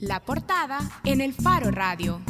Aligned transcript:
La 0.00 0.20
portada 0.20 0.78
en 1.04 1.20
el 1.20 1.34
Faro 1.34 1.72
Radio. 1.72 2.20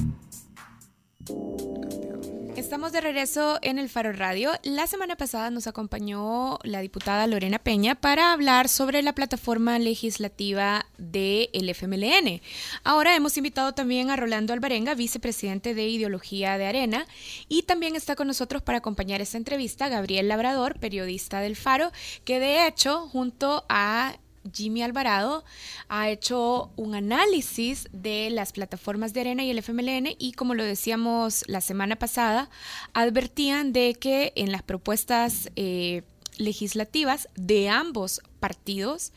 Estamos 2.57 2.93
de 2.93 3.03
regreso 3.03 3.59
en 3.61 3.79
el 3.79 3.91
Faro 3.91 4.13
Radio. 4.13 4.53
La 4.63 4.87
semana 4.87 5.17
pasada 5.17 5.51
nos 5.51 5.67
acompañó 5.67 6.59
la 6.65 6.81
diputada 6.81 7.27
Lorena 7.27 7.59
Peña 7.59 7.95
para 7.95 8.33
hablar 8.33 8.71
sobre 8.71 9.03
la 9.03 9.15
plataforma 9.15 9.79
legislativa 9.79 10.87
del 10.97 11.69
FMLN. 11.69 12.41
Ahora 12.85 13.15
hemos 13.15 13.37
invitado 13.37 13.75
también 13.75 14.09
a 14.09 14.17
Rolando 14.17 14.55
Alvarenga, 14.55 14.95
vicepresidente 14.95 15.75
de 15.75 15.89
Ideología 15.89 16.57
de 16.57 16.67
Arena, 16.67 17.07
y 17.49 17.65
también 17.65 17.97
está 17.97 18.17
con 18.17 18.29
nosotros 18.29 18.63
para 18.63 18.79
acompañar 18.79 19.21
esta 19.21 19.37
entrevista 19.37 19.91
Gabriel 19.91 20.29
Labrador, 20.29 20.81
periodista 20.81 21.41
del 21.41 21.55
Faro, 21.55 21.93
que 22.25 22.41
de 22.41 22.67
hecho 22.67 23.09
junto 23.09 23.67
a 23.69 24.17
Jimmy 24.53 24.83
Alvarado 24.83 25.45
ha 25.89 26.09
hecho 26.09 26.71
un 26.77 26.95
análisis 26.95 27.89
de 27.93 28.31
las 28.31 28.53
plataformas 28.53 29.13
de 29.13 29.21
Arena 29.21 29.45
y 29.45 29.51
el 29.51 29.59
FMLN 29.59 30.17
y 30.19 30.33
como 30.33 30.55
lo 30.55 30.65
decíamos 30.65 31.45
la 31.47 31.61
semana 31.61 31.97
pasada, 31.97 32.51
advertían 32.93 33.73
de 33.73 33.95
que 33.95 34.33
en 34.37 34.53
las 34.53 34.63
propuestas 34.63 35.51
eh, 35.57 36.03
legislativas 36.37 37.29
de 37.37 37.69
ambos 37.69 38.21
partidos, 38.41 39.13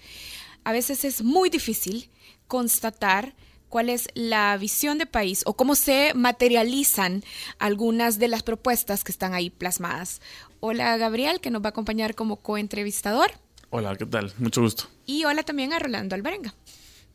a 0.64 0.72
veces 0.72 1.06
es 1.06 1.24
muy 1.24 1.50
difícil 1.50 2.10
constatar 2.48 3.34
cuál 3.72 3.90
es 3.90 4.10
la 4.14 4.58
visión 4.58 4.98
de 4.98 5.06
país 5.06 5.44
o 5.46 5.54
cómo 5.54 5.76
se 5.76 6.14
materializan 6.14 7.24
algunas 7.58 8.20
de 8.20 8.28
las 8.28 8.44
propuestas 8.44 9.04
que 9.04 9.14
están 9.14 9.34
ahí 9.34 9.50
plasmadas. 9.50 10.22
Hola 10.60 10.98
Gabriel, 10.98 11.40
que 11.40 11.50
nos 11.50 11.64
va 11.64 11.68
a 11.68 11.70
acompañar 11.70 12.14
como 12.14 12.36
coentrevistador. 12.36 13.32
Hola, 13.74 13.96
¿qué 13.96 14.06
tal? 14.06 14.34
Mucho 14.38 14.62
gusto. 14.62 14.84
Y 15.06 15.24
hola 15.24 15.44
también 15.44 15.72
a 15.72 15.80
Rolando 15.80 16.14
Alberenga. 16.14 16.54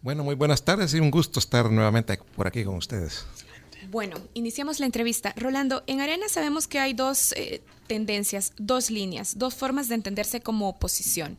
Bueno, 0.01 0.25
muy 0.25 0.35
buenas 0.35 0.65
tardes 0.65 0.95
y 0.95 1.01
un 1.01 1.11
gusto 1.11 1.39
estar 1.39 1.71
nuevamente 1.71 2.19
por 2.35 2.47
aquí 2.47 2.65
con 2.65 2.77
ustedes. 2.77 3.27
Bueno, 3.91 4.17
iniciamos 4.33 4.81
la 4.81 4.87
entrevista. 4.87 5.35
Rolando, 5.37 5.85
en 5.87 6.01
Arena 6.01 6.31
sabemos 6.31 6.67
que 6.67 6.79
hay 6.79 6.95
dos 6.95 7.33
eh, 7.33 7.61
tendencias, 7.87 8.55
dos 8.57 8.91
líneas, 8.91 9.39
dos 9.39 9.55
formas 9.55 9.89
de 9.89 9.97
entenderse 9.97 10.41
como 10.41 10.71
oposición. 10.71 11.37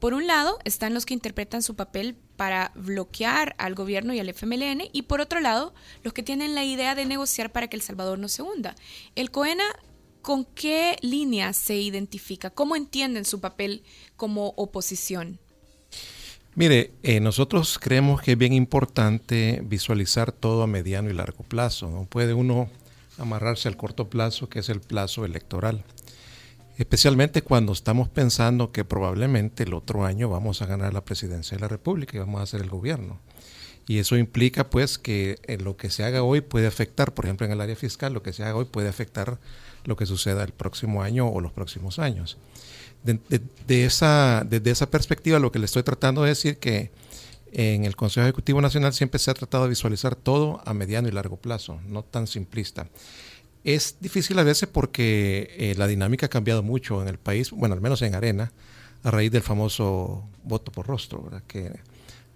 Por 0.00 0.14
un 0.14 0.26
lado 0.26 0.58
están 0.64 0.94
los 0.94 1.04
que 1.04 1.12
interpretan 1.12 1.62
su 1.62 1.76
papel 1.76 2.16
para 2.36 2.72
bloquear 2.74 3.54
al 3.58 3.74
gobierno 3.74 4.14
y 4.14 4.18
al 4.18 4.30
FMLN 4.30 4.88
y 4.92 5.02
por 5.02 5.20
otro 5.20 5.40
lado 5.40 5.74
los 6.02 6.14
que 6.14 6.22
tienen 6.22 6.54
la 6.54 6.64
idea 6.64 6.94
de 6.94 7.04
negociar 7.04 7.52
para 7.52 7.68
que 7.68 7.76
El 7.76 7.82
Salvador 7.82 8.18
no 8.18 8.28
se 8.28 8.40
hunda. 8.40 8.74
El 9.14 9.30
COENA 9.30 9.64
¿con 10.24 10.46
qué 10.46 10.96
línea 11.02 11.52
se 11.52 11.76
identifica? 11.76 12.48
¿Cómo 12.48 12.76
entienden 12.76 13.26
su 13.26 13.40
papel 13.40 13.84
como 14.16 14.54
oposición? 14.56 15.38
Mire, 16.54 16.92
eh, 17.02 17.20
nosotros 17.20 17.78
creemos 17.78 18.22
que 18.22 18.32
es 18.32 18.38
bien 18.38 18.54
importante 18.54 19.60
visualizar 19.64 20.32
todo 20.32 20.62
a 20.62 20.66
mediano 20.66 21.10
y 21.10 21.12
largo 21.12 21.44
plazo. 21.44 21.90
No 21.90 22.06
puede 22.06 22.32
uno 22.32 22.70
amarrarse 23.18 23.68
al 23.68 23.76
corto 23.76 24.08
plazo, 24.08 24.48
que 24.48 24.60
es 24.60 24.70
el 24.70 24.80
plazo 24.80 25.26
electoral. 25.26 25.84
Especialmente 26.78 27.42
cuando 27.42 27.72
estamos 27.72 28.08
pensando 28.08 28.72
que 28.72 28.84
probablemente 28.84 29.64
el 29.64 29.74
otro 29.74 30.06
año 30.06 30.30
vamos 30.30 30.62
a 30.62 30.66
ganar 30.66 30.94
la 30.94 31.04
presidencia 31.04 31.58
de 31.58 31.60
la 31.60 31.68
República 31.68 32.16
y 32.16 32.20
vamos 32.20 32.40
a 32.40 32.44
hacer 32.44 32.62
el 32.62 32.70
gobierno. 32.70 33.20
Y 33.86 33.98
eso 33.98 34.16
implica 34.16 34.70
pues 34.70 34.96
que 34.96 35.36
eh, 35.42 35.58
lo 35.58 35.76
que 35.76 35.90
se 35.90 36.02
haga 36.02 36.22
hoy 36.22 36.40
puede 36.40 36.66
afectar, 36.66 37.12
por 37.12 37.26
ejemplo 37.26 37.44
en 37.44 37.52
el 37.52 37.60
área 37.60 37.76
fiscal, 37.76 38.14
lo 38.14 38.22
que 38.22 38.32
se 38.32 38.42
haga 38.42 38.56
hoy 38.56 38.64
puede 38.64 38.88
afectar 38.88 39.38
lo 39.84 39.96
que 39.96 40.06
suceda 40.06 40.42
el 40.44 40.52
próximo 40.52 41.02
año 41.02 41.28
o 41.28 41.40
los 41.40 41.52
próximos 41.52 41.98
años. 41.98 42.38
De, 43.02 43.84
esa, 43.84 44.44
desde 44.48 44.70
esa 44.70 44.90
perspectiva, 44.90 45.38
lo 45.38 45.52
que 45.52 45.58
le 45.58 45.66
estoy 45.66 45.82
tratando 45.82 46.22
de 46.22 46.30
decir 46.30 46.58
que 46.58 46.90
en 47.52 47.84
el 47.84 47.96
Consejo 47.96 48.24
Ejecutivo 48.24 48.60
Nacional 48.60 48.94
siempre 48.94 49.18
se 49.18 49.30
ha 49.30 49.34
tratado 49.34 49.64
de 49.64 49.70
visualizar 49.70 50.16
todo 50.16 50.62
a 50.64 50.72
mediano 50.72 51.08
y 51.08 51.12
largo 51.12 51.36
plazo, 51.36 51.80
no 51.86 52.02
tan 52.02 52.26
simplista. 52.26 52.88
Es 53.62 53.96
difícil 54.00 54.38
a 54.38 54.42
veces 54.42 54.68
porque 54.70 55.54
eh, 55.56 55.74
la 55.76 55.86
dinámica 55.86 56.26
ha 56.26 56.28
cambiado 56.30 56.62
mucho 56.62 57.00
en 57.02 57.08
el 57.08 57.18
país, 57.18 57.50
bueno, 57.50 57.74
al 57.74 57.80
menos 57.80 58.02
en 58.02 58.14
Arena, 58.14 58.52
a 59.02 59.10
raíz 59.10 59.30
del 59.30 59.42
famoso 59.42 60.24
voto 60.42 60.72
por 60.72 60.86
rostro, 60.86 61.30
que 61.46 61.70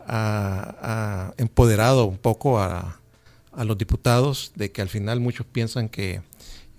ha, 0.07 1.33
empoderado 1.37 2.05
un 2.05 2.19
poco 2.19 2.59
a, 2.61 3.01
a, 3.53 3.65
los 3.65 3.77
diputados 3.77 4.53
de 4.55 4.71
que 4.71 4.83
al 4.83 4.89
final 4.89 5.21
muchos 5.21 5.47
piensan 5.47 5.89
que 5.89 6.23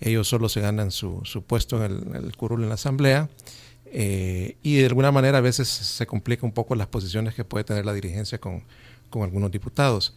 ellos 0.02 0.28
solo 0.28 0.50
se 0.50 0.62
ganan 0.62 0.92
su, 0.92 1.22
puesto 1.46 1.84
en 1.84 2.16
el, 2.16 2.36
curul 2.38 2.64
en 2.64 2.70
la 2.70 2.76
asamblea 2.76 3.30
eh, 3.86 4.58
y 4.64 4.78
de 4.78 4.86
alguna 4.86 5.12
manera 5.12 5.40
a 5.40 5.42
veces 5.42 5.68
se 5.68 6.06
complica 6.06 6.46
un 6.46 6.54
poco 6.54 6.76
las 6.76 6.88
posiciones 6.88 7.34
que 7.34 7.44
puede 7.44 7.66
tener 7.66 7.86
la 7.86 7.94
dirigencia 7.94 8.40
con, 8.40 8.64
algunos 9.12 9.52
diputados. 9.52 10.14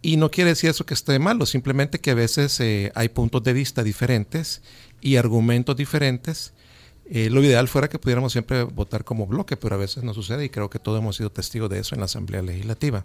Y 0.00 0.16
no 0.16 0.30
quiere 0.30 0.50
decir 0.50 0.70
eso 0.70 0.86
que 0.86 0.94
esté 0.94 1.18
malo, 1.18 1.44
simplemente 1.44 1.98
que 1.98 2.12
a 2.12 2.14
veces 2.14 2.58
eh, 2.60 2.92
hay 2.94 3.08
puntos 3.08 3.42
de 3.42 3.52
vista 3.52 3.82
diferentes 3.82 4.62
y 5.00 5.16
argumentos 5.16 5.76
diferentes. 5.76 6.52
Eh, 7.10 7.30
lo 7.30 7.42
ideal 7.42 7.66
fuera 7.68 7.88
que 7.88 7.98
pudiéramos 7.98 8.32
siempre 8.32 8.62
votar 8.62 9.02
como 9.04 9.26
bloque, 9.26 9.56
pero 9.56 9.74
a 9.74 9.78
veces 9.78 10.04
no 10.04 10.14
sucede 10.14 10.44
y 10.44 10.50
creo 10.50 10.70
que 10.70 10.78
todos 10.78 11.00
hemos 11.00 11.16
sido 11.16 11.30
testigos 11.30 11.68
de 11.68 11.80
eso 11.80 11.96
en 11.96 12.00
la 12.00 12.04
Asamblea 12.04 12.42
Legislativa. 12.42 13.04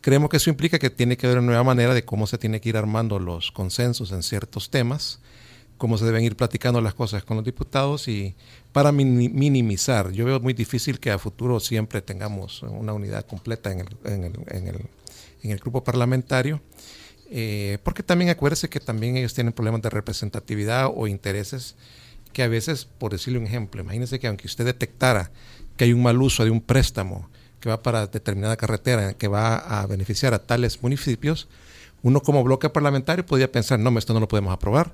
Creemos 0.00 0.30
que 0.30 0.36
eso 0.36 0.50
implica 0.50 0.78
que 0.78 0.88
tiene 0.88 1.16
que 1.16 1.26
haber 1.26 1.38
una 1.38 1.48
nueva 1.48 1.64
manera 1.64 1.92
de 1.92 2.04
cómo 2.04 2.26
se 2.26 2.38
tiene 2.38 2.60
que 2.60 2.68
ir 2.68 2.76
armando 2.76 3.18
los 3.18 3.50
consensos 3.50 4.12
en 4.12 4.22
ciertos 4.22 4.70
temas 4.70 5.18
cómo 5.80 5.96
se 5.96 6.04
deben 6.04 6.22
ir 6.22 6.36
platicando 6.36 6.82
las 6.82 6.92
cosas 6.92 7.24
con 7.24 7.38
los 7.38 7.44
diputados 7.46 8.06
y 8.06 8.34
para 8.70 8.92
minimizar. 8.92 10.12
Yo 10.12 10.26
veo 10.26 10.38
muy 10.38 10.52
difícil 10.52 11.00
que 11.00 11.10
a 11.10 11.18
futuro 11.18 11.58
siempre 11.58 12.02
tengamos 12.02 12.62
una 12.62 12.92
unidad 12.92 13.24
completa 13.24 13.72
en 13.72 13.80
el, 13.80 13.88
en 14.04 14.24
el, 14.24 14.32
en 14.48 14.68
el, 14.68 14.76
en 15.42 15.50
el 15.52 15.58
grupo 15.58 15.82
parlamentario, 15.82 16.60
eh, 17.30 17.78
porque 17.82 18.02
también 18.02 18.30
acuérdese 18.30 18.68
que 18.68 18.78
también 18.78 19.16
ellos 19.16 19.32
tienen 19.32 19.54
problemas 19.54 19.80
de 19.80 19.88
representatividad 19.88 20.90
o 20.94 21.06
intereses 21.06 21.76
que 22.34 22.42
a 22.42 22.48
veces, 22.48 22.84
por 22.84 23.12
decirle 23.12 23.38
un 23.38 23.46
ejemplo, 23.46 23.80
imagínese 23.80 24.18
que 24.18 24.26
aunque 24.26 24.48
usted 24.48 24.66
detectara 24.66 25.30
que 25.78 25.84
hay 25.84 25.94
un 25.94 26.02
mal 26.02 26.20
uso 26.20 26.44
de 26.44 26.50
un 26.50 26.60
préstamo 26.60 27.30
que 27.58 27.70
va 27.70 27.82
para 27.82 28.06
determinada 28.06 28.58
carretera, 28.58 29.14
que 29.14 29.28
va 29.28 29.56
a 29.56 29.86
beneficiar 29.86 30.34
a 30.34 30.40
tales 30.40 30.82
municipios, 30.82 31.48
uno 32.02 32.20
como 32.20 32.44
bloque 32.44 32.68
parlamentario 32.68 33.24
podría 33.24 33.50
pensar, 33.50 33.78
no, 33.78 33.98
esto 33.98 34.12
no 34.12 34.20
lo 34.20 34.28
podemos 34.28 34.52
aprobar 34.52 34.92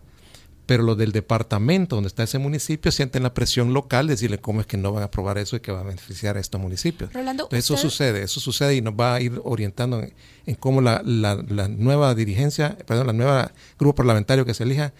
pero 0.67 0.83
los 0.83 0.99
del 0.99 1.13
departamento 1.13 1.97
donde 1.97 2.09
está 2.09 2.25
ese 2.25 2.39
municipio 2.39 2.91
sienten 2.91 3.23
la 3.23 3.33
presión 3.33 3.73
local 3.73 4.09
de 4.09 4.15
decirle 4.15 4.39
cómo 4.39 4.61
es 4.61 4.67
que 4.67 4.77
no 4.77 4.93
van 4.93 5.03
a 5.03 5.07
aprobar 5.07 5.39
eso 5.39 5.57
y 5.57 5.61
que 5.61 5.73
va 5.73 5.81
a 5.81 5.85
beneficiar 5.85 6.37
a 6.37 6.41
estos 6.41 6.61
municipios. 6.61 7.13
Rolando, 7.13 7.49
eso 7.53 7.77
sucede, 7.77 8.23
eso 8.23 8.41
sucede 8.41 8.75
y 8.75 8.81
nos 8.81 8.95
va 8.95 9.15
a 9.15 9.21
ir 9.21 9.41
orientando 9.45 10.03
en, 10.47 10.55
cómo 10.57 10.81
la, 10.81 11.03
nueva 11.05 12.15
dirigencia, 12.15 12.77
perdón, 12.87 13.07
la 13.07 13.13
nueva 13.13 13.53
grupo 13.79 13.95
parlamentario 13.95 14.45
que 14.45 14.55
se 14.55 14.65
elija 14.65 14.93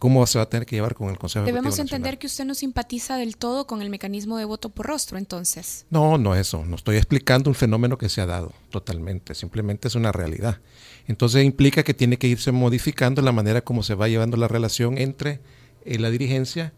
cómo 0.00 0.26
se 0.26 0.38
va 0.38 0.44
a 0.44 0.48
tener 0.48 0.66
que 0.66 0.76
llevar 0.76 0.94
con 0.94 1.10
el 1.10 1.18
Consejo 1.18 1.44
Debemos 1.44 1.78
entender 1.78 2.18
que 2.18 2.26
usted 2.26 2.46
no 2.46 2.54
simpatiza 2.54 3.18
del 3.18 3.36
todo 3.36 3.66
con 3.66 3.82
el 3.82 3.90
mecanismo 3.90 4.38
de 4.38 4.46
voto 4.46 4.70
por 4.70 4.86
rostro, 4.86 5.18
entonces. 5.18 5.84
No, 5.90 6.16
no 6.16 6.34
eso. 6.34 6.64
No 6.64 6.76
estoy 6.76 6.96
explicando 6.96 7.50
un 7.50 7.54
fenómeno 7.54 7.98
que 7.98 8.08
se 8.08 8.22
ha 8.22 8.26
dado 8.26 8.54
totalmente. 8.70 9.34
Simplemente 9.34 9.88
es 9.88 9.94
una 9.94 10.10
realidad. 10.10 10.58
Entonces 11.06 11.44
implica 11.44 11.82
que 11.82 11.92
tiene 11.92 12.16
que 12.16 12.28
irse 12.28 12.50
modificando 12.50 13.20
la 13.20 13.30
manera 13.30 13.60
como 13.60 13.82
se 13.82 13.94
va 13.94 14.08
llevando 14.08 14.38
la 14.38 14.48
relación 14.48 14.96
entre 14.96 15.40
eh, 15.84 15.98
la 15.98 16.10
dirigencia 16.10 16.72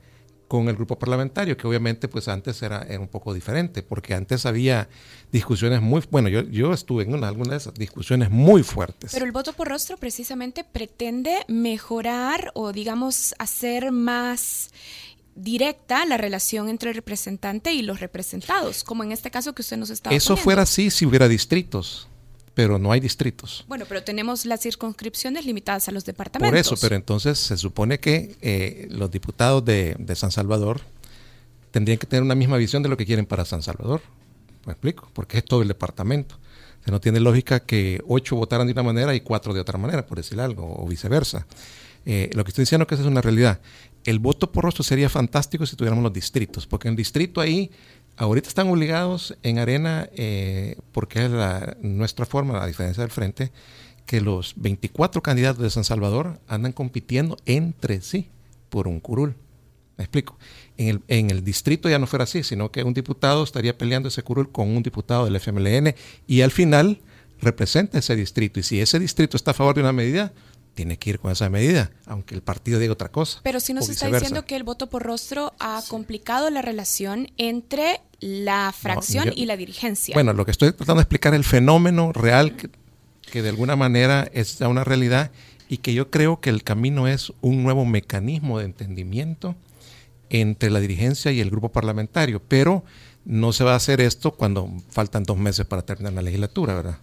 con 0.52 0.68
el 0.68 0.76
grupo 0.76 0.98
parlamentario, 0.98 1.56
que 1.56 1.66
obviamente 1.66 2.08
pues 2.08 2.28
antes 2.28 2.60
era, 2.60 2.86
un 3.00 3.08
poco 3.08 3.32
diferente, 3.32 3.82
porque 3.82 4.12
antes 4.12 4.44
había 4.44 4.86
discusiones 5.32 5.80
muy, 5.80 6.02
bueno, 6.10 6.28
yo, 6.28 6.42
yo 6.42 6.74
estuve 6.74 7.04
en 7.04 7.14
una, 7.14 7.28
algunas 7.28 7.52
de 7.52 7.56
esas 7.56 7.72
discusiones 7.72 8.30
muy 8.30 8.62
fuertes. 8.62 9.12
Pero 9.14 9.24
el 9.24 9.32
voto 9.32 9.54
por 9.54 9.68
rostro 9.68 9.96
precisamente 9.96 10.62
pretende 10.62 11.38
mejorar 11.48 12.50
o 12.52 12.70
digamos 12.70 13.34
hacer 13.38 13.92
más 13.92 14.72
directa 15.34 16.04
la 16.04 16.18
relación 16.18 16.68
entre 16.68 16.90
el 16.90 16.96
representante 16.96 17.72
y 17.72 17.80
los 17.80 18.00
representados, 18.00 18.84
como 18.84 19.04
en 19.04 19.12
este 19.12 19.30
caso 19.30 19.54
que 19.54 19.62
usted 19.62 19.78
nos 19.78 19.88
está 19.88 20.10
Eso 20.10 20.36
fuera 20.36 20.64
así 20.64 20.90
si 20.90 21.06
hubiera 21.06 21.28
distritos 21.28 22.10
pero 22.54 22.78
no 22.78 22.92
hay 22.92 23.00
distritos. 23.00 23.64
Bueno, 23.66 23.84
pero 23.88 24.02
tenemos 24.02 24.44
las 24.44 24.60
circunscripciones 24.60 25.46
limitadas 25.46 25.88
a 25.88 25.92
los 25.92 26.04
departamentos. 26.04 26.68
Por 26.68 26.74
eso, 26.74 26.76
pero 26.80 26.96
entonces 26.96 27.38
se 27.38 27.56
supone 27.56 27.98
que 27.98 28.36
eh, 28.42 28.88
los 28.90 29.10
diputados 29.10 29.64
de, 29.64 29.96
San 30.14 30.30
Salvador 30.30 30.82
tendrían 31.70 31.98
que 31.98 32.06
tener 32.06 32.22
una 32.22 32.34
misma 32.34 32.58
visión 32.58 32.82
de 32.82 32.88
lo 32.88 32.96
que 32.96 33.06
quieren 33.06 33.24
para 33.24 33.44
San 33.44 33.62
Salvador. 33.62 34.02
¿Me 34.66 34.72
explico? 34.72 35.10
Porque 35.14 35.38
es 35.38 35.44
todo 35.44 35.62
el 35.62 35.68
departamento. 35.68 36.38
O 36.86 36.90
no 36.90 37.00
tiene 37.00 37.20
lógica 37.20 37.60
que 37.60 38.02
ocho 38.06 38.36
votaran 38.36 38.66
de 38.66 38.72
una 38.72 38.82
manera 38.82 39.14
y 39.14 39.20
cuatro 39.20 39.54
de 39.54 39.60
otra 39.60 39.78
manera, 39.78 40.04
por 40.04 40.18
decir 40.18 40.40
algo, 40.40 40.74
o 40.78 40.86
viceversa. 40.86 41.46
Eh, 42.04 42.30
lo 42.34 42.44
que 42.44 42.50
estoy 42.50 42.62
diciendo 42.62 42.82
es 42.82 42.88
que 42.88 42.94
esa 42.96 43.04
es 43.04 43.08
una 43.08 43.22
realidad. 43.22 43.60
El 44.04 44.18
voto 44.18 44.50
por 44.50 44.64
rostro 44.64 44.82
sería 44.82 45.08
fantástico 45.08 45.64
si 45.64 45.76
tuviéramos 45.76 46.02
los 46.02 46.12
distritos, 46.12 46.66
porque 46.66 46.88
en 46.88 46.92
el 46.92 46.96
distrito 46.96 47.40
ahí 47.40 47.70
Ahorita 48.16 48.48
están 48.48 48.68
obligados 48.68 49.36
en 49.42 49.58
arena, 49.58 50.08
eh, 50.14 50.76
porque 50.92 51.24
es 51.24 51.30
la, 51.30 51.76
nuestra 51.80 52.26
forma, 52.26 52.62
a 52.62 52.66
diferencia 52.66 53.02
del 53.02 53.10
frente, 53.10 53.52
que 54.06 54.20
los 54.20 54.54
24 54.56 55.22
candidatos 55.22 55.62
de 55.62 55.70
San 55.70 55.84
Salvador 55.84 56.40
andan 56.46 56.72
compitiendo 56.72 57.36
entre 57.46 58.00
sí 58.00 58.28
por 58.68 58.88
un 58.88 59.00
curul. 59.00 59.34
Me 59.96 60.04
explico. 60.04 60.38
En 60.76 60.88
el, 60.88 61.00
en 61.08 61.30
el 61.30 61.44
distrito 61.44 61.88
ya 61.88 61.98
no 61.98 62.06
fuera 62.06 62.24
así, 62.24 62.42
sino 62.42 62.70
que 62.70 62.82
un 62.82 62.94
diputado 62.94 63.42
estaría 63.44 63.76
peleando 63.76 64.08
ese 64.08 64.22
curul 64.22 64.50
con 64.50 64.68
un 64.68 64.82
diputado 64.82 65.24
del 65.24 65.36
FMLN 65.36 65.94
y 66.26 66.40
al 66.40 66.50
final 66.50 67.00
representa 67.40 67.98
ese 67.98 68.16
distrito. 68.16 68.60
Y 68.60 68.62
si 68.62 68.80
ese 68.80 68.98
distrito 68.98 69.36
está 69.36 69.50
a 69.50 69.54
favor 69.54 69.74
de 69.74 69.82
una 69.82 69.92
medida, 69.92 70.32
tiene 70.74 70.98
que 70.98 71.10
ir 71.10 71.18
con 71.18 71.30
esa 71.30 71.48
medida, 71.48 71.90
aunque 72.06 72.34
el 72.34 72.42
partido 72.42 72.78
diga 72.78 72.92
otra 72.92 73.10
cosa. 73.10 73.40
Pero 73.42 73.60
si 73.60 73.74
nos 73.74 73.88
está 73.88 74.08
diciendo 74.08 74.44
que 74.44 74.56
el 74.56 74.62
voto 74.62 74.88
por 74.88 75.02
rostro 75.02 75.52
ha 75.58 75.82
complicado 75.88 76.50
la 76.50 76.62
relación 76.62 77.30
entre 77.36 78.00
la 78.20 78.72
fracción 78.72 79.32
y 79.34 79.46
la 79.46 79.56
dirigencia. 79.56 80.14
Bueno, 80.14 80.32
lo 80.32 80.44
que 80.44 80.52
estoy 80.52 80.72
tratando 80.72 81.00
de 81.00 81.02
explicar 81.02 81.34
es 81.34 81.38
el 81.38 81.44
fenómeno 81.44 82.12
real 82.12 82.56
que, 82.56 82.70
que 83.30 83.42
de 83.42 83.48
alguna 83.48 83.76
manera 83.76 84.28
es 84.32 84.58
ya 84.58 84.68
una 84.68 84.84
realidad 84.84 85.30
y 85.68 85.78
que 85.78 85.94
yo 85.94 86.10
creo 86.10 86.40
que 86.40 86.50
el 86.50 86.62
camino 86.62 87.08
es 87.08 87.32
un 87.40 87.62
nuevo 87.62 87.84
mecanismo 87.84 88.58
de 88.58 88.66
entendimiento 88.66 89.56
entre 90.30 90.70
la 90.70 90.80
dirigencia 90.80 91.32
y 91.32 91.40
el 91.40 91.50
grupo 91.50 91.70
parlamentario, 91.70 92.42
pero 92.46 92.84
no 93.24 93.52
se 93.52 93.64
va 93.64 93.72
a 93.72 93.76
hacer 93.76 94.00
esto 94.00 94.32
cuando 94.32 94.70
faltan 94.90 95.24
dos 95.24 95.36
meses 95.36 95.66
para 95.66 95.82
terminar 95.82 96.12
la 96.12 96.22
legislatura, 96.22 96.74
¿verdad? 96.74 96.98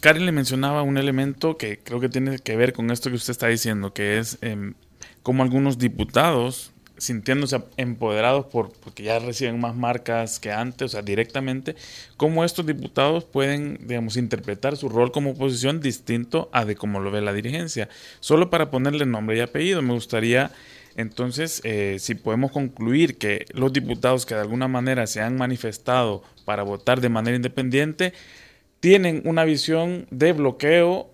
Karen 0.00 0.26
le 0.26 0.32
mencionaba 0.32 0.82
un 0.82 0.98
elemento 0.98 1.56
que 1.56 1.78
creo 1.78 2.00
que 2.00 2.08
tiene 2.08 2.38
que 2.38 2.56
ver 2.56 2.72
con 2.72 2.90
esto 2.90 3.10
que 3.10 3.16
usted 3.16 3.32
está 3.32 3.48
diciendo, 3.48 3.92
que 3.92 4.18
es 4.18 4.38
eh, 4.42 4.72
como 5.22 5.42
algunos 5.42 5.78
diputados 5.78 6.72
sintiéndose 6.98 7.58
empoderados 7.78 8.46
por, 8.46 8.72
porque 8.72 9.02
ya 9.02 9.18
reciben 9.18 9.58
más 9.58 9.74
marcas 9.74 10.38
que 10.38 10.52
antes, 10.52 10.82
o 10.84 10.88
sea, 10.88 11.02
directamente, 11.02 11.74
cómo 12.18 12.44
estos 12.44 12.66
diputados 12.66 13.24
pueden, 13.24 13.78
digamos, 13.86 14.16
interpretar 14.18 14.76
su 14.76 14.90
rol 14.90 15.10
como 15.10 15.30
oposición 15.30 15.80
distinto 15.80 16.50
a 16.52 16.66
de 16.66 16.76
cómo 16.76 17.00
lo 17.00 17.10
ve 17.10 17.22
la 17.22 17.32
dirigencia. 17.32 17.88
Solo 18.20 18.50
para 18.50 18.70
ponerle 18.70 19.06
nombre 19.06 19.38
y 19.38 19.40
apellido, 19.40 19.80
me 19.80 19.94
gustaría 19.94 20.52
entonces, 20.96 21.60
eh, 21.64 21.96
si 21.98 22.14
podemos 22.14 22.50
concluir 22.50 23.16
que 23.16 23.46
los 23.52 23.72
diputados 23.72 24.26
que 24.26 24.34
de 24.34 24.40
alguna 24.40 24.68
manera 24.68 25.06
se 25.06 25.20
han 25.20 25.36
manifestado 25.36 26.22
para 26.44 26.62
votar 26.62 27.00
de 27.00 27.08
manera 27.08 27.36
independiente, 27.36 28.12
tienen 28.80 29.22
una 29.24 29.44
visión 29.44 30.06
de 30.10 30.32
bloqueo 30.32 31.10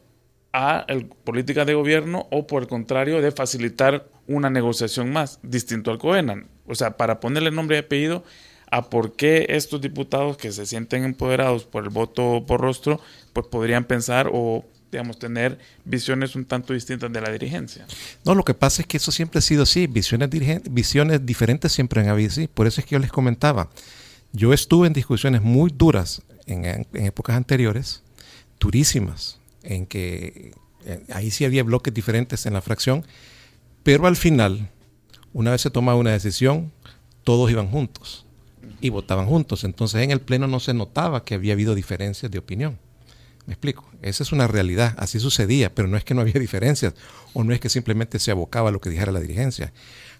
a 0.52 0.86
la 0.88 1.04
política 1.24 1.64
de 1.64 1.74
gobierno 1.74 2.26
o 2.30 2.46
por 2.46 2.62
el 2.62 2.68
contrario 2.68 3.20
de 3.20 3.32
facilitar 3.32 4.08
una 4.26 4.48
negociación 4.48 5.12
más, 5.12 5.38
distinto 5.42 5.90
al 5.90 5.98
COENAN. 5.98 6.48
O 6.66 6.74
sea, 6.74 6.96
para 6.96 7.20
ponerle 7.20 7.50
nombre 7.50 7.76
y 7.76 7.80
apellido 7.80 8.24
a 8.70 8.88
por 8.88 9.14
qué 9.14 9.46
estos 9.50 9.80
diputados 9.80 10.36
que 10.36 10.52
se 10.52 10.66
sienten 10.66 11.04
empoderados 11.04 11.64
por 11.64 11.84
el 11.84 11.90
voto 11.90 12.44
por 12.46 12.60
rostro, 12.60 13.00
pues 13.32 13.46
podrían 13.46 13.84
pensar 13.84 14.30
o 14.32 14.64
digamos, 14.90 15.18
tener 15.18 15.58
visiones 15.84 16.36
un 16.36 16.44
tanto 16.44 16.72
distintas 16.72 17.12
de 17.12 17.20
la 17.20 17.30
dirigencia. 17.30 17.86
No, 18.24 18.34
lo 18.34 18.44
que 18.44 18.54
pasa 18.54 18.82
es 18.82 18.88
que 18.88 18.96
eso 18.96 19.12
siempre 19.12 19.40
ha 19.40 19.42
sido 19.42 19.64
así, 19.64 19.86
visiones, 19.86 20.30
visiones 20.70 21.26
diferentes 21.26 21.72
siempre 21.72 22.00
han 22.00 22.08
habido 22.08 22.30
así, 22.30 22.46
por 22.48 22.66
eso 22.66 22.80
es 22.80 22.86
que 22.86 22.94
yo 22.94 22.98
les 22.98 23.10
comentaba, 23.10 23.68
yo 24.32 24.52
estuve 24.52 24.86
en 24.86 24.92
discusiones 24.92 25.42
muy 25.42 25.72
duras 25.74 26.22
en, 26.46 26.86
épocas 26.94 27.36
anteriores, 27.36 28.02
durísimas, 28.58 29.40
en 29.62 29.86
que 29.86 30.52
eh, 30.84 31.04
ahí 31.12 31.30
sí 31.30 31.44
había 31.44 31.62
bloques 31.62 31.92
diferentes 31.92 32.46
en 32.46 32.52
la 32.52 32.62
fracción, 32.62 33.04
pero 33.82 34.06
al 34.06 34.16
final, 34.16 34.70
una 35.32 35.50
vez 35.50 35.60
se 35.60 35.70
tomaba 35.70 35.98
una 35.98 36.12
decisión, 36.12 36.72
todos 37.24 37.50
iban 37.50 37.68
juntos 37.68 38.26
y 38.80 38.90
votaban 38.90 39.26
juntos. 39.26 39.64
Entonces 39.64 40.02
en 40.02 40.10
el 40.10 40.20
Pleno 40.20 40.46
no 40.46 40.60
se 40.60 40.74
notaba 40.74 41.24
que 41.24 41.34
había 41.34 41.52
habido 41.52 41.74
diferencias 41.74 42.30
de 42.30 42.38
opinión. 42.38 42.78
Me 43.46 43.52
explico, 43.52 43.88
esa 44.02 44.24
es 44.24 44.32
una 44.32 44.48
realidad, 44.48 44.94
así 44.98 45.20
sucedía, 45.20 45.72
pero 45.72 45.86
no 45.86 45.96
es 45.96 46.04
que 46.04 46.14
no 46.14 46.20
había 46.20 46.34
diferencias 46.40 46.94
o 47.32 47.44
no 47.44 47.52
es 47.52 47.60
que 47.60 47.68
simplemente 47.68 48.18
se 48.18 48.30
abocaba 48.30 48.70
a 48.70 48.72
lo 48.72 48.80
que 48.80 48.90
dijera 48.90 49.12
la 49.12 49.20
dirigencia. 49.20 49.72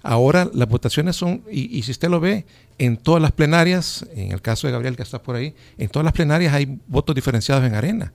Ahora 0.06 0.49
las 0.53 0.69
votaciones 0.69 1.17
son, 1.17 1.43
y, 1.50 1.82
si 1.82 1.91
usted 1.91 2.08
lo 2.08 2.20
ve, 2.20 2.47
en 2.79 2.97
todas 2.97 3.20
las 3.20 3.32
plenarias, 3.32 4.06
en 4.14 4.32
el 4.32 4.41
caso 4.41 4.67
de 4.67 4.73
Gabriel 4.73 4.97
que 4.97 5.03
está 5.03 5.23
por 5.23 5.37
ahí, 5.37 5.55
en 5.79 5.88
todas 5.88 6.05
las 6.05 6.12
plenarias 6.12 6.53
hay 6.55 6.79
votos 6.87 7.14
diferenciados 7.14 7.64
en 7.64 7.75
arena. 7.75 8.12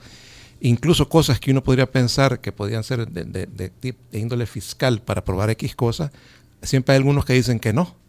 Incluso 0.62 1.10
cosas 1.10 1.40
que 1.40 1.52
uno 1.52 1.64
podría 1.64 1.90
pensar 1.90 2.40
que 2.40 2.52
podrían 2.52 2.84
ser 2.84 3.08
de, 3.08 3.26
de 3.26 4.20
índole 4.20 4.46
fiscal 4.46 5.02
para 5.02 5.22
aprobar 5.22 5.50
X 5.50 5.76
cosas, 5.76 6.12
siempre 6.62 6.94
hay 6.94 6.98
algunos 6.98 7.26
que 7.26 7.34
dicen 7.34 7.60
que 7.60 7.74
no 7.74 8.02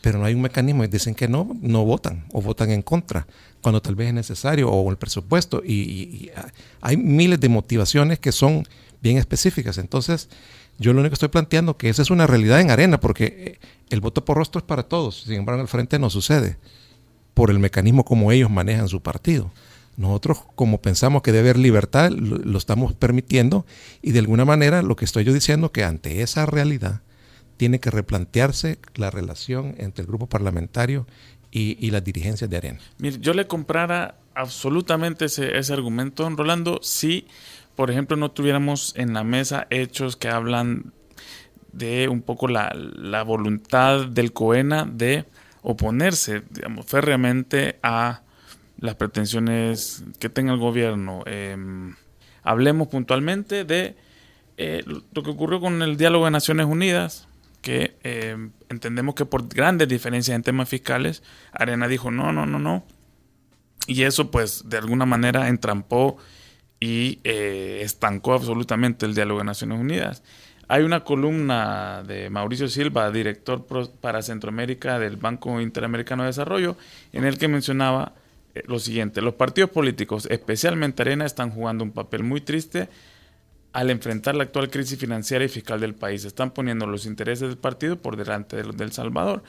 pero 0.00 0.18
no 0.18 0.24
hay 0.24 0.34
un 0.34 0.40
mecanismo 0.40 0.84
y 0.84 0.88
dicen 0.88 1.14
que 1.14 1.28
no, 1.28 1.56
no 1.60 1.84
votan 1.84 2.24
o 2.32 2.40
votan 2.40 2.70
en 2.70 2.82
contra 2.82 3.26
cuando 3.60 3.82
tal 3.82 3.94
vez 3.94 4.08
es 4.08 4.14
necesario 4.14 4.70
o 4.70 4.90
el 4.90 4.96
presupuesto 4.96 5.62
y, 5.64 6.30
hay 6.80 6.96
miles 6.96 7.40
de 7.40 7.48
motivaciones 7.48 8.18
que 8.18 8.32
son 8.32 8.66
bien 9.02 9.18
específicas. 9.18 9.78
Entonces, 9.78 10.28
yo 10.80 10.92
lo 10.92 11.00
único 11.00 11.10
que 11.10 11.14
estoy 11.14 11.28
planteando 11.28 11.76
que 11.76 11.90
esa 11.90 12.02
es 12.02 12.10
una 12.10 12.26
realidad 12.26 12.60
en 12.60 12.70
arena 12.70 12.98
porque 12.98 13.58
eh, 13.62 13.66
el 13.90 14.00
voto 14.00 14.24
por 14.24 14.38
rostro 14.38 14.58
es 14.58 14.64
para 14.64 14.82
todos, 14.82 15.22
sin 15.22 15.34
embargo 15.34 15.60
en 15.60 15.64
el 15.64 15.68
frente 15.68 15.98
no 15.98 16.10
sucede 16.10 16.56
por 17.34 17.50
el 17.50 17.58
mecanismo 17.58 18.04
como 18.04 18.32
ellos 18.32 18.50
manejan 18.50 18.88
su 18.88 19.00
partido. 19.00 19.52
Nosotros, 19.96 20.38
como 20.54 20.80
pensamos 20.80 21.20
que 21.22 21.32
debe 21.32 21.50
haber 21.50 21.58
libertad, 21.58 22.10
lo, 22.10 22.56
estamos 22.56 22.94
permitiendo 22.94 23.66
y 24.00 24.12
de 24.12 24.20
alguna 24.20 24.46
manera 24.46 24.82
lo 24.82 24.96
que 24.96 25.04
estoy 25.04 25.24
yo 25.24 25.32
diciendo 25.32 25.72
que 25.72 25.84
ante 25.84 26.22
esa 26.22 26.46
realidad, 26.46 27.02
tiene 27.58 27.78
que 27.78 27.90
replantearse 27.90 28.78
la 28.94 29.10
relación 29.10 29.74
entre 29.76 30.02
el 30.02 30.08
grupo 30.08 30.26
parlamentario 30.26 31.06
y, 31.50 31.90
las 31.90 32.02
dirigencias 32.02 32.48
de 32.48 32.56
Arena. 32.56 32.80
Mire, 32.96 33.18
yo 33.20 33.34
le 33.34 33.46
comprara 33.46 34.14
absolutamente 34.34 35.26
ese, 35.26 35.72
argumento, 35.72 36.28
Rolando, 36.30 36.80
si, 36.82 37.26
por 37.76 37.90
ejemplo, 37.90 38.16
no 38.16 38.30
tuviéramos 38.30 38.94
en 38.96 39.14
la 39.14 39.24
mesa 39.24 39.66
hechos 39.70 40.16
que 40.16 40.28
hablan 40.28 40.92
de 41.72 42.08
un 42.08 42.22
poco 42.22 42.48
la, 42.48 43.22
voluntad 43.24 44.06
del 44.06 44.32
COENA 44.32 44.84
de 44.84 45.24
oponerse, 45.62 46.42
digamos, 46.50 46.86
férreamente 46.86 47.78
a 47.82 48.22
las 48.78 48.94
pretensiones 48.96 50.04
que 50.18 50.28
tenga 50.28 50.52
el 50.52 50.58
gobierno. 50.58 51.22
Em, 51.26 51.94
hablemos 52.42 52.88
puntualmente 52.88 53.64
de 53.64 53.96
eh, 54.56 54.82
lo 55.12 55.22
que 55.22 55.30
ocurrió 55.30 55.60
con 55.60 55.82
el 55.82 55.96
diálogo 55.96 56.24
de 56.24 56.30
Naciones 56.30 56.66
Unidas, 56.66 57.28
que 57.62 57.96
eh, 58.02 58.36
entendemos 58.68 59.14
que 59.14 59.26
por 59.26 59.48
grandes 59.48 59.88
diferencias 59.88 60.34
en 60.34 60.42
temas 60.42 60.68
fiscales, 60.68 61.22
Arena 61.52 61.88
dijo 61.88 62.10
no, 62.10 62.32
no, 62.32 62.46
no, 62.46 62.58
no. 62.58 62.84
Y 63.86 64.02
eso 64.02 64.30
pues 64.30 64.68
de 64.68 64.78
alguna 64.78 65.06
manera 65.06 65.48
entrampó 65.48 66.16
y 66.80 67.20
eh, 67.24 67.82
estancó 67.84 68.32
absolutamente 68.32 69.04
el 69.04 69.14
diálogo 69.14 69.40
de 69.40 69.44
Naciones 69.44 69.78
Unidas. 69.78 70.22
Hay 70.66 70.82
una 70.82 71.04
columna 71.04 72.02
de 72.06 72.30
Mauricio 72.30 72.68
Silva, 72.68 73.10
director 73.10 73.66
para 74.00 74.22
Centroamérica 74.22 74.98
del 74.98 75.16
Banco 75.16 75.60
Interamericano 75.60 76.22
de 76.22 76.28
Desarrollo, 76.28 76.76
en 77.12 77.24
el 77.24 77.38
que 77.38 77.48
mencionaba 77.48 78.14
eh, 78.54 78.62
lo 78.66 78.78
siguiente, 78.78 79.20
los 79.20 79.34
partidos 79.34 79.70
políticos, 79.70 80.26
especialmente 80.30 81.02
Arena, 81.02 81.26
están 81.26 81.50
jugando 81.50 81.84
un 81.84 81.90
papel 81.90 82.22
muy 82.22 82.40
triste 82.40 82.88
al 83.72 83.90
enfrentar 83.90 84.34
la 84.34 84.44
actual 84.44 84.70
crisis 84.70 84.98
financiera 84.98 85.44
y 85.44 85.48
fiscal 85.48 85.80
del 85.80 85.94
país. 85.94 86.24
Están 86.24 86.50
poniendo 86.52 86.86
los 86.86 87.06
intereses 87.06 87.48
del 87.48 87.58
partido 87.58 87.96
por 88.00 88.16
delante 88.16 88.56
de 88.56 88.64
los 88.64 88.76
del 88.76 88.92
Salvador. 88.92 89.42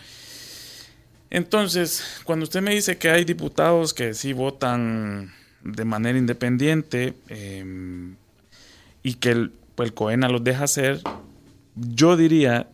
Entonces, 1.29 2.21
cuando 2.25 2.43
usted 2.43 2.61
me 2.61 2.73
dice 2.73 2.97
que 2.97 3.09
hay 3.09 3.23
diputados 3.23 3.93
que 3.93 4.13
sí 4.13 4.33
votan 4.33 5.33
de 5.63 5.85
manera 5.85 6.17
independiente 6.17 7.13
em, 7.27 8.15
y 9.03 9.15
que 9.15 9.29
el, 9.31 9.53
pues, 9.75 9.91
COENA 9.91 10.29
los 10.29 10.43
deja 10.43 10.65
hacer, 10.65 11.01
yo 11.75 12.17
diría 12.17 12.67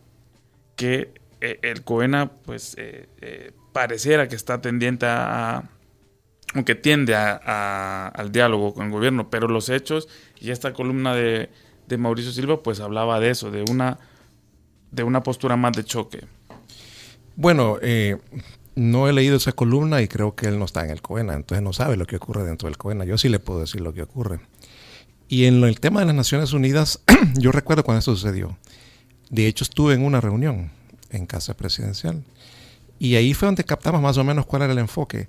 que 0.75 1.13
eh, 1.41 1.59
el 1.61 1.83
COENA 1.83 2.31
pues 2.45 2.75
eh, 2.77 3.07
eh, 3.21 3.51
pareciera 3.73 4.27
que 4.27 4.35
está 4.35 4.59
tendiente 4.61 5.05
a 5.07 5.69
aunque 6.53 6.75
tiende 6.75 7.13
a, 7.15 8.07
al 8.07 8.31
diálogo 8.31 8.73
con 8.73 8.87
el 8.87 8.91
gobierno, 8.91 9.29
pero 9.29 9.47
los 9.47 9.69
hechos 9.69 10.07
y 10.39 10.51
esta 10.51 10.73
columna 10.73 11.13
de, 11.13 11.49
Mauricio 11.97 12.31
Silva 12.31 12.63
pues 12.63 12.79
hablaba 12.79 13.19
de 13.19 13.29
eso, 13.29 13.51
de 13.51 13.63
una, 13.69 13.99
de 14.91 15.03
una 15.03 15.23
postura 15.23 15.55
más 15.55 15.73
de 15.73 15.83
choque. 15.83 16.21
Bueno, 17.35 17.77
eh, 17.81 18.17
no 18.77 19.09
he 19.09 19.13
leído 19.13 19.35
esa 19.35 19.51
columna 19.51 20.01
y 20.01 20.07
creo 20.07 20.35
que 20.35 20.47
él 20.47 20.57
no 20.57 20.65
está 20.65 20.85
en 20.85 20.91
el 20.91 21.01
COENA, 21.01 21.33
entonces 21.33 21.63
no 21.63 21.73
sabe 21.73 21.97
lo 21.97 22.05
que 22.05 22.15
ocurre 22.15 22.45
dentro 22.45 22.67
del 22.69 22.77
COENA. 22.77 23.05
Yo 23.05 23.17
sí 23.17 23.27
le 23.27 23.39
puedo 23.39 23.59
decir 23.59 23.81
lo 23.81 23.93
que 23.93 24.03
ocurre. 24.03 24.39
Y 25.27 25.45
en 25.45 25.63
el 25.63 25.79
tema 25.79 25.99
de 25.99 26.05
las 26.05 26.15
Naciones 26.15 26.53
Unidas, 26.53 27.01
yo 27.37 27.51
recuerdo 27.51 27.83
cuando 27.83 27.99
eso 27.99 28.15
sucedió. 28.15 28.57
De 29.29 29.47
hecho, 29.47 29.65
estuve 29.65 29.93
en 29.93 30.05
una 30.05 30.21
reunión 30.21 30.71
en 31.09 31.25
Casa 31.25 31.55
Presidencial 31.55 32.23
y 32.99 33.15
ahí 33.15 33.33
fue 33.33 33.47
donde 33.47 33.63
captamos 33.63 34.01
más 34.01 34.17
o 34.17 34.23
menos 34.23 34.45
cuál 34.45 34.61
era 34.61 34.73
el 34.73 34.79
enfoque 34.79 35.27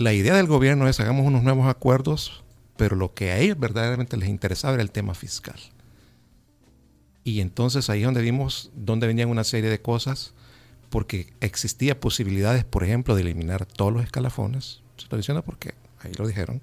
la 0.00 0.14
idea 0.14 0.34
del 0.34 0.46
gobierno 0.46 0.88
es 0.88 0.98
hagamos 0.98 1.26
unos 1.26 1.42
nuevos 1.42 1.66
acuerdos, 1.66 2.42
pero 2.78 2.96
lo 2.96 3.12
que 3.12 3.32
a 3.32 3.38
ellos 3.38 3.58
verdaderamente 3.58 4.16
les 4.16 4.30
interesaba 4.30 4.72
era 4.74 4.82
el 4.82 4.90
tema 4.90 5.14
fiscal. 5.14 5.60
Y 7.22 7.40
entonces 7.40 7.90
ahí 7.90 8.00
es 8.00 8.06
donde 8.06 8.22
vimos 8.22 8.70
dónde 8.74 9.06
venían 9.06 9.28
una 9.28 9.44
serie 9.44 9.68
de 9.68 9.82
cosas, 9.82 10.32
porque 10.90 11.32
existía 11.40 11.98
posibilidades, 11.98 12.64
por 12.64 12.84
ejemplo, 12.84 13.14
de 13.14 13.22
eliminar 13.22 13.64
todos 13.64 13.92
los 13.92 14.02
escalafones. 14.02 14.82
Se 14.96 15.06
lo 15.08 15.16
diciendo 15.16 15.42
porque 15.42 15.74
ahí 16.00 16.12
lo 16.18 16.26
dijeron, 16.26 16.60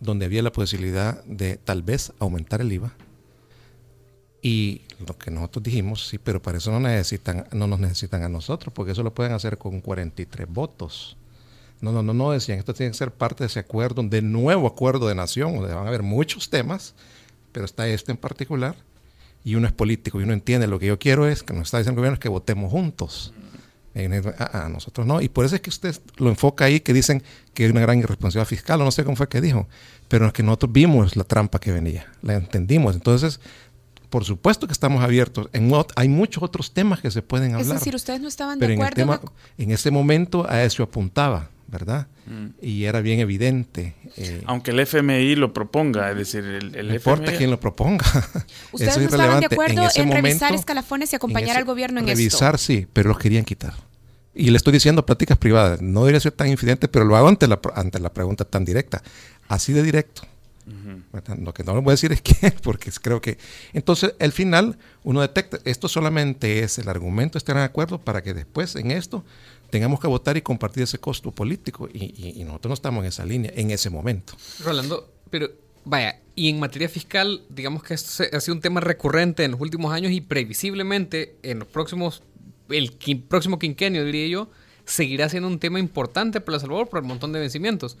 donde 0.00 0.24
había 0.26 0.42
la 0.42 0.52
posibilidad 0.52 1.22
de 1.24 1.56
tal 1.56 1.82
vez 1.82 2.12
aumentar 2.20 2.60
el 2.60 2.72
IVA. 2.72 2.94
Y 4.40 4.82
lo 5.06 5.16
que 5.16 5.30
nosotros 5.30 5.62
dijimos, 5.62 6.06
sí, 6.06 6.18
pero 6.18 6.40
para 6.40 6.58
eso 6.58 6.70
no 6.70 6.78
necesitan, 6.78 7.46
no 7.52 7.66
nos 7.66 7.80
necesitan 7.80 8.22
a 8.22 8.28
nosotros, 8.28 8.72
porque 8.74 8.92
eso 8.92 9.02
lo 9.02 9.14
pueden 9.14 9.32
hacer 9.32 9.56
con 9.56 9.80
43 9.80 10.46
votos 10.48 11.16
No, 11.80 11.92
no, 11.92 12.02
no, 12.02 12.12
no, 12.12 12.30
decían, 12.30 12.58
esto 12.58 12.74
tiene 12.74 12.92
que 12.92 12.98
ser 12.98 13.10
parte 13.10 13.44
de 13.44 13.46
ese 13.46 13.60
acuerdo, 13.60 14.02
de 14.02 14.22
nuevo 14.22 14.66
acuerdo 14.66 15.08
de 15.08 15.14
nación, 15.14 15.54
donde 15.54 15.74
van 15.74 15.86
a 15.86 15.88
haber 15.88 16.02
muchos 16.02 16.50
temas, 16.50 16.94
pero 17.52 17.64
está 17.64 17.88
este 17.88 18.12
en 18.12 18.18
particular, 18.18 18.76
y 19.44 19.54
uno 19.56 19.66
es 19.66 19.72
político 19.72 20.20
y 20.20 20.24
uno 20.24 20.32
entiende, 20.32 20.66
lo 20.66 20.78
que 20.78 20.86
yo 20.86 20.98
quiero 20.98 21.28
es, 21.28 21.42
que 21.42 21.52
nos 21.52 21.64
está 21.64 21.78
diciendo 21.78 21.98
el 21.98 22.02
gobierno, 22.02 22.14
es 22.14 22.20
que 22.20 22.30
votemos 22.30 22.72
juntos. 22.72 23.32
A, 24.38 24.68
nosotros 24.68 25.06
no. 25.06 25.20
Y 25.20 25.28
por 25.28 25.44
eso 25.44 25.54
es 25.54 25.60
que 25.60 25.70
usted 25.70 25.94
lo 26.16 26.28
enfoca 26.28 26.64
ahí, 26.64 26.80
que 26.80 26.92
dicen 26.92 27.22
que 27.52 27.64
hay 27.64 27.70
una 27.70 27.80
gran 27.80 27.98
irresponsabilidad 28.00 28.48
fiscal, 28.48 28.80
o 28.80 28.84
no 28.84 28.90
sé 28.90 29.04
cómo 29.04 29.16
fue 29.16 29.28
que 29.28 29.40
dijo, 29.40 29.68
pero 30.08 30.26
es 30.26 30.32
que 30.32 30.42
nosotros 30.42 30.72
vimos 30.72 31.14
la 31.14 31.22
trampa 31.22 31.60
que 31.60 31.70
venía, 31.70 32.12
la 32.22 32.34
entendimos. 32.34 32.96
Entonces, 32.96 33.38
por 34.10 34.24
supuesto 34.24 34.66
que 34.66 34.72
estamos 34.72 35.04
abiertos. 35.04 35.48
En, 35.52 35.70
hay 35.94 36.08
muchos 36.08 36.42
otros 36.42 36.72
temas 36.72 37.00
que 37.00 37.10
se 37.12 37.22
pueden 37.22 37.54
hablar. 37.54 37.62
Es 37.62 37.68
decir, 37.68 37.94
ustedes 37.94 38.20
no 38.20 38.28
estaban 38.28 38.58
de 38.58 38.72
acuerdo. 38.72 39.20
En, 39.58 39.66
en 39.66 39.70
ese 39.70 39.92
momento 39.92 40.44
a 40.48 40.64
eso 40.64 40.82
apuntaba, 40.82 41.50
¿verdad? 41.74 42.06
Mm. 42.26 42.46
Y 42.62 42.84
era 42.84 43.00
bien 43.00 43.18
evidente. 43.18 43.94
Eh, 44.16 44.42
Aunque 44.46 44.70
el 44.70 44.78
FMI 44.80 45.34
lo 45.34 45.52
proponga, 45.52 46.10
es 46.12 46.16
decir, 46.16 46.44
el, 46.44 46.74
el 46.74 46.88
no 46.88 46.94
importa 46.94 47.36
quién 47.36 47.50
lo 47.50 47.58
proponga. 47.58 48.04
Ustedes 48.72 48.96
no 48.96 49.04
estaban 49.04 49.40
de 49.40 49.46
acuerdo 49.46 49.88
en, 49.96 50.12
revisar 50.12 50.54
escalafones 50.54 51.12
y 51.12 51.16
acompañar 51.16 51.56
al 51.56 51.64
gobierno 51.64 51.98
en 51.98 52.06
revisar, 52.06 52.26
esto. 52.26 52.38
Revisar, 52.38 52.58
sí, 52.58 52.86
pero 52.92 53.08
los 53.08 53.18
querían 53.18 53.44
quitar. 53.44 53.74
Y 54.34 54.50
le 54.50 54.56
estoy 54.56 54.72
diciendo 54.72 55.04
prácticas 55.04 55.36
privadas. 55.36 55.82
No 55.82 56.00
debería 56.00 56.20
ser 56.20 56.32
tan 56.32 56.48
infidente, 56.48 56.86
pero 56.86 57.04
lo 57.04 57.16
hago 57.16 57.28
ante 57.28 57.48
la, 57.48 57.60
ante 57.74 57.98
la 57.98 58.12
pregunta 58.12 58.44
tan 58.44 58.64
directa. 58.64 59.02
Así 59.48 59.72
de 59.72 59.82
directo. 59.82 60.22
Lo 61.42 61.52
que 61.52 61.62
no 61.62 61.74
le 61.74 61.80
voy 61.80 61.90
a 61.90 61.94
decir 61.94 62.12
es 62.12 62.22
que, 62.22 62.50
porque 62.62 62.90
creo 63.02 63.20
que... 63.20 63.38
Entonces, 63.72 64.14
al 64.18 64.32
final, 64.32 64.78
uno 65.02 65.20
detecta, 65.20 65.58
esto 65.64 65.88
solamente 65.88 66.60
es 66.60 66.78
el 66.78 66.88
argumento, 66.88 67.38
estar 67.38 67.56
de 67.56 67.62
acuerdo 67.62 68.00
para 68.00 68.22
que 68.22 68.34
después 68.34 68.74
en 68.76 68.90
esto 68.90 69.24
tengamos 69.74 69.98
que 69.98 70.06
votar 70.06 70.36
y 70.36 70.42
compartir 70.42 70.84
ese 70.84 70.98
costo 70.98 71.32
político. 71.32 71.88
Y, 71.92 72.44
nosotros 72.44 72.70
no 72.70 72.74
estamos 72.74 73.02
en 73.02 73.08
esa 73.08 73.26
línea 73.26 73.50
en 73.56 73.72
ese 73.72 73.90
momento. 73.90 74.34
Rolando, 74.60 75.12
pero 75.30 75.50
vaya, 75.84 76.20
y 76.36 76.48
en 76.48 76.60
materia 76.60 76.88
fiscal, 76.88 77.42
digamos 77.48 77.82
que 77.82 77.94
esto 77.94 78.22
ha 78.32 78.38
sido 78.38 78.54
un 78.54 78.60
tema 78.60 78.78
recurrente 78.78 79.42
en 79.42 79.50
los 79.50 79.60
últimos 79.60 79.92
años 79.92 80.12
y 80.12 80.20
previsiblemente 80.20 81.38
en 81.42 81.58
los 81.58 81.66
próximos, 81.66 82.22
el 82.68 82.92
próximo 83.28 83.58
quinquenio, 83.58 84.04
diría 84.04 84.28
yo, 84.28 84.48
seguirá 84.84 85.28
siendo 85.28 85.48
un 85.48 85.58
tema 85.58 85.80
importante 85.80 86.40
para 86.40 86.54
El 86.54 86.60
Salvador 86.60 86.88
por 86.88 87.00
el 87.00 87.06
montón 87.06 87.32
de 87.32 87.40
vencimientos. 87.40 87.98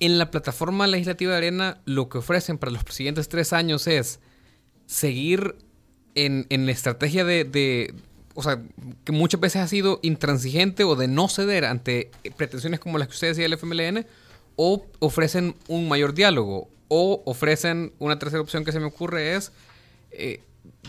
En 0.00 0.18
la 0.18 0.30
plataforma 0.30 0.86
legislativa 0.86 1.32
de 1.32 1.38
Arena, 1.38 1.80
lo 1.86 2.10
que 2.10 2.18
ofrecen 2.18 2.58
para 2.58 2.72
los 2.72 2.82
siguientes 2.90 3.30
tres 3.30 3.54
años 3.54 3.86
es 3.86 4.20
seguir 4.84 5.56
en, 6.14 6.46
la 6.50 6.72
estrategia 6.72 7.24
de, 7.24 7.94
o 8.34 8.42
sea, 8.42 8.62
que 9.04 9.12
muchas 9.12 9.40
veces 9.40 9.62
ha 9.62 9.68
sido 9.68 10.00
intransigente 10.02 10.84
o 10.84 10.96
de 10.96 11.08
no 11.08 11.28
ceder 11.28 11.64
ante 11.64 12.10
pretensiones 12.36 12.80
como 12.80 12.98
las 12.98 13.08
que 13.08 13.14
usted 13.14 13.28
decía 13.28 13.44
del 13.44 13.54
FMLN, 13.54 14.06
o 14.56 14.86
ofrecen 14.98 15.54
un 15.68 15.88
mayor 15.88 16.14
diálogo, 16.14 16.68
o 16.88 17.22
ofrecen 17.26 17.92
una 17.98 18.18
tercera 18.18 18.40
opción 18.40 18.64
que 18.64 18.72
se 18.72 18.80
me 18.80 18.86
ocurre 18.86 19.36
es, 19.36 19.52
eh, 20.10 20.40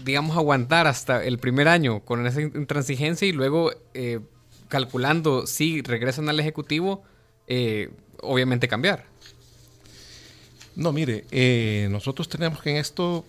digamos, 0.04 0.38
aguantar 0.38 0.88
hasta 0.88 1.24
el 1.24 1.40
primer 1.40 1.68
año 1.68 2.02
con 2.02 2.26
esa 2.28 2.42
intransigencia 2.42 3.28
y 3.28 3.32
luego 3.32 3.72
eh, 3.94 4.20
calculando 4.68 5.48
si 5.48 5.82
regresan 5.82 6.30
al 6.30 6.40
Ejecutivo, 6.40 7.04
eh, 7.48 7.90
obviamente 8.22 8.68
cambiar. 8.68 9.06
No, 10.76 10.92
mire, 10.92 11.26
eh, 11.32 11.88
nosotros 11.90 12.28
tenemos 12.28 12.62
que 12.62 12.72
en 12.72 12.78
esto, 12.78 13.26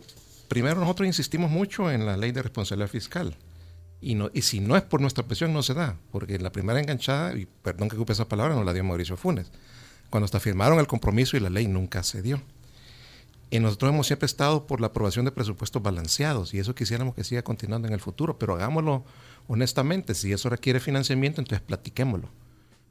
primero 0.48 0.80
nosotros 0.80 1.06
insistimos 1.06 1.50
mucho 1.50 1.90
en 1.90 2.04
la 2.04 2.16
ley 2.16 2.32
de 2.32 2.42
responsabilidad 2.42 2.88
fiscal. 2.88 3.36
Y, 4.00 4.14
no, 4.14 4.30
y 4.32 4.42
si 4.42 4.60
no 4.60 4.76
es 4.76 4.82
por 4.82 5.00
nuestra 5.00 5.26
presión, 5.26 5.52
no 5.52 5.62
se 5.62 5.74
da, 5.74 5.96
porque 6.12 6.38
la 6.38 6.52
primera 6.52 6.78
enganchada, 6.78 7.36
y 7.36 7.46
perdón 7.62 7.88
que 7.88 7.96
ocupe 7.96 8.12
esa 8.12 8.28
palabra, 8.28 8.54
no 8.54 8.62
la 8.62 8.72
dio 8.72 8.84
Mauricio 8.84 9.16
Funes, 9.16 9.50
cuando 10.10 10.26
hasta 10.26 10.38
firmaron 10.38 10.78
el 10.78 10.86
compromiso 10.86 11.36
y 11.36 11.40
la 11.40 11.50
ley 11.50 11.66
nunca 11.66 12.02
se 12.02 12.22
dio. 12.22 12.42
Y 13.48 13.58
nosotros 13.60 13.92
hemos 13.92 14.06
siempre 14.06 14.26
estado 14.26 14.66
por 14.66 14.80
la 14.80 14.88
aprobación 14.88 15.24
de 15.24 15.30
presupuestos 15.30 15.82
balanceados 15.82 16.52
y 16.52 16.58
eso 16.58 16.74
quisiéramos 16.74 17.14
que 17.14 17.24
siga 17.24 17.42
continuando 17.42 17.86
en 17.86 17.94
el 17.94 18.00
futuro, 18.00 18.38
pero 18.38 18.54
hagámoslo 18.54 19.04
honestamente. 19.46 20.14
Si 20.14 20.32
eso 20.32 20.50
requiere 20.50 20.80
financiamiento, 20.80 21.40
entonces 21.40 21.64
platiquémoslo 21.64 22.28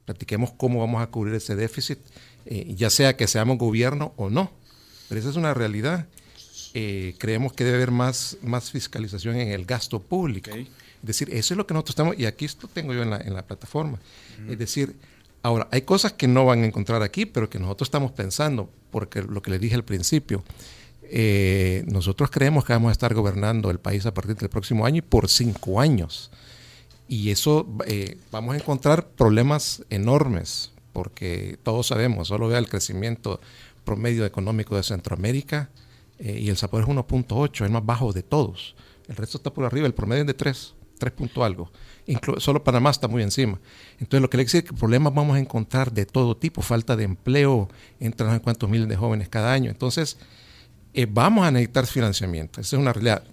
platiquemos 0.06 0.52
cómo 0.52 0.80
vamos 0.80 1.02
a 1.02 1.08
cubrir 1.08 1.36
ese 1.36 1.56
déficit, 1.56 2.00
eh, 2.46 2.74
ya 2.78 2.90
sea 2.90 3.18
que 3.18 3.28
seamos 3.28 3.58
gobierno 3.58 4.14
o 4.16 4.30
no. 4.30 4.52
Pero 5.10 5.20
esa 5.20 5.30
es 5.30 5.36
una 5.36 5.54
realidad. 5.54 6.08
Eh, 6.74 7.16
creemos 7.18 7.54
que 7.54 7.64
debe 7.64 7.78
haber 7.78 7.92
más, 7.92 8.38
más 8.42 8.72
fiscalización 8.72 9.36
en 9.36 9.50
el 9.50 9.66
gasto 9.66 10.00
público. 10.00 10.52
Es 10.52 10.68
decir, 11.06 11.30
eso 11.32 11.54
es 11.54 11.58
lo 11.58 11.68
que 11.68 11.74
nosotros 11.74 11.94
estamos, 11.94 12.20
y 12.20 12.26
aquí 12.26 12.46
esto 12.46 12.68
tengo 12.68 12.94
yo 12.94 13.04
en 13.04 13.10
la, 13.10 13.18
en 13.18 13.34
la 13.34 13.46
plataforma. 13.46 14.00
Es 14.50 14.58
decir, 14.58 14.96
ahora, 15.42 15.68
hay 15.72 15.82
cosas 15.82 16.14
que 16.14 16.28
no 16.28 16.46
van 16.46 16.64
a 16.64 16.66
encontrar 16.66 17.02
aquí, 17.04 17.26
pero 17.26 17.50
que 17.50 17.60
nosotros 17.60 17.88
estamos 17.88 18.12
pensando, 18.12 18.70
porque 18.92 19.22
lo 19.22 19.42
que 19.42 19.52
les 19.52 19.62
dije 19.62 19.76
al 19.76 19.84
principio, 19.84 20.44
eh, 21.04 21.84
nosotros 21.88 22.32
creemos 22.32 22.66
que 22.66 22.74
vamos 22.74 22.90
a 22.90 22.92
estar 22.92 23.14
gobernando 23.14 23.70
el 23.70 23.80
país 23.80 24.06
a 24.06 24.14
partir 24.14 24.36
del 24.36 24.50
próximo 24.50 24.86
año 24.86 24.98
y 24.98 25.02
por 25.02 25.30
cinco 25.30 25.80
años. 25.80 26.32
Y 27.08 27.30
eso 27.30 27.68
eh, 27.86 28.18
vamos 28.32 28.56
a 28.56 28.58
encontrar 28.58 29.08
problemas 29.10 29.84
enormes, 29.90 30.72
porque 30.94 31.60
todos 31.64 31.88
sabemos, 31.88 32.30
solo 32.30 32.48
vea 32.48 32.58
el 32.58 32.68
crecimiento 32.68 33.40
promedio 33.84 34.26
económico 34.26 34.76
de 34.76 34.84
Centroamérica 34.84 35.70
eh, 36.18 36.40
y 36.42 36.50
el 36.50 36.58
Salvador 36.58 36.90
es 36.90 36.96
1.8, 36.96 37.66
el 37.66 37.72
más 37.72 37.86
bajo 37.86 38.12
de 38.12 38.24
todos. 38.24 38.76
El 39.08 39.16
resto 39.16 39.38
está 39.38 39.54
por 39.54 39.66
arriba, 39.66 39.86
el 39.86 39.94
promedio 39.94 40.22
es 40.22 40.28
de 40.28 40.34
3, 40.34 40.74
3 40.98 41.14
punto 41.14 41.44
algo. 41.44 41.72
solo 42.38 42.64
Panamá 42.64 42.90
está 42.90 43.08
muy 43.08 43.24
encima. 43.24 43.60
Entonces, 44.00 44.22
lo 44.22 44.30
que 44.30 44.38
le 44.38 44.44
decir 44.44 44.64
es 44.64 44.70
que 44.70 44.76
problemas 44.76 45.14
vamos 45.14 45.36
a 45.36 45.40
encontrar 45.40 45.92
de 45.92 46.06
todo 46.06 46.36
tipo, 46.38 46.62
falta 46.62 46.96
de 46.96 47.04
empleo, 47.04 47.70
entran 48.00 48.34
en 48.34 48.40
cuantos 48.40 48.70
miles 48.70 48.88
de 48.88 48.96
jóvenes 48.96 49.30
cada 49.30 49.52
año. 49.52 49.70
Entonces, 49.70 50.18
eh, 50.98 51.08
vamos 51.10 51.46
a 51.46 51.52
necesitar 51.52 51.86
financiamiento. 51.88 52.62
Esa 52.62 52.78
es 52.78 52.82
una 52.82 52.94
realidad. 52.94 53.24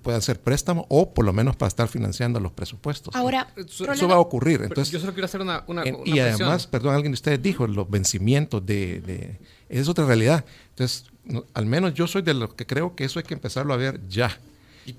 Pueden 0.00 0.22
ser 0.22 0.40
préstamos 0.40 0.86
o 0.88 1.12
por 1.12 1.24
lo 1.24 1.34
menos 1.34 1.54
para 1.54 1.68
estar 1.68 1.86
financiando 1.86 2.40
los 2.40 2.52
presupuestos. 2.52 3.14
Ahora, 3.14 3.52
eso, 3.56 4.08
va 4.08 4.14
a 4.14 4.20
ocurrir. 4.20 4.62
Entonces, 4.62 4.90
yo 4.90 5.00
solo 5.00 5.12
quiero 5.12 5.26
hacer 5.26 5.42
una... 5.42 5.62
una, 5.66 5.84
y 6.06 6.18
además, 6.18 6.66
perdón, 6.66 6.94
alguien 6.94 7.12
de 7.12 7.16
ustedes 7.16 7.42
dijo, 7.42 7.66
los 7.66 7.90
vencimientos 7.90 8.64
de, 8.64 9.00
de 9.02 9.38
es 9.68 9.88
otra 9.88 10.06
realidad. 10.06 10.44
Entonces, 10.70 11.10
al 11.52 11.66
menos 11.66 11.92
yo 11.92 12.06
soy 12.06 12.22
de 12.22 12.32
los 12.32 12.54
que 12.54 12.66
creo 12.66 12.96
que 12.96 13.04
eso 13.04 13.18
hay 13.18 13.24
que 13.24 13.34
empezarlo 13.34 13.74
a 13.74 13.76
ver 13.76 14.00
ya. 14.08 14.38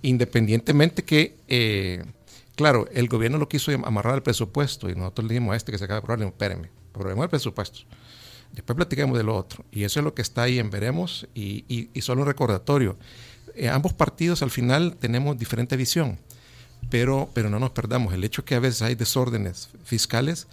Independientemente 0.01 1.03
que, 1.03 1.35
eh, 1.47 2.03
claro, 2.55 2.87
el 2.93 3.07
gobierno 3.07 3.37
lo 3.37 3.49
quiso 3.49 3.71
amarrar 3.71 4.15
al 4.15 4.23
presupuesto 4.23 4.89
y 4.89 4.95
nosotros 4.95 5.27
le 5.27 5.33
dijimos 5.33 5.53
a 5.53 5.57
este 5.57 5.71
que 5.71 5.77
se 5.77 5.85
acaba 5.85 5.99
de 5.99 6.03
aprobar, 6.03 6.27
espérenme, 6.27 6.69
probemos 6.93 7.23
el 7.23 7.29
presupuesto. 7.29 7.81
Después 8.53 8.75
platicamos 8.75 9.17
de 9.17 9.23
lo 9.23 9.35
otro. 9.35 9.63
Y 9.71 9.83
eso 9.83 9.99
es 9.99 10.03
lo 10.03 10.13
que 10.13 10.21
está 10.21 10.43
ahí 10.43 10.59
en 10.59 10.69
Veremos 10.69 11.27
y, 11.33 11.89
y, 11.93 12.01
solo 12.01 12.21
un 12.21 12.27
recordatorio. 12.27 12.97
Eh, 13.55 13.69
ambos 13.69 13.93
partidos 13.93 14.41
al 14.41 14.49
final 14.49 14.97
tenemos 14.97 15.37
diferente 15.37 15.77
visión, 15.77 16.17
pero, 16.89 17.29
pero 17.33 17.49
no 17.49 17.59
nos 17.59 17.71
perdamos. 17.71 18.13
El 18.13 18.23
hecho 18.23 18.43
que 18.43 18.55
a 18.55 18.59
veces 18.59 18.81
hay 18.81 18.95
desórdenes 18.95 19.69
fiscales 19.83 20.47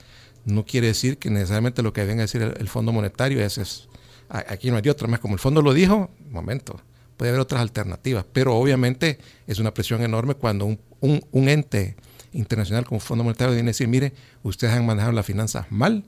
no 0.44 0.64
quiere 0.64 0.88
decir 0.88 1.18
que 1.18 1.30
necesariamente 1.30 1.82
lo 1.82 1.92
que 1.92 2.04
venga 2.04 2.22
a 2.22 2.26
decir 2.26 2.42
el, 2.42 2.68
Fondo 2.68 2.92
Monetario 2.92 3.44
es, 3.44 3.58
es, 3.58 3.88
aquí 4.28 4.70
no 4.70 4.76
hay 4.76 4.88
otra 4.88 5.08
más. 5.08 5.20
Como 5.20 5.34
el 5.34 5.40
fondo 5.40 5.62
lo 5.62 5.74
dijo, 5.74 6.10
momento, 6.30 6.80
puede 7.18 7.30
haber 7.30 7.40
otras 7.40 7.60
alternativas, 7.60 8.24
pero 8.32 8.56
obviamente 8.56 9.18
es 9.46 9.58
una 9.58 9.74
presión 9.74 10.02
enorme 10.02 10.34
cuando 10.34 10.64
un, 10.64 10.80
un, 11.00 11.22
un 11.32 11.48
ente 11.50 11.96
internacional 12.32 12.84
como 12.86 13.00
Fondo 13.00 13.24
Monetario 13.24 13.52
viene 13.52 13.68
a 13.68 13.72
decir, 13.72 13.88
mire, 13.88 14.14
ustedes 14.42 14.72
han 14.72 14.86
manejado 14.86 15.12
las 15.12 15.26
finanzas 15.26 15.66
mal, 15.70 16.04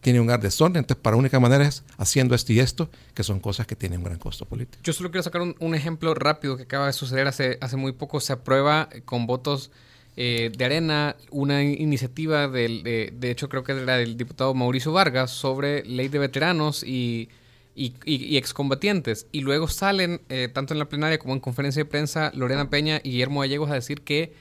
tiene 0.00 0.20
un 0.20 0.26
gran 0.26 0.40
desorden, 0.40 0.80
entonces 0.80 1.00
para 1.02 1.16
única 1.16 1.38
manera 1.38 1.64
es 1.64 1.84
haciendo 1.98 2.34
esto 2.34 2.52
y 2.52 2.60
esto, 2.60 2.90
que 3.14 3.22
son 3.22 3.40
cosas 3.40 3.66
que 3.66 3.76
tienen 3.76 3.98
un 3.98 4.04
gran 4.04 4.18
costo 4.18 4.46
político. 4.46 4.82
Yo 4.82 4.92
solo 4.92 5.10
quiero 5.10 5.22
sacar 5.22 5.42
un, 5.42 5.74
ejemplo 5.74 6.14
rápido 6.14 6.56
que 6.56 6.64
acaba 6.64 6.86
de 6.86 6.92
suceder 6.92 7.26
hace, 7.26 7.58
hace 7.60 7.76
muy 7.76 7.92
poco, 7.92 8.20
se 8.20 8.32
aprueba 8.32 8.88
con 9.04 9.26
votos 9.26 9.70
eh, 10.16 10.50
de 10.56 10.64
arena 10.64 11.16
una 11.30 11.62
iniciativa, 11.62 12.48
del, 12.48 12.82
de, 12.82 13.30
hecho 13.30 13.48
creo 13.48 13.64
que 13.64 13.72
era 13.72 13.96
del 13.96 14.16
diputado 14.16 14.54
Mauricio 14.54 14.92
Vargas, 14.92 15.30
sobre 15.30 15.84
ley 15.84 16.08
de 16.08 16.18
veteranos 16.18 16.84
y, 16.84 17.28
y, 17.74 18.36
excombatientes. 18.36 19.26
Y 19.32 19.40
luego 19.40 19.68
salen, 19.68 20.20
eh, 20.28 20.48
tanto 20.52 20.74
en 20.74 20.78
la 20.78 20.88
plenaria 20.88 21.18
como 21.18 21.34
en 21.34 21.40
conferencia 21.40 21.82
de 21.82 21.88
prensa, 21.88 22.30
Lorena 22.34 22.70
Peña 22.70 23.00
y 23.02 23.10
Guillermo 23.10 23.40
Gallegos 23.40 23.70
a 23.70 23.74
decir 23.74 24.02
que 24.02 24.32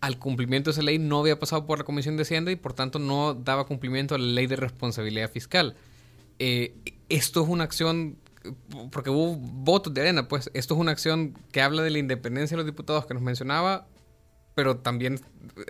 al 0.00 0.18
cumplimiento 0.18 0.70
de 0.70 0.72
esa 0.72 0.82
ley 0.82 0.98
no 0.98 1.20
había 1.20 1.38
pasado 1.38 1.64
por 1.64 1.78
la 1.78 1.84
Comisión 1.84 2.16
de 2.16 2.22
Hacienda 2.22 2.50
y 2.50 2.56
por 2.56 2.74
tanto 2.74 2.98
no 2.98 3.34
daba 3.34 3.66
cumplimiento 3.66 4.14
a 4.14 4.18
la 4.18 4.26
ley 4.26 4.46
de 4.46 4.56
responsabilidad 4.56 5.30
fiscal. 5.30 5.76
Eh, 6.38 6.74
esto 7.08 7.42
es 7.42 7.48
una 7.48 7.64
acción, 7.64 8.18
porque 8.90 9.10
hubo 9.10 9.36
votos 9.36 9.94
de 9.94 10.00
arena, 10.00 10.28
pues 10.28 10.50
esto 10.54 10.74
es 10.74 10.80
una 10.80 10.90
acción 10.90 11.38
que 11.52 11.62
habla 11.62 11.82
de 11.82 11.90
la 11.90 11.98
independencia 11.98 12.56
de 12.56 12.62
los 12.62 12.66
diputados 12.66 13.06
que 13.06 13.14
nos 13.14 13.22
mencionaba, 13.22 13.86
pero 14.54 14.78
también 14.78 15.20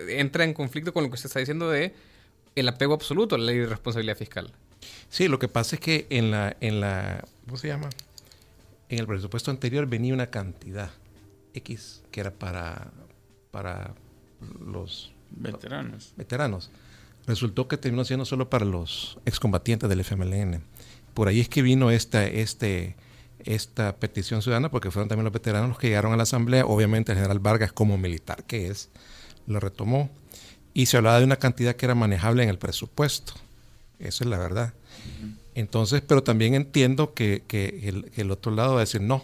entra 0.09 0.43
en 0.43 0.53
conflicto 0.53 0.93
con 0.93 1.03
lo 1.03 1.09
que 1.09 1.15
usted 1.15 1.27
está 1.27 1.39
diciendo 1.39 1.69
de 1.69 1.93
el 2.55 2.67
apego 2.67 2.93
absoluto 2.93 3.35
a 3.35 3.37
la 3.37 3.45
ley 3.45 3.59
de 3.59 3.67
responsabilidad 3.67 4.17
fiscal. 4.17 4.51
Sí, 5.09 5.27
lo 5.27 5.39
que 5.39 5.47
pasa 5.47 5.75
es 5.75 5.79
que 5.79 6.07
en 6.09 6.31
la, 6.31 6.57
en 6.59 6.79
la, 6.79 7.23
¿cómo 7.45 7.57
se 7.57 7.67
llama? 7.67 7.89
En 8.89 8.99
el 8.99 9.07
presupuesto 9.07 9.51
anterior 9.51 9.87
venía 9.87 10.13
una 10.13 10.27
cantidad 10.27 10.91
X 11.53 12.03
que 12.11 12.19
era 12.19 12.31
para, 12.31 12.91
para 13.51 13.93
los 14.59 15.13
veteranos. 15.31 16.13
veteranos. 16.17 16.69
resultó 17.25 17.67
que 17.67 17.77
terminó 17.77 18.05
siendo 18.05 18.25
solo 18.25 18.49
para 18.49 18.65
los 18.65 19.17
excombatientes 19.25 19.89
del 19.89 20.01
FMLN. 20.01 20.63
Por 21.13 21.27
ahí 21.27 21.39
es 21.39 21.49
que 21.49 21.61
vino 21.61 21.91
esta, 21.91 22.25
este, 22.25 22.95
esta 23.39 23.95
petición 23.97 24.41
ciudadana, 24.41 24.71
porque 24.71 24.91
fueron 24.91 25.09
también 25.09 25.25
los 25.25 25.33
veteranos 25.33 25.69
los 25.69 25.77
que 25.77 25.87
llegaron 25.87 26.13
a 26.13 26.17
la 26.17 26.23
asamblea. 26.23 26.65
Obviamente 26.65 27.11
el 27.11 27.17
general 27.17 27.39
Vargas, 27.39 27.71
como 27.71 27.97
militar 27.97 28.43
que 28.45 28.67
es, 28.67 28.89
lo 29.47 29.59
retomó. 29.59 30.09
Y 30.73 30.87
se 30.87 30.97
hablaba 30.97 31.19
de 31.19 31.25
una 31.25 31.35
cantidad 31.35 31.75
que 31.75 31.85
era 31.85 31.95
manejable 31.95 32.43
en 32.43 32.49
el 32.49 32.57
presupuesto. 32.57 33.33
Esa 34.03 34.23
es 34.23 34.29
la 34.29 34.37
verdad. 34.37 34.73
Entonces, 35.55 36.01
pero 36.01 36.23
también 36.23 36.55
entiendo 36.55 37.13
que, 37.13 37.43
el, 38.15 38.31
otro 38.31 38.51
lado 38.51 38.73
va 38.73 38.79
a 38.79 38.81
decir 38.81 39.01
no 39.01 39.23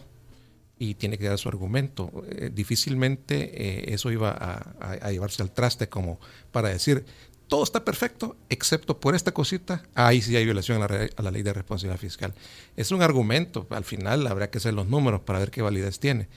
y 0.77 0.93
tiene 0.95 1.17
que 1.17 1.27
dar 1.27 1.38
su 1.38 1.50
argumento. 1.50 2.24
Eh, 2.29 2.51
difícilmente 2.53 3.89
eh, 3.89 3.93
eso 3.93 4.12
iba 4.12 4.31
a, 4.31 5.12
llevarse 5.12 5.41
al 5.41 5.51
traste 5.51 5.89
como 5.89 6.19
para 6.51 6.69
decir 6.69 7.05
todo 7.50 7.63
está 7.63 7.83
perfecto, 7.83 8.38
excepto 8.48 9.00
por 9.00 9.15
esta 9.15 9.31
cosita, 9.31 9.83
ahí 9.95 10.21
sí 10.21 10.36
hay 10.36 10.45
violación 10.45 10.83
a 10.83 10.88
la, 10.88 11.31
ley 11.31 11.41
de 11.41 11.51
responsabilidad 11.51 12.00
fiscal. 12.00 12.33
Es 12.77 12.91
un 12.91 13.01
argumento, 13.01 13.65
al 13.71 13.83
final 13.83 14.27
habrá 14.27 14.51
que 14.51 14.59
hacer 14.59 14.75
los 14.75 14.88
números 14.88 15.21
para 15.21 15.39
ver 15.39 15.50
qué 15.50 15.63
validez 15.63 16.00
tiene, 16.00 16.27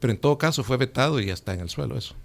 pero 0.00 0.14
en 0.14 0.18
todo 0.18 0.38
caso 0.38 0.64
fue 0.64 0.78
vetado 0.78 1.20
y 1.20 1.26
ya 1.26 1.34
está 1.34 1.52
en 1.52 1.60
el 1.60 1.68
suelo 1.68 1.98
eso. 1.98 2.16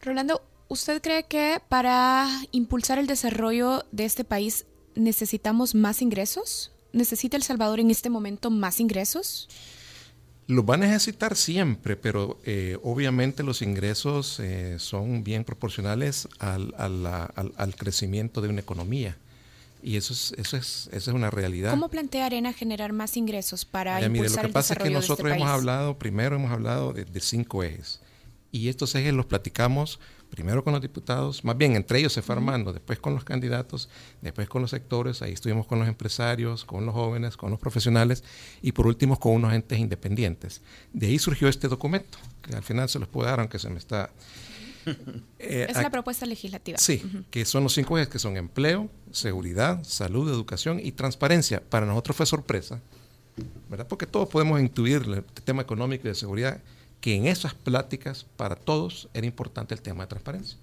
Rolando, 0.00 0.40
¿usted 0.68 1.02
cree 1.02 1.24
que 1.24 1.60
para 1.68 2.28
impulsar 2.52 3.00
el 3.00 3.08
desarrollo 3.08 3.84
de 3.90 4.04
este 4.04 4.22
país 4.22 4.66
necesitamos 4.94 5.74
más 5.74 6.02
ingresos? 6.02 6.72
¿Necesita 6.92 7.36
El 7.36 7.42
Salvador 7.42 7.80
en 7.80 7.90
este 7.90 8.10
momento 8.10 8.50
más 8.50 8.80
ingresos? 8.80 9.48
Los 10.46 10.64
va 10.68 10.74
a 10.74 10.78
necesitar 10.78 11.36
siempre, 11.36 11.96
pero 11.96 12.38
eh, 12.44 12.78
obviamente 12.82 13.42
los 13.42 13.62
ingresos 13.62 14.38
eh, 14.40 14.78
son 14.78 15.24
bien 15.24 15.42
proporcionales 15.44 16.28
al, 16.38 16.74
al, 16.76 17.76
crecimiento 17.76 18.42
de 18.42 18.48
una 18.48 18.60
economía. 18.60 19.16
Y 19.82 19.96
eso 19.96 20.12
es, 20.12 20.34
eso 20.36 20.56
es, 20.56 20.88
esa 20.92 21.10
es 21.10 21.14
una 21.14 21.30
realidad. 21.30 21.70
¿Cómo 21.70 21.88
plantea 21.88 22.26
Arena 22.26 22.52
generar 22.52 22.92
más 22.92 23.16
ingresos 23.16 23.64
para 23.64 24.02
impulsar 24.02 24.10
mire, 24.12 24.42
lo 24.42 24.48
que 24.48 24.52
pasa 24.52 24.74
es 24.74 24.78
que 24.78 24.84
este 24.84 24.94
nosotros 24.94 25.32
hemos 25.32 25.48
hablado, 25.48 25.98
primero 25.98 26.36
hemos 26.36 26.52
hablado 26.52 26.92
de, 26.92 27.06
de 27.06 27.20
cinco 27.20 27.62
ejes. 27.62 28.00
Y 28.52 28.68
estos 28.68 28.94
ejes 28.94 29.14
los 29.14 29.26
platicamos 29.26 29.98
primero 30.34 30.64
con 30.64 30.72
los 30.72 30.82
diputados, 30.82 31.44
más 31.44 31.56
bien 31.56 31.76
entre 31.76 32.00
ellos 32.00 32.12
se 32.12 32.20
fue 32.20 32.34
armando, 32.34 32.72
después 32.72 32.98
con 32.98 33.14
los 33.14 33.22
candidatos, 33.22 33.88
después 34.20 34.48
con 34.48 34.62
los 34.62 34.70
sectores, 34.72 35.22
ahí 35.22 35.32
estuvimos 35.32 35.66
con 35.66 35.78
los 35.78 35.86
empresarios, 35.86 36.64
con 36.64 36.84
los 36.84 36.92
jóvenes, 36.92 37.36
con 37.36 37.50
los 37.50 37.60
profesionales 37.60 38.24
y 38.60 38.72
por 38.72 38.88
último 38.88 39.18
con 39.20 39.32
unos 39.32 39.52
entes 39.52 39.78
independientes. 39.78 40.60
De 40.92 41.06
ahí 41.06 41.20
surgió 41.20 41.46
este 41.48 41.68
documento, 41.68 42.18
que 42.42 42.56
al 42.56 42.64
final 42.64 42.88
se 42.88 42.98
los 42.98 43.08
puedo 43.08 43.28
dar, 43.28 43.38
aunque 43.38 43.58
se 43.58 43.70
me 43.70 43.78
está... 43.78 44.10
Eh, 45.38 45.66
es 45.70 45.76
la 45.76 45.90
propuesta 45.90 46.26
legislativa. 46.26 46.76
Sí, 46.76 47.02
que 47.30 47.46
son 47.46 47.62
los 47.62 47.72
cinco 47.72 47.96
ejes 47.96 48.08
que 48.08 48.18
son 48.18 48.36
empleo, 48.36 48.90
seguridad, 49.12 49.82
salud, 49.82 50.30
educación 50.30 50.78
y 50.82 50.92
transparencia. 50.92 51.62
Para 51.62 51.86
nosotros 51.86 52.16
fue 52.16 52.26
sorpresa, 52.26 52.80
¿verdad? 53.70 53.86
Porque 53.86 54.06
todos 54.06 54.28
podemos 54.28 54.60
intuir 54.60 55.02
el 55.06 55.24
tema 55.42 55.62
económico 55.62 56.06
y 56.06 56.10
de 56.10 56.14
seguridad 56.14 56.60
que 57.04 57.16
en 57.16 57.26
esas 57.26 57.52
pláticas 57.52 58.24
para 58.38 58.56
todos 58.56 59.10
era 59.12 59.26
importante 59.26 59.74
el 59.74 59.82
tema 59.82 60.04
de 60.04 60.08
transparencia. 60.08 60.56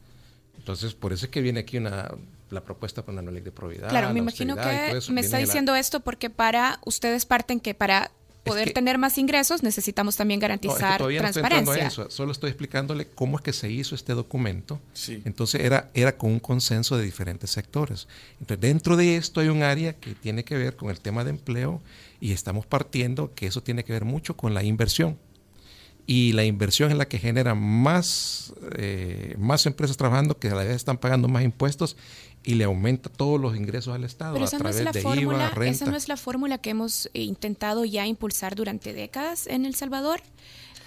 Entonces, 0.57 0.95
por 0.95 1.13
eso 1.13 1.27
es 1.27 1.31
que 1.31 1.39
viene 1.39 1.59
aquí 1.59 1.77
una, 1.77 2.15
la 2.49 2.63
propuesta 2.63 3.05
para 3.05 3.21
una 3.21 3.29
ley 3.29 3.43
de 3.43 3.51
probidad. 3.51 3.89
Claro, 3.89 4.11
me 4.11 4.17
imagino 4.17 4.55
que 4.55 4.99
me 5.11 5.21
está 5.21 5.37
diciendo 5.37 5.75
esto 5.75 5.99
porque 5.99 6.31
para 6.31 6.79
ustedes 6.83 7.27
parten 7.27 7.59
que 7.59 7.75
para 7.75 8.09
poder 8.43 8.73
tener 8.73 8.97
más 8.97 9.19
ingresos 9.19 9.61
necesitamos 9.61 10.15
también 10.15 10.39
garantizar 10.39 10.99
no, 10.99 11.09
transparencia. 11.09 11.85
eso. 11.85 12.09
Solo 12.09 12.31
estoy 12.31 12.49
explicándole 12.49 13.05
cómo 13.05 13.37
es 13.37 13.43
que 13.43 13.53
se 13.53 13.69
hizo 13.69 13.93
este 13.93 14.13
documento. 14.13 14.81
Entonces 15.23 15.61
era, 15.61 15.91
era 15.93 16.17
con 16.17 16.31
un 16.31 16.39
consenso 16.39 16.97
de 16.97 17.03
diferentes 17.03 17.51
sectores. 17.51 18.07
Entonces 18.39 18.59
dentro 18.61 18.97
de 18.97 19.15
esto 19.15 19.41
hay 19.41 19.49
un 19.49 19.61
área 19.61 19.93
que 19.93 20.15
tiene 20.15 20.43
que 20.43 20.57
ver 20.57 20.75
con 20.75 20.89
el 20.89 21.01
tema 21.01 21.23
de 21.23 21.29
empleo 21.29 21.83
y 22.19 22.31
estamos 22.31 22.65
partiendo 22.65 23.31
que 23.35 23.45
eso 23.45 23.61
tiene 23.61 23.83
que 23.83 23.93
ver 23.93 24.05
mucho 24.05 24.35
con 24.35 24.55
la 24.55 24.63
inversión 24.63 25.19
y 26.07 26.33
la 26.33 26.43
inversión 26.43 26.91
es 26.91 26.97
la 26.97 27.07
que 27.07 27.19
genera 27.19 27.55
más, 27.55 28.53
eh, 28.77 29.35
más 29.37 29.65
empresas 29.65 29.97
trabajando 29.97 30.37
que 30.37 30.49
a 30.49 30.55
la 30.55 30.63
vez 30.63 30.75
están 30.75 30.97
pagando 30.97 31.27
más 31.27 31.43
impuestos 31.43 31.95
y 32.43 32.55
le 32.55 32.63
aumenta 32.63 33.09
todos 33.09 33.39
los 33.39 33.55
ingresos 33.55 33.93
al 33.93 34.03
Estado 34.03 34.43
a 34.43 34.47
través 34.47 34.93
de 34.93 35.01
IVA, 35.01 35.49
renta. 35.49 35.71
Esa 35.71 35.85
no 35.85 35.95
es 35.95 36.07
la 36.07 36.17
fórmula 36.17 36.57
que 36.57 36.71
hemos 36.71 37.09
intentado 37.13 37.85
ya 37.85 38.07
impulsar 38.07 38.55
durante 38.55 38.93
décadas 38.93 39.47
en 39.47 39.65
El 39.65 39.75
Salvador. 39.75 40.21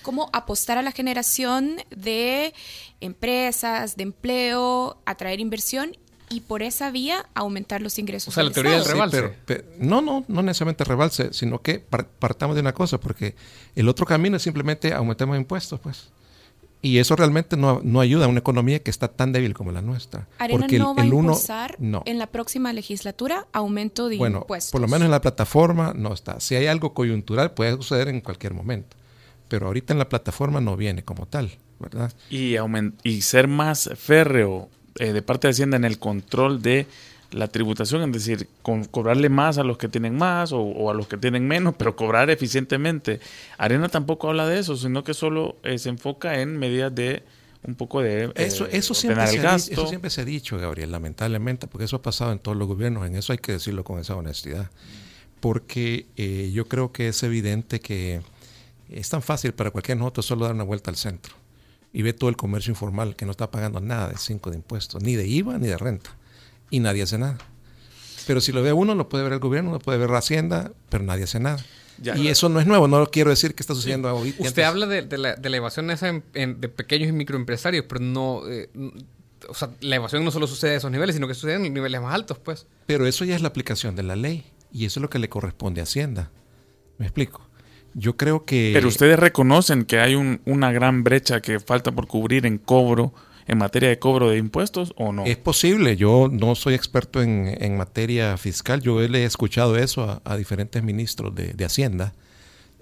Cómo 0.03 0.29
apostar 0.35 0.77
a 0.77 0.83
la 0.83 0.93
generación 0.93 1.77
de 1.97 2.53
empresas, 3.01 3.97
de 3.97 4.03
empleo, 4.03 4.99
atraer 5.07 5.41
inversión 5.41 5.97
y 6.29 6.41
por 6.41 6.63
esa 6.63 6.91
vía 6.91 7.27
aumentar 7.35 7.83
los 7.83 7.99
ingresos. 7.99 8.29
O 8.29 8.33
sea, 8.33 8.45
la 8.45 8.51
teoría 8.51 8.73
del 8.73 8.85
rebalse. 8.85 9.35
no, 9.79 10.01
no, 10.01 10.25
no 10.29 10.43
necesariamente 10.43 10.85
rebalse, 10.85 11.33
sino 11.33 11.61
que 11.63 11.79
partamos 11.79 12.57
de 12.57 12.61
una 12.61 12.73
cosa, 12.73 12.99
porque 12.99 13.35
el 13.75 13.89
otro 13.89 14.07
camino 14.07 14.37
es 14.37 14.43
simplemente 14.43 14.93
aumentemos 14.93 15.37
impuestos, 15.37 15.81
pues. 15.81 16.11
Y 16.85 16.99
eso 16.99 17.17
realmente 17.17 17.57
no, 17.57 17.81
no, 17.83 18.01
ayuda 18.01 18.27
a 18.27 18.29
una 18.29 18.41
economía 18.41 18.79
que 18.83 18.91
está 18.91 19.09
tan 19.09 19.33
débil 19.33 19.55
como 19.55 19.73
la 19.73 19.81
nuestra. 19.81 20.29
Arena 20.39 20.61
porque 20.61 20.79
no 20.79 20.95
va 20.95 21.03
a 21.03 21.07
impulsar 21.07 21.79
en 21.81 22.19
la 22.19 22.27
próxima 22.27 22.75
legislatura 22.75 23.47
aumento 23.55 24.11
de 24.11 24.19
bueno, 24.19 24.41
impuestos. 24.41 24.73
Por 24.73 24.83
lo 24.83 24.89
menos 24.89 25.07
en 25.07 25.11
la 25.11 25.23
plataforma 25.23 25.95
no 25.97 26.13
está. 26.13 26.41
Si 26.41 26.57
hay 26.57 26.67
algo 26.67 26.93
coyuntural 26.93 27.53
puede 27.53 27.73
suceder 27.77 28.09
en 28.09 28.21
cualquier 28.21 28.53
momento. 28.53 28.99
Pero 29.49 29.69
ahorita 29.69 29.95
en 29.95 29.99
la 29.99 30.11
plataforma 30.11 30.61
no 30.61 30.77
viene 30.77 31.03
como 31.05 31.25
tal, 31.25 31.53
¿verdad? 31.79 32.13
Y, 32.29 32.57
y 33.03 33.23
ser 33.23 33.49
más 33.49 33.89
férreo 33.97 34.69
eh, 34.99 35.13
de 35.13 35.23
parte 35.23 35.49
de 35.49 35.53
Hacienda 35.53 35.77
en 35.77 35.85
el 35.85 35.99
control 35.99 36.63
de 36.63 36.87
la 37.33 37.49
tributación, 37.49 38.03
es 38.03 38.13
decir, 38.13 38.49
con, 38.63 38.85
cobrarle 38.85 39.29
más 39.29 39.59
a 39.59 39.65
los 39.65 39.77
que 39.77 39.89
tienen 39.89 40.15
más 40.17 40.53
o, 40.53 40.89
a 40.89 40.95
los 40.95 41.09
que 41.09 41.17
tienen 41.17 41.49
menos, 41.49 41.75
pero 41.77 41.97
cobrar 41.97 42.31
eficientemente. 42.31 43.19
Arena 43.59 43.89
tampoco 43.89 44.29
habla 44.29 44.47
de 44.47 44.61
eso, 44.61 44.77
sino 44.77 45.03
que 45.03 45.13
solo 45.13 45.57
eh, 45.65 45.79
se 45.79 45.89
enfoca 45.89 46.41
en 46.41 46.57
medidas 46.59 46.95
de 46.95 47.25
un 47.67 47.75
poco 47.75 48.03
de... 48.03 48.27
Eh, 48.27 48.33
eso, 48.37 48.67
eso, 48.67 48.95
siempre 48.95 49.27
se 49.27 49.45
ha, 49.45 49.57
eso 49.57 49.87
siempre 49.89 50.11
se 50.11 50.21
ha 50.21 50.25
dicho, 50.25 50.59
Gabriel, 50.59 50.93
lamentablemente, 50.93 51.67
porque 51.67 51.87
eso 51.87 51.97
ha 51.97 52.03
pasado 52.03 52.31
en 52.31 52.39
todos 52.39 52.57
los 52.57 52.69
gobiernos, 52.69 53.05
en 53.05 53.17
eso 53.17 53.33
hay 53.33 53.39
que 53.39 53.53
decirlo 53.53 53.83
con 53.83 53.99
esa 53.99 54.15
honestidad, 54.15 54.71
porque 55.41 56.07
yo 56.53 56.69
creo 56.69 56.93
que 56.93 57.09
es 57.09 57.23
evidente 57.23 57.81
que 57.81 58.21
es 58.91 59.09
tan 59.09 59.23
fácil 59.23 59.55
para 59.55 59.71
cualquier 59.73 59.99
nosotros 59.99 60.27
solo 60.27 60.45
dar 60.45 60.55
una 60.55 60.65
vuelta 60.65 60.91
al 60.91 60.97
centro 60.97 61.35
y 61.95 62.03
ve 62.03 62.13
todo 62.13 62.29
el 62.29 62.37
comercio 62.37 62.73
informal 62.73 63.15
que 63.15 63.25
no 63.25 63.31
está 63.31 63.51
pagando 63.51 63.81
nada 63.81 64.09
de 64.09 64.19
cinco 64.19 64.51
de 64.51 64.57
impuestos, 64.57 65.03
ni 65.03 65.15
de 65.15 65.27
IVA 65.29 65.59
ni 65.59 65.69
de 65.69 65.79
renta, 65.79 66.11
y 66.69 66.81
nadie 66.81 67.05
hace 67.05 67.17
nada. 67.17 67.39
Pero 68.27 68.41
si 68.41 68.51
lo 68.51 68.63
ve 68.63 68.73
uno, 68.73 68.97
lo 68.97 69.09
puede 69.09 69.23
ver 69.23 69.35
el 69.35 69.39
gobierno, 69.39 69.71
lo 69.71 69.79
puede 69.79 69.97
ver 69.97 70.11
la 70.11 70.19
Hacienda, 70.19 70.73
pero 70.89 71.05
nadie 71.05 71.25
hace 71.25 71.39
nada. 71.39 71.65
y 72.17 72.27
eso 72.29 72.49
no 72.49 72.59
es 72.59 72.67
nuevo, 72.67 72.89
no 72.89 73.07
quiero 73.11 73.31
decir 73.31 73.55
que 73.55 73.63
está 73.63 73.75
sucediendo 73.75 74.09
ahorita. 74.09 74.43
Usted 74.43 74.63
habla 74.65 74.87
de, 74.87 75.17
la, 75.17 75.37
de, 75.37 75.57
evasión 75.57 75.89
esa 75.93 76.11
de 76.13 76.69
pequeños 76.69 77.09
y 77.09 77.13
microempresarios, 77.13 77.85
pero 77.89 78.01
no... 78.01 78.43
Eh, 78.49 78.69
o 79.47 79.55
sea, 79.55 79.71
la 79.81 79.97
evasión 79.97 80.25
no 80.25 80.31
solo 80.31 80.47
sucede 80.47 80.73
a 80.73 80.77
esos 80.77 80.91
niveles, 80.91 81.15
sino 81.15 81.29
que 81.29 81.35
sucede 81.35 81.55
en 81.55 81.73
niveles 81.73 82.01
más 82.01 82.15
altos, 82.15 82.39
pues. 82.39 82.67
Pero 82.87 83.07
eso 83.07 83.25
ya 83.25 83.37
es 83.37 83.43
la 83.43 83.49
aplicación 83.49 83.95
de 83.95 84.03
la 84.03 84.17
ley, 84.17 84.45
y 84.73 84.87
eso 84.87 84.99
es 84.99 85.03
lo 85.03 85.11
que 85.11 85.21
le 85.21 85.29
corresponde 85.29 85.81
a 85.81 85.85
Hacienda. 85.85 86.31
¿Me 86.99 87.07
explico? 87.07 87.44
Yo 87.95 88.17
creo 88.17 88.45
que... 88.45 88.73
Pero 88.75 88.89
ustedes 88.89 89.19
reconocen 89.19 89.85
que 89.85 90.01
hay 90.01 90.15
una 90.15 90.73
gran 90.73 91.05
brecha 91.05 91.41
que 91.41 91.61
falta 91.61 91.93
por 91.93 92.07
cubrir 92.09 92.45
en 92.45 92.59
cobro, 92.59 93.15
en 93.47 93.59
materia 93.59 93.89
de 93.89 93.99
cobro 93.99 94.31
de 94.31 94.39
impuestos 94.39 94.95
o 94.97 95.13
no? 95.13 95.25
Es 95.25 95.37
posible, 95.37 95.97
yo 95.97 96.29
no 96.31 96.55
soy 96.55 96.75
experto 96.75 97.23
en, 97.23 97.77
materia 97.77 98.37
fiscal, 98.37 98.81
yo 98.81 99.01
le 99.01 99.23
he 99.23 99.25
escuchado 99.25 99.77
eso 99.77 100.21
a, 100.25 100.37
diferentes 100.37 100.83
ministros 100.83 101.35
de, 101.35 101.65
Hacienda, 101.65 102.15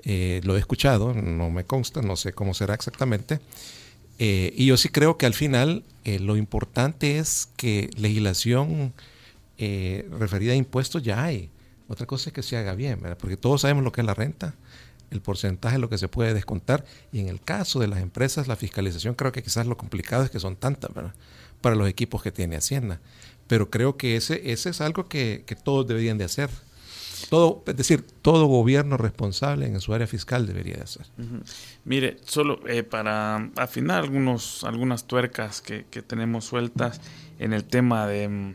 eh, 0.04 0.40
lo 0.44 0.56
he 0.56 0.58
escuchado, 0.58 1.14
no 1.14 1.50
me 1.50 1.64
consta, 1.64 2.02
no 2.02 2.16
sé 2.16 2.32
cómo 2.32 2.54
será 2.54 2.74
exactamente, 2.74 3.40
eh, 4.18 4.52
y 4.56 4.66
yo 4.66 4.76
sí 4.76 4.88
creo 4.88 5.16
que 5.16 5.26
al 5.26 5.34
final 5.34 5.84
eh, 6.04 6.18
lo 6.18 6.36
importante 6.36 7.18
es 7.18 7.48
que 7.56 7.90
legislación 7.96 8.92
referida 10.18 10.54
a 10.54 10.56
impuestos 10.56 11.04
ya 11.04 11.22
hay. 11.22 11.48
Otra 11.86 12.04
cosa 12.04 12.30
es 12.30 12.34
que 12.34 12.42
se 12.42 12.56
haga 12.56 12.74
bien, 12.74 12.98
porque 13.20 13.36
todos 13.36 13.60
sabemos 13.60 13.84
lo 13.84 13.92
que 13.92 14.00
es 14.00 14.06
la 14.06 14.14
renta, 14.14 14.56
el 15.12 15.20
porcentaje 15.20 15.76
de 15.76 15.80
lo 15.80 15.88
que 15.88 15.98
se 15.98 16.08
puede 16.08 16.34
descontar. 16.34 16.84
Y 17.12 17.20
en 17.20 17.28
el 17.28 17.40
caso 17.40 17.78
de 17.78 17.86
las 17.86 18.00
empresas, 18.00 18.48
la 18.48 18.56
fiscalización 18.56 19.14
creo 19.14 19.32
que 19.32 19.42
quizás 19.42 19.66
lo 19.66 19.76
complicado 19.76 20.24
es 20.24 20.30
que 20.30 20.40
son 20.40 20.56
tantas 20.56 20.90
para 21.60 21.76
los 21.76 21.88
equipos 21.88 22.22
que 22.22 22.32
tiene 22.32 22.56
Hacienda. 22.56 23.00
Pero 23.46 23.70
creo 23.70 23.96
que 23.96 24.16
ese, 24.16 24.52
ese 24.52 24.70
es 24.70 24.80
algo 24.80 25.08
que, 25.08 25.44
todos 25.62 25.86
deberían 25.86 26.18
de 26.18 26.24
hacer. 26.24 26.50
Todo, 27.30 27.62
es 27.66 27.76
decir, 27.76 28.04
todo 28.20 28.46
gobierno 28.46 28.96
responsable 28.96 29.66
en 29.66 29.80
su 29.80 29.94
área 29.94 30.08
fiscal 30.08 30.46
debería 30.46 30.74
de 30.74 30.82
hacer. 30.82 31.06
Mire, 31.84 32.16
solo 32.24 32.60
eh, 32.66 32.82
para 32.82 33.50
afinar 33.56 34.02
algunos, 34.02 34.64
algunas 34.64 35.06
tuercas 35.06 35.60
que, 35.60 35.86
que, 35.88 36.02
tenemos 36.02 36.46
sueltas 36.46 37.00
en 37.38 37.52
el 37.52 37.64
tema 37.64 38.06
de, 38.08 38.54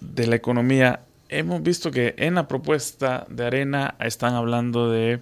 de 0.00 0.26
la 0.26 0.36
economía, 0.36 1.06
hemos 1.28 1.62
visto 1.62 1.90
que 1.90 2.14
en 2.18 2.34
la 2.34 2.48
propuesta 2.48 3.26
de 3.28 3.46
Arena 3.46 3.96
están 3.98 4.34
hablando 4.34 4.90
de 4.90 5.20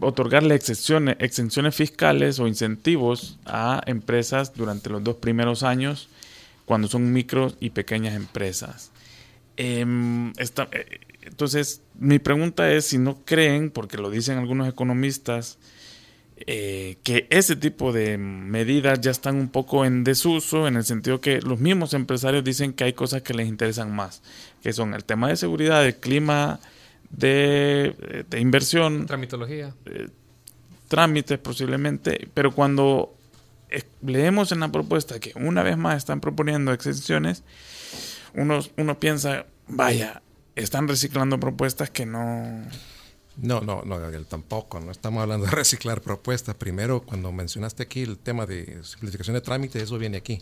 otorgarle 0.00 0.54
exenciones, 0.54 1.16
exenciones 1.18 1.74
fiscales 1.74 2.38
o 2.38 2.46
incentivos 2.46 3.38
a 3.44 3.82
empresas 3.86 4.54
durante 4.54 4.90
los 4.90 5.02
dos 5.02 5.16
primeros 5.16 5.62
años 5.62 6.08
cuando 6.64 6.88
son 6.88 7.12
micro 7.12 7.52
y 7.60 7.70
pequeñas 7.70 8.14
empresas. 8.14 8.90
Em, 9.56 10.30
eh, 10.30 11.00
entonces, 11.22 11.82
mi 11.98 12.18
pregunta 12.18 12.70
es 12.72 12.86
si 12.86 12.98
no 12.98 13.24
creen, 13.24 13.70
porque 13.70 13.98
lo 13.98 14.10
dicen 14.10 14.38
algunos 14.38 14.68
economistas, 14.68 15.58
eh, 16.36 16.96
que 17.04 17.28
ese 17.30 17.54
tipo 17.54 17.92
de 17.92 18.18
medidas 18.18 19.00
ya 19.00 19.12
están 19.12 19.36
un 19.36 19.48
poco 19.48 19.84
en 19.84 20.02
desuso, 20.02 20.66
en 20.66 20.76
el 20.76 20.84
sentido 20.84 21.20
que 21.20 21.40
los 21.40 21.60
mismos 21.60 21.94
empresarios 21.94 22.42
dicen 22.42 22.72
que 22.72 22.84
hay 22.84 22.92
cosas 22.92 23.22
que 23.22 23.34
les 23.34 23.46
interesan 23.46 23.94
más, 23.94 24.22
que 24.62 24.72
son 24.72 24.94
el 24.94 25.04
tema 25.04 25.28
de 25.28 25.36
seguridad, 25.36 25.86
el 25.86 25.94
clima 25.96 26.58
de, 27.16 28.24
eh, 28.30 28.40
inversión. 28.40 29.06
Tramitología. 29.06 29.74
trámites 30.88 31.38
posiblemente, 31.38 32.28
pero 32.34 32.52
cuando 32.54 33.14
leemos 34.02 34.52
en 34.52 34.60
la 34.60 34.70
propuesta 34.70 35.18
que 35.18 35.32
una 35.34 35.62
vez 35.62 35.76
más 35.76 35.96
están 35.96 36.20
proponiendo 36.20 36.72
exenciones, 36.72 37.42
uno, 38.34 38.60
uno 38.76 38.98
piensa, 38.98 39.46
vaya, 39.68 40.22
están 40.54 40.88
reciclando 40.88 41.38
propuestas 41.40 41.90
que 41.90 42.06
no... 42.06 42.62
No, 43.36 43.60
no, 43.60 43.82
no, 43.84 43.98
Gabriel, 43.98 44.26
tampoco. 44.26 44.78
No 44.78 44.92
estamos 44.92 45.22
hablando 45.22 45.46
de 45.46 45.52
reciclar 45.56 46.00
propuestas. 46.00 46.54
Primero, 46.54 47.02
cuando 47.02 47.32
mencionaste 47.32 47.82
aquí 47.82 48.02
el 48.02 48.16
tema 48.18 48.46
de 48.46 48.80
simplificación 48.84 49.34
de 49.34 49.40
trámites, 49.40 49.82
eso 49.82 49.98
viene 49.98 50.18
aquí. 50.18 50.40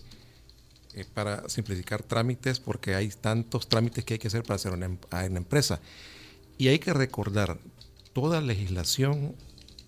Eh, 0.94 1.06
para 1.14 1.48
simplificar 1.48 2.02
trámites, 2.02 2.60
porque 2.60 2.94
hay 2.94 3.08
tantos 3.08 3.66
trámites 3.66 4.04
que 4.04 4.14
hay 4.14 4.18
que 4.18 4.28
hacer 4.28 4.42
para 4.42 4.56
hacer 4.56 4.72
una, 4.72 4.86
em, 4.86 4.98
una 5.10 5.38
empresa. 5.38 5.80
Y 6.62 6.68
hay 6.68 6.78
que 6.78 6.92
recordar, 6.92 7.58
toda 8.12 8.40
legislación 8.40 9.34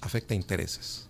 afecta 0.01 0.35
intereses. 0.35 1.07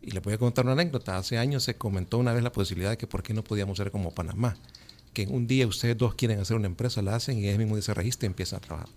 Y 0.00 0.12
le 0.12 0.20
voy 0.20 0.32
a 0.32 0.38
contar 0.38 0.64
una 0.64 0.72
anécdota. 0.72 1.18
Hace 1.18 1.36
años 1.36 1.64
se 1.64 1.76
comentó 1.76 2.16
una 2.16 2.32
vez 2.32 2.42
la 2.42 2.50
posibilidad 2.50 2.88
de 2.88 2.96
que 2.96 3.06
por 3.06 3.22
qué 3.22 3.34
no 3.34 3.44
podíamos 3.44 3.76
ser 3.76 3.90
como 3.90 4.14
Panamá. 4.14 4.56
Que 5.12 5.26
un 5.26 5.46
día 5.46 5.66
ustedes 5.66 5.98
dos 5.98 6.14
quieren 6.14 6.40
hacer 6.40 6.56
una 6.56 6.68
empresa, 6.68 7.02
la 7.02 7.14
hacen 7.14 7.38
y 7.38 7.46
ese 7.46 7.58
mismo 7.58 7.74
día 7.76 7.82
se 7.82 7.92
registra 7.92 8.24
y 8.24 8.28
empiezan 8.28 8.56
a 8.56 8.60
trabajar. 8.60 8.88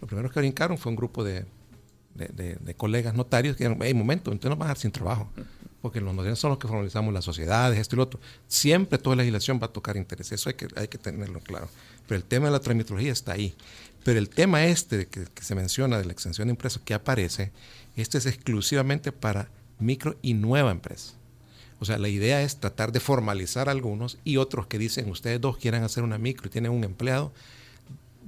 Lo 0.00 0.06
primero 0.06 0.30
que 0.30 0.38
brincaron 0.38 0.78
fue 0.78 0.90
un 0.90 0.96
grupo 0.96 1.24
de, 1.24 1.44
colegas 2.76 3.14
notarios 3.14 3.56
que 3.56 3.64
dijeron, 3.64 3.82
hey, 3.82 3.94
momento, 3.94 4.30
entonces 4.30 4.48
nos 4.50 4.58
van 4.60 4.66
a 4.66 4.68
dejar 4.68 4.78
sin 4.80 4.92
trabajo. 4.92 5.28
Porque 5.80 6.00
los 6.00 6.14
notarios 6.14 6.38
son 6.38 6.50
los 6.50 6.58
que 6.60 6.68
formalizamos 6.68 7.12
las 7.12 7.24
sociedades, 7.24 7.80
esto 7.80 7.96
y 7.96 7.98
lo 7.98 8.04
otro. 8.04 8.20
Siempre 8.46 8.96
toda 8.96 9.16
legislación 9.16 9.58
va 9.60 9.66
a 9.66 9.72
tocar 9.72 9.96
intereses. 9.96 10.40
Eso 10.40 10.50
hay 10.50 10.54
que, 10.54 10.68
hay 10.76 10.86
que 10.86 10.98
tenerlo 10.98 11.40
claro. 11.40 11.68
Pero 12.06 12.16
el 12.16 12.24
tema 12.24 12.46
de 12.46 12.52
la 12.52 12.60
tramitología 12.60 13.10
está 13.10 13.32
ahí. 13.32 13.56
Pero 14.04 14.18
el 14.18 14.28
tema 14.28 14.64
este 14.64 15.06
que, 15.06 15.24
que 15.26 15.42
se 15.42 15.54
menciona 15.54 15.98
de 15.98 16.04
la 16.04 16.12
extensión 16.12 16.48
de 16.48 16.52
empresas 16.52 16.82
que 16.84 16.94
aparece, 16.94 17.52
este 17.96 18.18
es 18.18 18.26
exclusivamente 18.26 19.12
para 19.12 19.48
micro 19.78 20.16
y 20.22 20.34
nueva 20.34 20.70
empresa. 20.70 21.14
O 21.82 21.84
sea, 21.84 21.98
la 21.98 22.08
idea 22.08 22.42
es 22.42 22.58
tratar 22.58 22.92
de 22.92 23.00
formalizar 23.00 23.68
algunos 23.68 24.18
y 24.22 24.36
otros 24.36 24.68
que 24.68 24.78
dicen, 24.78 25.10
ustedes 25.10 25.40
dos 25.40 25.56
quieren 25.56 25.82
hacer 25.82 26.04
una 26.04 26.16
micro 26.16 26.46
y 26.46 26.50
tienen 26.50 26.70
un 26.70 26.84
empleado, 26.84 27.32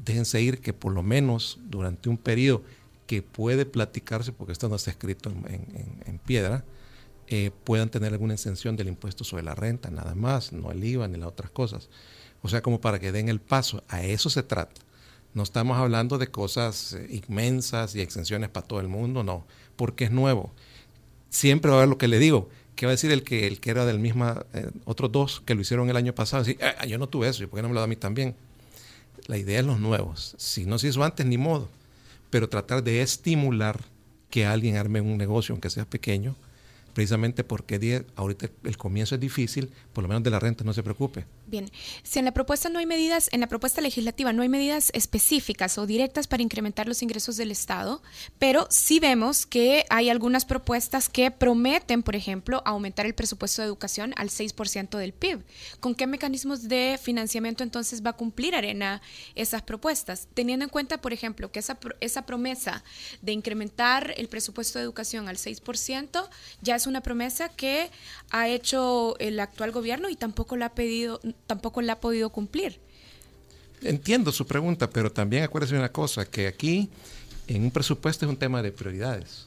déjense 0.04 0.42
ir 0.42 0.60
que 0.60 0.72
por 0.72 0.92
lo 0.92 1.04
menos 1.04 1.60
durante 1.70 2.08
un 2.08 2.18
periodo 2.18 2.62
que 3.06 3.22
puede 3.22 3.64
platicarse, 3.64 4.32
porque 4.32 4.52
esto 4.52 4.68
no 4.68 4.74
está 4.76 4.90
escrito 4.90 5.30
en, 5.30 6.18
piedra, 6.26 6.64
eh, 7.28 7.52
puedan 7.64 7.90
tener 7.90 8.12
alguna 8.12 8.34
exención 8.34 8.76
del 8.76 8.88
impuesto 8.88 9.22
sobre 9.24 9.44
la 9.44 9.54
renta, 9.54 9.90
nada 9.90 10.14
más, 10.14 10.52
no 10.52 10.72
el 10.72 10.82
IVA 10.82 11.06
ni 11.06 11.18
las 11.18 11.28
otras 11.28 11.50
cosas. 11.50 11.90
O 12.42 12.48
sea, 12.48 12.60
como 12.60 12.80
para 12.80 12.98
que 12.98 13.12
den 13.12 13.28
el 13.28 13.40
paso. 13.40 13.84
A 13.88 14.02
eso 14.02 14.30
se 14.30 14.42
trata. 14.42 14.80
No 15.34 15.42
estamos 15.42 15.76
hablando 15.76 16.18
de 16.18 16.28
cosas 16.28 16.94
eh, 16.94 17.20
inmensas 17.28 17.94
y 17.94 18.00
exenciones 18.00 18.48
para 18.48 18.66
todo 18.66 18.80
el 18.80 18.88
mundo, 18.88 19.22
no, 19.22 19.44
porque 19.76 20.04
es 20.04 20.10
nuevo 20.10 20.52
siempre 21.34 21.70
va 21.70 21.78
a 21.78 21.80
haber 21.80 21.88
lo 21.88 21.98
que 21.98 22.08
le 22.08 22.18
digo. 22.18 22.48
¿Qué 22.76 22.86
va 22.86 22.90
a 22.90 22.94
decir 22.94 23.10
el 23.12 23.22
que, 23.22 23.46
el 23.46 23.60
que 23.60 23.70
era 23.70 23.84
del 23.84 23.98
mismo, 23.98 24.34
eh, 24.52 24.70
otros 24.84 25.12
dos 25.12 25.42
que 25.44 25.54
lo 25.54 25.60
hicieron 25.60 25.90
el 25.90 25.96
año 25.96 26.14
pasado? 26.14 26.44
Decir, 26.44 26.58
ah, 26.62 26.86
yo 26.86 26.98
no 26.98 27.08
tuve 27.08 27.28
eso, 27.28 27.42
¿y 27.42 27.46
por 27.46 27.58
qué 27.58 27.62
no 27.62 27.68
me 27.68 27.74
lo 27.74 27.80
da 27.80 27.84
a 27.84 27.88
mí 27.88 27.96
también? 27.96 28.34
La 29.26 29.36
idea 29.36 29.60
es 29.60 29.66
los 29.66 29.80
nuevos. 29.80 30.34
Si 30.38 30.64
no 30.64 30.78
se 30.78 30.88
hizo 30.88 31.02
antes, 31.04 31.26
ni 31.26 31.38
modo. 31.38 31.68
Pero 32.30 32.48
tratar 32.48 32.82
de 32.82 33.02
estimular 33.02 33.80
que 34.30 34.46
alguien 34.46 34.76
arme 34.76 35.00
un 35.00 35.16
negocio, 35.16 35.52
aunque 35.52 35.70
sea 35.70 35.84
pequeño, 35.84 36.34
precisamente 36.94 37.44
porque 37.44 38.04
ahorita 38.16 38.48
el 38.64 38.76
comienzo 38.76 39.14
es 39.14 39.20
difícil, 39.20 39.70
por 39.92 40.02
lo 40.02 40.08
menos 40.08 40.22
de 40.24 40.30
la 40.30 40.40
renta 40.40 40.64
no 40.64 40.72
se 40.72 40.82
preocupe. 40.82 41.24
Bien, 41.46 41.70
si 42.02 42.18
en 42.18 42.24
la 42.24 42.32
propuesta 42.32 42.70
no 42.70 42.78
hay 42.78 42.86
medidas, 42.86 43.28
en 43.30 43.40
la 43.40 43.48
propuesta 43.48 43.82
legislativa 43.82 44.32
no 44.32 44.42
hay 44.42 44.48
medidas 44.48 44.90
específicas 44.94 45.76
o 45.76 45.86
directas 45.86 46.26
para 46.26 46.42
incrementar 46.42 46.88
los 46.88 47.02
ingresos 47.02 47.36
del 47.36 47.50
Estado, 47.50 48.02
pero 48.38 48.66
sí 48.70 48.98
vemos 48.98 49.44
que 49.44 49.84
hay 49.90 50.08
algunas 50.08 50.46
propuestas 50.46 51.10
que 51.10 51.30
prometen, 51.30 52.02
por 52.02 52.16
ejemplo, 52.16 52.62
aumentar 52.64 53.04
el 53.04 53.14
presupuesto 53.14 53.60
de 53.60 53.66
educación 53.66 54.14
al 54.16 54.30
6% 54.30 54.96
del 54.96 55.12
PIB. 55.12 55.44
¿Con 55.80 55.94
qué 55.94 56.06
mecanismos 56.06 56.66
de 56.66 56.98
financiamiento 57.02 57.62
entonces 57.62 58.02
va 58.04 58.10
a 58.10 58.16
cumplir 58.16 58.54
Arena 58.54 59.02
esas 59.34 59.60
propuestas? 59.60 60.28
Teniendo 60.32 60.64
en 60.64 60.70
cuenta, 60.70 61.02
por 61.02 61.12
ejemplo, 61.12 61.52
que 61.52 61.58
esa, 61.58 61.78
esa 62.00 62.24
promesa 62.24 62.84
de 63.20 63.32
incrementar 63.32 64.14
el 64.16 64.28
presupuesto 64.28 64.78
de 64.78 64.84
educación 64.84 65.28
al 65.28 65.36
6% 65.36 66.28
ya 66.62 66.74
es 66.74 66.86
una 66.86 67.02
promesa 67.02 67.50
que 67.50 67.90
ha 68.30 68.48
hecho 68.48 69.18
el 69.18 69.38
actual 69.40 69.72
gobierno 69.72 70.08
y 70.08 70.16
tampoco 70.16 70.56
la 70.56 70.66
ha 70.66 70.74
pedido 70.74 71.20
tampoco 71.46 71.82
la 71.82 71.94
ha 71.94 72.00
podido 72.00 72.30
cumplir. 72.30 72.80
Entiendo 73.82 74.32
su 74.32 74.46
pregunta, 74.46 74.88
pero 74.88 75.12
también 75.12 75.42
acuérdese 75.42 75.76
una 75.76 75.92
cosa, 75.92 76.24
que 76.24 76.46
aquí 76.46 76.88
en 77.46 77.64
un 77.64 77.70
presupuesto 77.70 78.24
es 78.24 78.30
un 78.30 78.36
tema 78.36 78.62
de 78.62 78.72
prioridades. 78.72 79.46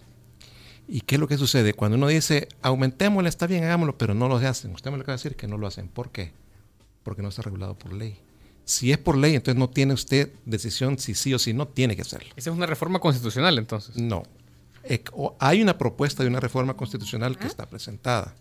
¿Y 0.87 1.01
qué 1.01 1.15
es 1.15 1.21
lo 1.21 1.27
que 1.27 1.37
sucede? 1.37 1.73
Cuando 1.73 1.97
uno 1.97 2.07
dice, 2.07 2.47
aumentémosle, 2.61 3.27
está 3.27 3.47
bien, 3.47 3.63
hagámoslo, 3.63 3.97
pero 3.97 4.13
no 4.13 4.27
lo 4.29 4.37
hacen. 4.37 4.71
Usted 4.73 4.91
me 4.91 4.97
lo 4.97 5.03
acaba 5.03 5.17
de 5.17 5.23
decir 5.23 5.35
que 5.35 5.47
no 5.47 5.57
lo 5.57 5.67
hacen. 5.67 5.89
¿Por 5.89 6.11
qué? 6.11 6.31
Porque 7.03 7.21
no 7.21 7.29
está 7.29 7.41
regulado 7.41 7.77
por 7.77 7.91
ley. 7.93 8.19
Si 8.63 8.91
es 8.91 8.97
por 8.97 9.17
ley, 9.17 9.35
entonces 9.35 9.59
no 9.59 9.69
tiene 9.69 9.93
usted 9.93 10.31
decisión 10.45 10.97
si 10.97 11.15
sí 11.15 11.33
o 11.33 11.39
si 11.39 11.53
no, 11.53 11.67
tiene 11.67 11.95
que 11.95 12.03
hacerlo. 12.03 12.29
¿Esa 12.35 12.51
es 12.51 12.55
una 12.55 12.65
reforma 12.65 12.99
constitucional 12.99 13.57
entonces? 13.57 13.97
No. 13.97 14.23
Hay 15.39 15.61
una 15.61 15.77
propuesta 15.77 16.23
de 16.23 16.29
una 16.29 16.39
reforma 16.39 16.75
constitucional 16.75 17.37
que 17.37 17.47
está 17.47 17.65
presentada. 17.65 18.35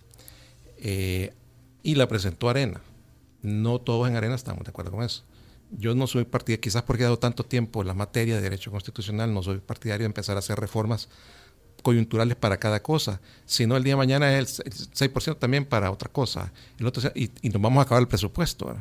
Eh, 0.78 1.32
y 1.82 1.94
la 1.94 2.06
presentó 2.06 2.48
Arena 2.48 2.80
no 3.42 3.80
todos 3.80 4.08
en 4.08 4.16
Arena 4.16 4.34
estamos 4.34 4.64
de 4.64 4.70
acuerdo 4.70 4.92
con 4.92 5.02
eso. 5.02 5.24
Yo 5.70 5.94
no 5.94 6.06
soy 6.06 6.24
partidario, 6.24 6.60
quizás 6.60 6.82
porque 6.82 7.02
he 7.02 7.04
dado 7.04 7.18
tanto 7.18 7.44
tiempo 7.44 7.80
en 7.80 7.88
la 7.88 7.94
materia 7.94 8.36
de 8.36 8.42
derecho 8.42 8.70
constitucional, 8.70 9.32
no 9.34 9.42
soy 9.42 9.58
partidario 9.58 10.04
de 10.04 10.06
empezar 10.06 10.36
a 10.36 10.38
hacer 10.38 10.58
reformas 10.58 11.08
coyunturales 11.82 12.36
para 12.36 12.56
cada 12.56 12.82
cosa, 12.82 13.20
sino 13.44 13.76
el 13.76 13.84
día 13.84 13.92
de 13.92 13.98
mañana 13.98 14.38
es 14.38 14.60
el 14.60 14.72
6% 14.72 15.38
también 15.38 15.64
para 15.64 15.90
otra 15.90 16.10
cosa, 16.10 16.52
el 16.78 16.86
otro, 16.86 17.10
y, 17.14 17.30
nos 17.48 17.62
vamos 17.62 17.78
a 17.78 17.82
acabar 17.82 18.02
el 18.02 18.08
presupuesto. 18.08 18.76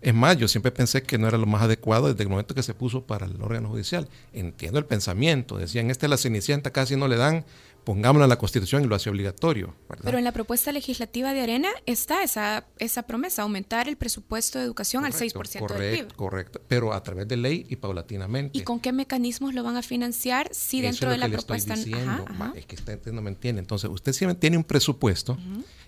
Es 0.00 0.14
más, 0.14 0.36
yo 0.36 0.46
siempre 0.46 0.70
pensé 0.70 1.02
que 1.02 1.18
no 1.18 1.26
era 1.26 1.38
lo 1.38 1.46
más 1.46 1.62
adecuado 1.62 2.08
desde 2.08 2.22
el 2.22 2.28
momento 2.28 2.54
que 2.54 2.62
se 2.62 2.74
puso 2.74 3.04
para 3.04 3.26
el 3.26 3.42
órgano 3.42 3.68
judicial. 3.68 4.08
Entiendo 4.32 4.78
el 4.78 4.84
pensamiento, 4.84 5.58
decían, 5.58 5.90
este 5.90 6.06
la 6.06 6.16
cenicienta 6.16 6.70
casi 6.70 6.94
no 6.94 7.08
le 7.08 7.16
dan, 7.16 7.44
pongámoslo 7.84 8.24
en 8.24 8.28
la 8.28 8.36
Constitución 8.36 8.84
y 8.84 8.86
lo 8.86 8.94
hace 8.94 9.08
obligatorio. 9.08 9.74
Pero 10.02 10.18
en 10.18 10.24
la 10.24 10.32
propuesta 10.32 10.72
legislativa 10.72 11.32
de 11.32 11.40
Arena 11.40 11.70
está 11.86 12.22
esa, 12.22 12.66
esa 12.78 13.04
promesa, 13.04 13.42
aumentar 13.42 13.88
el 13.88 13.96
presupuesto 13.96 14.58
de 14.58 14.66
educación 14.66 15.06
al 15.06 15.12
6% 15.12 15.32
correcto, 15.32 15.74
del 15.74 16.06
PIB. 16.06 16.14
Correcto, 16.14 16.60
pero 16.68 16.92
a 16.92 17.02
través 17.02 17.26
de 17.28 17.38
ley 17.38 17.66
y 17.68 17.76
paulatinamente. 17.76 18.58
¿Y 18.58 18.62
con 18.62 18.78
qué 18.78 18.92
mecanismos 18.92 19.54
lo 19.54 19.62
van 19.62 19.76
a 19.76 19.82
financiar 19.82 20.50
si 20.52 20.82
dentro 20.82 21.10
de 21.10 21.16
la 21.16 21.28
propuesta... 21.28 21.74
Estoy 21.74 21.94
diciendo, 21.94 22.52
es 22.54 22.66
que 22.66 22.74
usted 22.74 23.12
no 23.12 23.22
me 23.22 23.30
entiende. 23.30 23.60
Entonces, 23.60 23.88
usted 23.90 24.12
siempre 24.12 24.34
tiene 24.34 24.58
un 24.58 24.64
presupuesto 24.64 25.38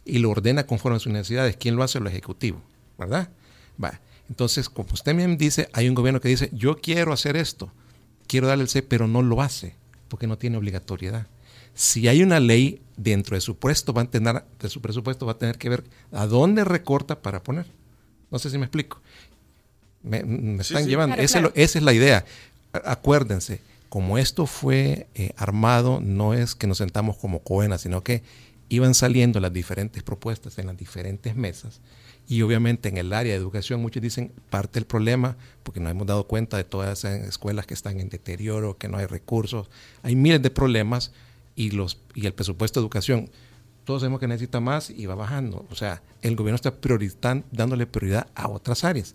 y 0.04 0.18
lo 0.20 0.30
ordena 0.30 0.66
conforme 0.66 0.96
a 0.96 1.00
sus 1.00 1.12
necesidades. 1.12 1.56
¿Quién 1.58 1.76
lo 1.76 1.82
hace? 1.82 1.98
El 1.98 2.06
Ejecutivo, 2.06 2.62
¿verdad? 2.98 3.28
Va. 3.82 4.00
Entonces, 4.30 4.70
como 4.70 4.88
usted 4.92 5.14
bien 5.14 5.36
dice, 5.36 5.68
hay 5.72 5.88
un 5.88 5.94
gobierno 5.94 6.20
que 6.20 6.28
dice, 6.28 6.48
yo 6.52 6.78
quiero 6.78 7.12
hacer 7.12 7.36
esto, 7.36 7.72
quiero 8.26 8.46
darle 8.46 8.62
el 8.62 8.68
C, 8.70 8.82
pero 8.82 9.06
no 9.06 9.22
lo 9.22 9.42
hace, 9.42 9.74
porque 10.08 10.26
no 10.26 10.38
tiene 10.38 10.56
obligatoriedad 10.56 11.26
si 11.74 12.08
hay 12.08 12.22
una 12.22 12.40
ley 12.40 12.80
dentro 12.96 13.34
de 13.34 13.40
su 13.40 13.56
presupuesto, 13.56 13.92
va 13.92 14.02
a 14.02 14.10
tener, 14.10 14.44
de 14.58 14.68
su 14.68 14.80
presupuesto 14.80 15.26
va 15.26 15.32
a 15.32 15.38
tener 15.38 15.58
que 15.58 15.68
ver 15.68 15.84
a 16.12 16.26
dónde 16.26 16.64
recorta 16.64 17.20
para 17.22 17.42
poner. 17.42 17.66
No 18.30 18.38
sé 18.38 18.50
si 18.50 18.58
me 18.58 18.66
explico. 18.66 19.00
Me, 20.02 20.18
están 20.60 20.86
llevando. 20.86 21.16
esa, 21.16 21.50
es 21.54 21.82
la 21.82 21.92
idea. 21.92 22.24
Acuérdense, 22.72 23.60
como 23.88 24.18
esto 24.18 24.46
fue 24.46 25.08
eh, 25.14 25.32
armado, 25.36 26.00
no 26.00 26.34
es 26.34 26.54
que 26.54 26.66
nos 26.66 26.78
sentamos 26.78 27.16
como 27.16 27.40
cohenas, 27.40 27.82
sino 27.82 28.02
que 28.02 28.22
iban 28.68 28.94
saliendo 28.94 29.40
las 29.40 29.52
diferentes 29.52 30.02
propuestas 30.02 30.58
en 30.58 30.66
las 30.66 30.76
diferentes 30.76 31.34
mesas. 31.34 31.80
Y 32.28 32.42
obviamente 32.42 32.88
en 32.88 32.96
el 32.96 33.12
área 33.12 33.32
de 33.32 33.38
educación 33.38 33.82
muchos 33.82 34.00
dicen 34.00 34.32
parte 34.50 34.74
del 34.74 34.86
problema, 34.86 35.36
porque 35.64 35.80
nos 35.80 35.90
hemos 35.90 36.06
dado 36.06 36.28
cuenta 36.28 36.56
de 36.56 36.64
todas 36.64 37.00
esas 37.00 37.26
escuelas 37.26 37.66
que 37.66 37.74
están 37.74 37.98
en 37.98 38.08
deterioro, 38.08 38.78
que 38.78 38.88
no 38.88 38.98
hay 38.98 39.06
recursos, 39.06 39.68
hay 40.02 40.14
miles 40.14 40.40
de 40.40 40.50
problemas 40.50 41.10
y, 41.60 41.72
los, 41.72 41.98
y 42.14 42.24
el 42.24 42.32
presupuesto 42.32 42.80
de 42.80 42.84
educación, 42.84 43.30
todos 43.84 44.00
sabemos 44.00 44.18
que 44.18 44.26
necesita 44.26 44.60
más 44.60 44.88
y 44.88 45.04
va 45.04 45.14
bajando. 45.14 45.66
O 45.70 45.74
sea, 45.74 46.02
el 46.22 46.34
gobierno 46.34 46.56
está 46.56 46.72
dándole 47.52 47.86
prioridad 47.86 48.28
a 48.34 48.48
otras 48.48 48.82
áreas. 48.82 49.14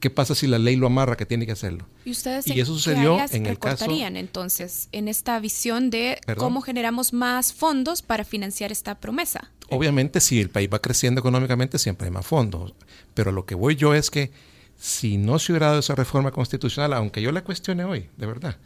¿Qué 0.00 0.08
pasa 0.08 0.34
si 0.34 0.46
la 0.46 0.58
ley 0.58 0.74
lo 0.74 0.86
amarra 0.86 1.16
que 1.16 1.26
tiene 1.26 1.44
que 1.44 1.52
hacerlo? 1.52 1.86
Y 2.06 2.12
ustedes 2.12 2.46
y 2.48 2.58
eso 2.58 2.72
sucedió 2.72 3.18
en 3.30 3.46
el 3.46 3.58
caso 3.58 3.86
entonces 3.88 4.88
en 4.90 5.06
esta 5.06 5.38
visión 5.38 5.90
de 5.90 6.18
cómo 6.38 6.62
generamos 6.62 7.12
más 7.12 7.52
fondos 7.52 8.00
para 8.00 8.24
financiar 8.24 8.72
esta 8.72 8.98
promesa. 8.98 9.52
Obviamente, 9.68 10.20
si 10.20 10.40
el 10.40 10.48
país 10.48 10.68
va 10.72 10.80
creciendo 10.80 11.20
económicamente, 11.20 11.78
siempre 11.78 12.06
hay 12.06 12.10
más 12.10 12.26
fondos. 12.26 12.74
Pero 13.14 13.32
lo 13.32 13.44
que 13.44 13.54
voy 13.54 13.76
yo 13.76 13.94
es 13.94 14.10
que 14.10 14.32
si 14.82 15.16
no 15.16 15.38
se 15.38 15.52
hubiera 15.52 15.68
dado 15.68 15.78
esa 15.78 15.94
reforma 15.94 16.32
constitucional, 16.32 16.92
aunque 16.94 17.22
yo 17.22 17.30
la 17.30 17.44
cuestione 17.44 17.84
hoy, 17.84 18.08
de 18.16 18.26
verdad, 18.26 18.56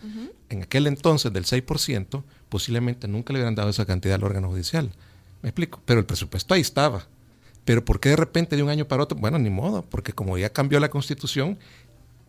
en 0.49 0.63
aquel 0.63 0.87
entonces 0.87 1.31
del 1.31 1.45
6%, 1.45 2.23
posiblemente 2.49 3.07
nunca 3.07 3.35
le 3.35 3.41
hubieran 3.41 3.55
dado 3.55 3.69
esa 3.69 3.85
cantidad 3.85 4.15
al 4.15 4.25
órgano 4.25 4.49
judicial. 4.49 4.91
¿Me 5.43 5.51
explico? 5.51 5.83
Pero 5.85 6.01
el 6.01 6.07
presupuesto 6.07 6.55
ahí 6.55 6.63
estaba. 6.63 7.07
Pero 7.67 7.85
¿por 7.85 8.01
qué 8.01 8.09
de 8.09 8.17
repente 8.17 8.57
de 8.57 8.63
un 8.63 8.71
año 8.71 8.89
para 8.89 9.03
otro? 9.03 9.19
Bueno, 9.19 9.39
ni 9.39 9.51
modo, 9.51 9.83
porque 9.83 10.15
como 10.15 10.39
ya 10.39 10.49
cambió 10.49 10.81
la 10.81 10.89
constitución, 10.89 11.59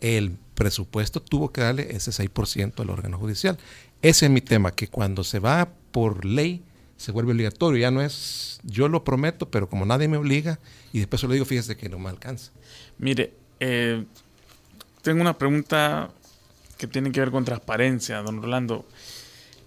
el 0.02 0.36
presupuesto 0.54 1.21
tuvo 1.21 1.54
que 1.54 1.62
darle 1.62 1.95
ese 1.95 2.12
6% 2.12 2.82
al 2.82 2.89
órgano 2.89 3.17
judicial. 3.17 3.58
Ese 4.02 4.26
es 4.26 4.32
mi 4.34 4.41
tema, 4.41 4.71
que 4.71 4.89
cuando 4.89 5.23
se 5.23 5.39
va 5.39 5.69
por 5.93 6.26
ley 6.26 6.62
se 6.97 7.13
vuelve 7.13 7.32
obligatorio, 7.32 7.80
ya 7.80 7.91
no 7.91 8.02
es 8.02 8.60
yo 8.63 8.89
lo 8.89 9.06
prometo, 9.06 9.50
pero 9.50 9.69
como 9.69 9.86
nadie 9.86 10.10
me 10.10 10.17
obliga, 10.17 10.60
y 10.91 11.00
después 11.00 11.21
se 11.21 11.28
lo 11.28 11.34
digo, 11.34 11.45
fíjese 11.45 11.78
que 11.78 11.88
no 11.88 12.00
me 12.00 12.10
alcanza. 12.10 12.52
Mire, 12.97 13.47
eh, 13.60 14.04
tengo 15.02 15.22
una 15.22 15.38
pregunta 15.38 16.10
que 16.78 16.88
tiene 16.88 17.12
que 17.12 17.20
ver 17.20 17.32
con 17.32 17.46
transparencia, 17.46 18.22
don 18.22 18.41
Rolando. 18.41 18.86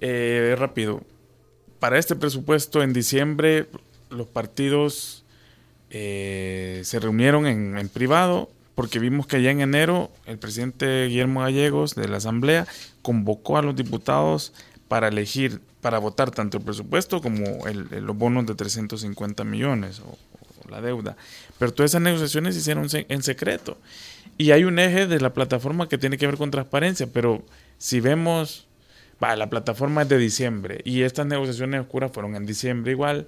Eh, 0.00 0.54
rápido, 0.58 1.02
para 1.78 1.98
este 1.98 2.16
presupuesto 2.16 2.82
en 2.82 2.92
diciembre 2.92 3.66
los 4.10 4.26
partidos 4.26 5.24
eh, 5.90 6.80
se 6.84 7.00
reunieron 7.00 7.46
en, 7.46 7.88
privado 7.88 8.50
porque 8.74 8.98
vimos 8.98 9.26
que 9.26 9.42
ya 9.42 9.50
en 9.50 9.60
enero 9.60 10.10
el 10.24 10.38
presidente 10.38 11.06
Guillermo 11.06 11.40
Gallegos 11.40 11.94
de 11.94 12.08
la 12.08 12.16
Asamblea 12.16 12.66
convocó 13.02 13.58
a 13.58 13.62
los 13.62 13.76
diputados 13.76 14.52
para 14.88 15.08
elegir, 15.08 15.60
para 15.80 15.98
votar 15.98 16.30
tanto 16.30 16.58
el 16.58 16.64
presupuesto 16.64 17.20
como 17.20 17.66
el, 17.66 17.88
los 18.04 18.16
bonos 18.16 18.46
de 18.46 18.54
350 18.54 19.44
millones 19.44 20.00
o, 20.00 20.16
la 20.70 20.80
deuda. 20.80 21.16
Pero 21.58 21.72
todas 21.72 21.90
esas 21.90 22.02
negociaciones 22.02 22.54
se 22.54 22.60
hicieron 22.60 22.88
en 22.92 23.22
secreto. 23.22 23.78
Y 24.38 24.52
hay 24.52 24.64
un 24.64 24.78
eje 24.78 25.06
de 25.06 25.20
la 25.20 25.34
plataforma 25.34 25.88
que 25.88 25.98
tiene 25.98 26.16
que 26.16 26.26
ver 26.26 26.36
con 26.36 26.50
transparencia, 26.50 27.06
pero 27.12 27.44
si 27.76 28.00
vemos, 28.00 28.66
la 29.20 29.50
plataforma 29.50 30.02
es 30.02 30.08
de 30.08 30.18
diciembre 30.18 30.80
y 30.84 31.02
estas 31.02 31.26
negociaciones 31.26 31.82
oscuras 31.82 32.10
fueron 32.12 32.34
en 32.36 32.46
diciembre 32.46 32.92
igual 32.92 33.26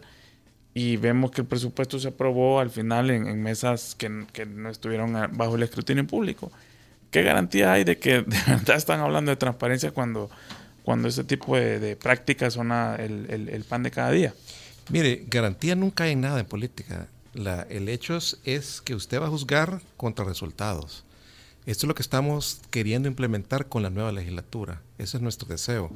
y 0.74 0.96
vemos 0.96 1.30
que 1.30 1.42
el 1.42 1.46
presupuesto 1.46 1.98
se 1.98 2.08
aprobó 2.08 2.60
al 2.60 2.70
final 2.70 3.10
en, 3.10 3.42
mesas 3.42 3.94
que, 3.94 4.24
que, 4.32 4.46
no 4.46 4.70
estuvieron 4.70 5.12
bajo 5.32 5.56
el 5.56 5.62
escrutinio 5.62 6.06
público. 6.06 6.50
¿Qué 7.10 7.22
garantía 7.22 7.72
hay 7.72 7.84
de 7.84 7.98
que 7.98 8.22
de 8.26 8.38
verdad 8.46 8.76
están 8.76 9.00
hablando 9.00 9.30
de 9.30 9.36
transparencia 9.36 9.90
cuando, 9.90 10.30
cuando 10.82 11.08
ese 11.08 11.24
tipo 11.24 11.56
de, 11.56 11.94
prácticas 11.96 12.54
son 12.54 12.72
el, 12.72 13.26
el, 13.28 13.64
pan 13.64 13.82
de 13.82 13.90
cada 13.90 14.10
día? 14.10 14.32
Mire, 14.88 15.24
garantía 15.28 15.76
nunca 15.76 16.04
hay 16.04 16.16
nada 16.16 16.40
en 16.40 16.46
política. 16.46 17.06
La, 17.34 17.62
el 17.62 17.88
hecho 17.88 18.18
es, 18.44 18.82
que 18.82 18.94
usted 18.94 19.20
va 19.20 19.26
a 19.26 19.30
juzgar 19.30 19.80
contra 19.96 20.24
resultados. 20.24 21.04
Esto 21.64 21.86
es 21.86 21.88
lo 21.88 21.94
que 21.94 22.02
estamos 22.02 22.60
queriendo 22.70 23.08
implementar 23.08 23.68
con 23.68 23.82
la 23.82 23.90
nueva 23.90 24.12
legislatura. 24.12 24.82
Ese 24.98 25.16
es 25.16 25.22
nuestro 25.22 25.48
deseo. 25.48 25.90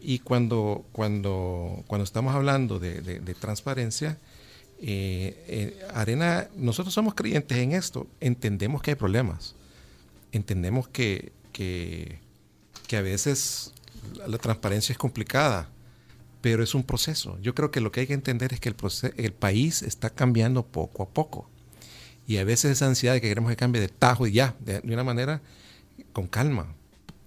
Y 0.00 0.20
cuando, 0.20 0.84
cuando, 0.92 1.82
cuando 1.86 2.04
estamos 2.04 2.34
hablando 2.34 2.78
de, 2.78 3.36
transparencia, 3.40 4.18
eh, 4.80 5.44
eh, 5.48 5.86
Arena, 5.94 6.48
nosotros 6.54 6.92
somos 6.92 7.14
creyentes 7.14 7.56
en 7.56 7.72
esto, 7.72 8.06
entendemos 8.20 8.82
que 8.82 8.90
hay 8.90 8.94
problemas, 8.94 9.54
entendemos 10.32 10.86
que, 10.88 11.32
que, 11.52 12.20
a 12.96 13.00
veces 13.00 13.72
la 14.26 14.38
transparencia 14.38 14.92
es 14.92 14.98
complicada, 14.98 15.68
pero 16.40 16.62
es 16.62 16.74
un 16.74 16.82
proceso. 16.82 17.38
Yo 17.40 17.54
creo 17.54 17.70
que 17.70 17.80
lo 17.80 17.92
que 17.92 18.00
hay 18.00 18.06
que 18.06 18.14
entender 18.14 18.52
es 18.52 18.60
que 18.60 18.68
el, 18.68 19.32
país 19.32 19.82
está 19.82 20.10
cambiando 20.10 20.66
poco 20.66 21.02
a 21.02 21.08
poco. 21.08 21.48
Y 22.26 22.38
a 22.38 22.44
veces 22.44 22.72
esa 22.72 22.86
ansiedad 22.86 23.14
de 23.14 23.20
que 23.20 23.28
queremos 23.28 23.50
que 23.50 23.56
cambie 23.56 23.80
de 23.80 23.88
tajo 23.88 24.26
y 24.26 24.32
ya, 24.32 24.56
de 24.60 24.80
una 24.84 25.04
manera 25.04 25.40
con 26.12 26.26
calma, 26.26 26.74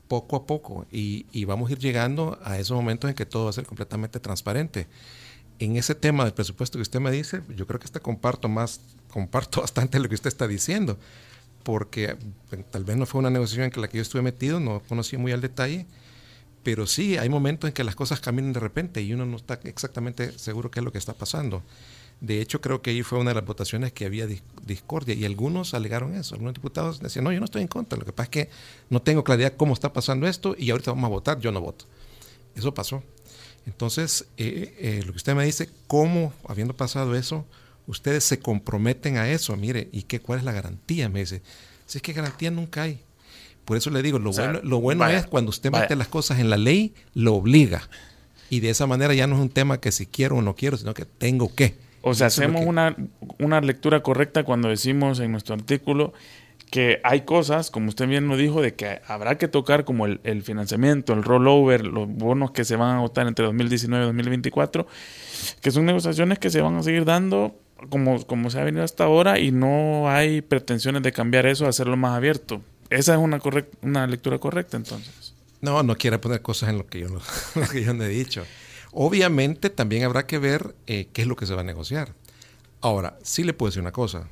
poco 0.10 0.36
a 0.36 0.45
poco 0.45 0.86
y, 0.91 1.45
vamos 1.45 1.69
a 1.69 1.74
ir 1.74 1.80
llegando 1.80 2.39
a 2.43 2.58
esos 2.58 2.76
momentos 2.76 3.10
en 3.10 3.15
que 3.15 3.26
todo 3.26 3.45
va 3.45 3.52
a 3.52 3.54
ser 3.54 3.65
completamente 3.65 4.19
transparente. 4.19 4.88
En 5.60 5.78
ese 5.78 5.95
tema 5.95 6.24
del 6.24 6.34
presupuesto 6.34 6.78
que 6.78 6.82
usted 6.82 7.00
me 7.00 7.12
dice, 7.12 7.41
yo 7.56 7.67
creo 7.67 7.80
que 7.80 7.86
este 7.86 8.00
comparto 8.00 8.50
más, 8.50 8.82
comparto 9.10 9.62
bastante 9.62 10.00
lo 10.00 10.10
que 10.10 10.15
usted 10.15 10.28
está 10.28 10.48
diciendo, 10.48 10.98
porque 11.63 12.17
tal 12.72 12.84
vez 12.84 12.98
no 12.98 13.06
fue 13.06 13.19
una 13.19 13.30
negociación 13.30 13.72
en 13.74 13.82
la 13.82 13.88
que 13.88 13.98
yo 13.98 14.02
estuve 14.02 14.22
metido, 14.22 14.60
no 14.60 14.82
conocí 14.82 15.15
muy 15.15 15.32
al 15.32 15.41
detalle, 15.41 15.86
pero 16.63 16.88
sí 16.88 17.17
hay 17.17 17.30
momentos 17.30 17.67
en 17.67 17.74
que 17.74 17.84
las 17.84 17.95
cosas 17.95 18.19
caminan 18.19 18.54
de 18.54 18.60
repente 18.60 19.02
y 19.02 19.13
uno 19.13 19.26
no 19.26 19.38
está 19.38 19.60
exactamente 19.63 20.38
seguro 20.38 20.72
qué 20.72 20.80
es 20.80 20.84
lo 20.84 20.91
que 20.91 20.98
está 20.98 21.13
pasando. 21.13 21.63
De 22.22 22.41
hecho, 22.41 22.60
creo 22.60 22.82
que 22.82 22.89
ahí 22.89 23.02
fue 23.02 23.17
una 23.17 23.30
de 23.30 23.36
las 23.36 23.45
votaciones 23.45 23.93
que 23.93 24.06
había 24.06 24.28
discordia 24.65 25.15
y 25.15 25.24
algunos 25.24 25.74
alegaron 25.74 26.13
eso. 26.15 26.36
Algunos 26.36 26.54
diputados 26.54 27.00
decían, 27.00 27.24
no, 27.24 27.32
yo 27.32 27.39
no 27.39 27.45
estoy 27.45 27.62
en 27.62 27.69
contra. 27.69 27.98
Lo 27.98 28.06
que 28.06 28.12
pasa 28.12 28.26
es 28.26 28.30
que 28.30 28.50
no 28.89 29.02
tengo 29.02 29.24
claridad 29.24 29.54
cómo 29.56 29.74
está 29.74 29.93
pasando 29.93 30.28
esto 30.28 30.54
y 30.58 30.69
ahorita 30.69 30.91
vamos 30.91 31.06
a 31.06 31.10
votar, 31.10 31.39
yo 31.39 31.52
no 31.52 31.62
voto. 31.62 31.86
Eso 32.56 32.74
pasó. 32.74 33.04
Entonces, 33.65 34.26
eh, 34.38 34.76
eh, 34.80 35.04
lo 35.06 35.13
que 35.13 35.17
usted 35.17 35.34
me 35.36 35.45
dice, 35.45 35.69
¿cómo, 35.88 36.34
habiendo 36.48 36.76
pasado 36.76 37.15
eso, 37.15 37.45
ustedes 37.88 38.26
se 38.26 38.39
comprometen 38.39 39.17
a 39.17 39.30
eso? 39.30 39.56
Mire, 39.56 39.88
¿y 39.93 40.04
qué, 40.04 40.19
cuál 40.19 40.39
es 40.39 40.45
la 40.45 40.52
garantía? 40.52 41.08
Me 41.08 41.22
dice, 41.22 41.41
si 41.86 42.00
es 42.00 42.02
que 42.02 42.13
garantía 42.13 42.52
nunca 42.52 42.84
hay. 42.84 43.02
Por 43.69 43.77
eso 43.77 43.91
le 43.91 44.01
digo, 44.01 44.17
lo 44.17 44.32
bueno, 44.32 44.60
lo 44.63 44.82
bueno 44.82 45.08
es 45.08 45.27
cuando 45.27 45.51
usted 45.51 45.71
mete 45.71 45.95
las 45.95 46.08
cosas 46.08 46.39
en 46.39 46.49
la 46.49 46.58
ley, 46.58 46.91
lo 47.13 47.36
obliga. 47.36 47.84
Y 48.49 48.62
de 48.62 48.71
esa 48.71 48.88
manera 48.88 49.13
ya 49.13 49.27
no 49.27 49.36
es 49.36 49.41
un 49.41 49.49
tema 49.49 49.79
que 49.79 49.91
si 49.91 50.08
quiero 50.08 50.38
o 50.38 50.41
no 50.41 50.55
quiero, 50.55 50.75
sino 50.75 50.95
que 50.95 51.05
tengo 51.05 51.53
que. 51.53 51.75
O 52.01 52.15
sea, 52.15 52.27
hacemos 52.27 52.65
una, 52.65 52.95
una 53.38 53.62
lectura 53.62 54.01
correcta 54.01 54.43
cuando 54.43 54.69
decimos 54.69 55.19
en 55.19 55.32
nuestro 55.32 55.53
artículo 55.53 56.13
que 56.71 56.99
hay 57.03 57.21
cosas, 57.21 57.69
como 57.69 57.89
usted 57.89 58.08
bien 58.08 58.27
lo 58.27 58.38
dijo, 58.38 58.60
de 58.63 58.73
que 58.73 59.01
habrá 59.05 59.38
que 59.38 59.47
tocar 59.47 59.86
como 59.86 60.08
el, 60.08 60.19
el, 60.23 60.41
financiamiento, 60.41 61.13
el 61.13 61.21
rollover, 61.21 61.86
los 61.86 62.08
bonos 62.08 62.49
que 62.49 62.65
se 62.65 62.75
van 62.75 62.97
a 62.97 63.01
votar 63.01 63.27
entre 63.27 63.45
2019 63.45 64.03
y 64.03 64.08
2024, 64.08 64.88
que 65.62 65.69
son 65.69 65.86
negociaciones 65.86 66.39
que 66.39 66.49
se 66.49 66.62
van 66.62 66.75
a 66.75 66.82
seguir 66.82 67.05
dando 67.05 67.55
como, 67.89 68.25
como 68.25 68.49
se 68.49 68.60
ha 68.60 68.63
venido 68.63 68.84
hasta 68.84 69.03
ahora 69.03 69.38
y 69.38 69.51
no 69.51 70.10
hay 70.10 70.41
pretensiones 70.41 71.03
de 71.03 71.12
cambiar 71.12 71.45
eso, 71.45 71.67
hacerlo 71.67 71.97
más 71.97 72.17
abierto. 72.17 72.63
Esa 72.89 73.13
es 73.13 73.19
una, 73.19 73.39
una 73.82 74.08
lectura 74.08 74.39
correcta 74.39 74.78
entonces. 74.78 75.34
No, 75.62 75.84
no 75.84 75.95
quiero 75.97 76.19
poner 76.21 76.41
cosas 76.41 76.69
en 76.69 76.78
lo 76.78 76.88
que 76.88 76.99
yo 76.99 77.10
no, 77.10 77.21
lo 77.56 77.67
que 77.67 77.84
yo 77.84 77.91
he 77.91 78.08
dicho. 78.08 78.45
Obviamente 78.91 79.69
también 79.69 80.04
habrá 80.04 80.25
que 80.25 80.39
ver 80.39 80.75
eh, 80.88 81.10
qué 81.13 81.21
es 81.21 81.28
lo 81.28 81.36
que 81.36 81.45
se 81.45 81.54
va 81.54 81.62
a 81.62 81.65
negociar. 81.65 82.13
Ahora, 82.82 83.19
sí 83.23 83.43
le 83.43 83.54
puedo 83.54 83.69
decir 83.69 83.82
una 83.82 83.91
cosa, 83.91 84.28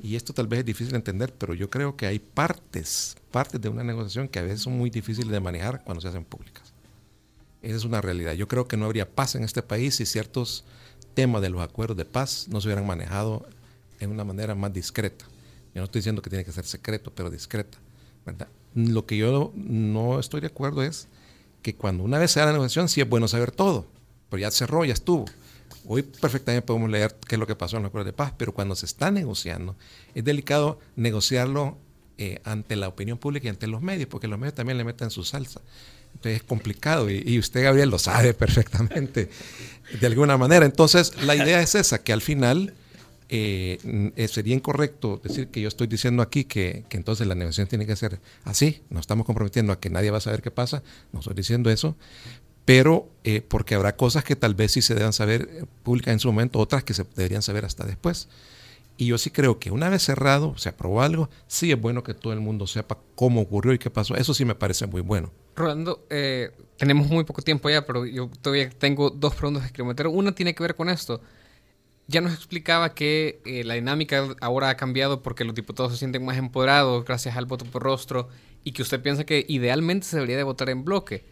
y 0.00 0.16
esto 0.16 0.32
tal 0.34 0.46
vez 0.46 0.60
es 0.60 0.66
difícil 0.66 0.92
de 0.92 0.98
entender, 0.98 1.32
pero 1.32 1.54
yo 1.54 1.70
creo 1.70 1.96
que 1.96 2.06
hay 2.06 2.18
partes, 2.18 3.16
partes 3.30 3.60
de 3.60 3.68
una 3.68 3.82
negociación 3.82 4.28
que 4.28 4.38
a 4.38 4.42
veces 4.42 4.60
son 4.60 4.76
muy 4.76 4.90
difíciles 4.90 5.30
de 5.30 5.40
manejar 5.40 5.82
cuando 5.82 6.00
se 6.00 6.08
hacen 6.08 6.24
públicas. 6.24 6.74
Esa 7.62 7.76
es 7.76 7.84
una 7.84 8.00
realidad. 8.00 8.34
Yo 8.34 8.46
creo 8.46 8.68
que 8.68 8.76
no 8.76 8.84
habría 8.84 9.10
paz 9.10 9.34
en 9.34 9.42
este 9.42 9.62
país 9.62 9.96
si 9.96 10.06
ciertos 10.06 10.64
temas 11.14 11.40
de 11.40 11.48
los 11.48 11.62
acuerdos 11.62 11.96
de 11.96 12.04
paz 12.04 12.46
no 12.48 12.60
se 12.60 12.68
hubieran 12.68 12.86
manejado 12.86 13.46
en 13.98 14.10
una 14.10 14.24
manera 14.24 14.54
más 14.54 14.72
discreta. 14.72 15.24
Yo 15.74 15.80
no 15.80 15.84
estoy 15.84 16.00
diciendo 16.00 16.22
que 16.22 16.30
tiene 16.30 16.44
que 16.44 16.52
ser 16.52 16.66
secreto, 16.66 17.12
pero 17.14 17.30
discreta. 17.30 17.78
Lo 18.74 19.06
que 19.06 19.16
yo 19.16 19.52
no 19.54 20.20
estoy 20.20 20.40
de 20.40 20.48
acuerdo 20.48 20.82
es 20.82 21.08
que 21.62 21.74
cuando 21.74 22.04
una 22.04 22.18
vez 22.18 22.30
se 22.32 22.40
da 22.40 22.46
la 22.46 22.52
negociación 22.52 22.88
sí 22.88 23.00
es 23.00 23.08
bueno 23.08 23.28
saber 23.28 23.50
todo 23.50 23.86
pero 24.28 24.40
ya 24.40 24.50
cerró, 24.50 24.84
ya 24.84 24.92
estuvo. 24.92 25.26
Hoy 25.86 26.02
perfectamente 26.02 26.66
podemos 26.66 26.90
leer 26.90 27.16
qué 27.26 27.36
es 27.36 27.38
lo 27.38 27.46
que 27.46 27.54
pasó 27.54 27.76
en 27.76 27.84
los 27.84 27.90
acuerdos 27.90 28.06
de 28.06 28.12
paz, 28.12 28.32
pero 28.36 28.52
cuando 28.52 28.74
se 28.74 28.86
está 28.86 29.10
negociando, 29.10 29.76
es 30.14 30.24
delicado 30.24 30.80
negociarlo 30.96 31.78
eh, 32.18 32.40
ante 32.44 32.76
la 32.76 32.88
opinión 32.88 33.18
pública 33.18 33.46
y 33.46 33.50
ante 33.50 33.66
los 33.66 33.82
medios, 33.82 34.08
porque 34.08 34.26
los 34.26 34.38
medios 34.38 34.54
también 34.54 34.78
le 34.78 34.84
meten 34.84 35.10
su 35.10 35.22
salsa. 35.22 35.60
Entonces 36.14 36.40
es 36.40 36.42
complicado 36.42 37.10
y, 37.10 37.38
usted, 37.38 37.62
Gabriel, 37.62 37.90
lo 37.90 37.98
sabe 37.98 38.34
perfectamente 38.34 39.30
de 40.00 40.06
alguna 40.06 40.36
manera. 40.36 40.66
Entonces, 40.66 41.22
la 41.22 41.36
idea 41.36 41.60
es 41.60 41.74
esa, 41.74 42.02
que 42.02 42.12
al 42.12 42.22
final 42.22 42.74
eh, 43.28 44.12
eh, 44.16 44.28
sería 44.28 44.54
incorrecto 44.54 45.20
decir 45.22 45.48
que 45.48 45.60
yo 45.60 45.68
estoy 45.68 45.86
diciendo 45.86 46.22
aquí 46.22 46.44
que, 46.44 46.84
que, 46.88 46.96
entonces 46.96 47.26
la 47.26 47.34
negociación 47.34 47.68
tiene 47.68 47.86
que 47.86 47.96
ser 47.96 48.20
así. 48.44 48.82
Nos 48.90 49.00
estamos 49.00 49.26
comprometiendo 49.26 49.72
a 49.72 49.80
que 49.80 49.90
nadie 49.90 50.10
va 50.10 50.18
a 50.18 50.20
saber 50.20 50.42
qué 50.42 50.50
pasa. 50.50 50.82
No 51.12 51.20
estoy 51.20 51.34
diciendo 51.34 51.70
eso 51.70 51.96
pero 52.66 53.08
eh, 53.22 53.42
porque 53.42 53.76
habrá 53.76 53.96
cosas 53.96 54.24
que 54.24 54.36
tal 54.36 54.54
vez 54.54 54.72
sí 54.72 54.82
se 54.82 54.94
deban 54.94 55.14
saber 55.14 55.48
eh, 55.50 55.64
públicas 55.84 56.12
en 56.12 56.18
su 56.18 56.28
momento, 56.28 56.58
otras 56.58 56.84
que 56.84 56.92
se 56.92 57.04
deberían 57.14 57.40
saber 57.40 57.64
hasta 57.64 57.86
después. 57.86 58.28
Y 58.98 59.06
yo 59.06 59.18
sí 59.18 59.30
creo 59.30 59.60
que 59.60 59.70
una 59.70 59.88
vez 59.88 60.02
cerrado, 60.02 60.58
se 60.58 60.70
aprobó 60.70 61.00
algo, 61.00 61.30
sí 61.46 61.70
es 61.70 61.80
bueno 61.80 62.02
que 62.02 62.12
todo 62.12 62.32
el 62.32 62.40
mundo 62.40 62.66
sepa 62.66 62.98
cómo 63.14 63.40
ocurrió 63.40 63.72
y 63.72 63.78
qué 63.78 63.88
pasó. 63.88 64.16
Eso 64.16 64.34
sí 64.34 64.44
me 64.44 64.56
parece 64.56 64.86
muy 64.86 65.00
bueno. 65.00 65.30
Rolando, 65.54 66.06
eh, 66.10 66.50
tenemos 66.76 67.06
muy 67.06 67.22
poco 67.22 67.40
tiempo 67.40 67.70
ya, 67.70 67.86
pero 67.86 68.04
yo 68.04 68.28
todavía 68.42 68.68
tengo 68.70 69.10
dos 69.10 69.34
preguntas 69.34 69.66
que 69.66 69.72
quiero 69.72 69.86
meter. 69.86 70.08
Una 70.08 70.32
tiene 70.32 70.54
que 70.54 70.62
ver 70.62 70.74
con 70.74 70.88
esto. 70.88 71.20
Ya 72.08 72.20
nos 72.20 72.32
explicaba 72.34 72.94
que 72.94 73.40
la 73.64 73.74
dinámica 73.74 74.36
ahora 74.40 74.68
ha 74.68 74.76
cambiado 74.76 75.22
porque 75.22 75.44
los 75.44 75.54
diputados 75.54 75.92
se 75.92 75.98
sienten 75.98 76.24
más 76.24 76.36
empoderados 76.36 77.04
gracias 77.04 77.36
al 77.36 77.46
voto 77.46 77.64
por 77.64 77.82
rostro 77.82 78.28
y 78.62 78.72
que 78.72 78.82
usted 78.82 79.02
piensa 79.02 79.24
que 79.24 79.44
idealmente 79.48 80.06
se 80.06 80.16
debería 80.16 80.36
de 80.36 80.44
votar 80.44 80.70
en 80.70 80.84
bloque 80.84 81.24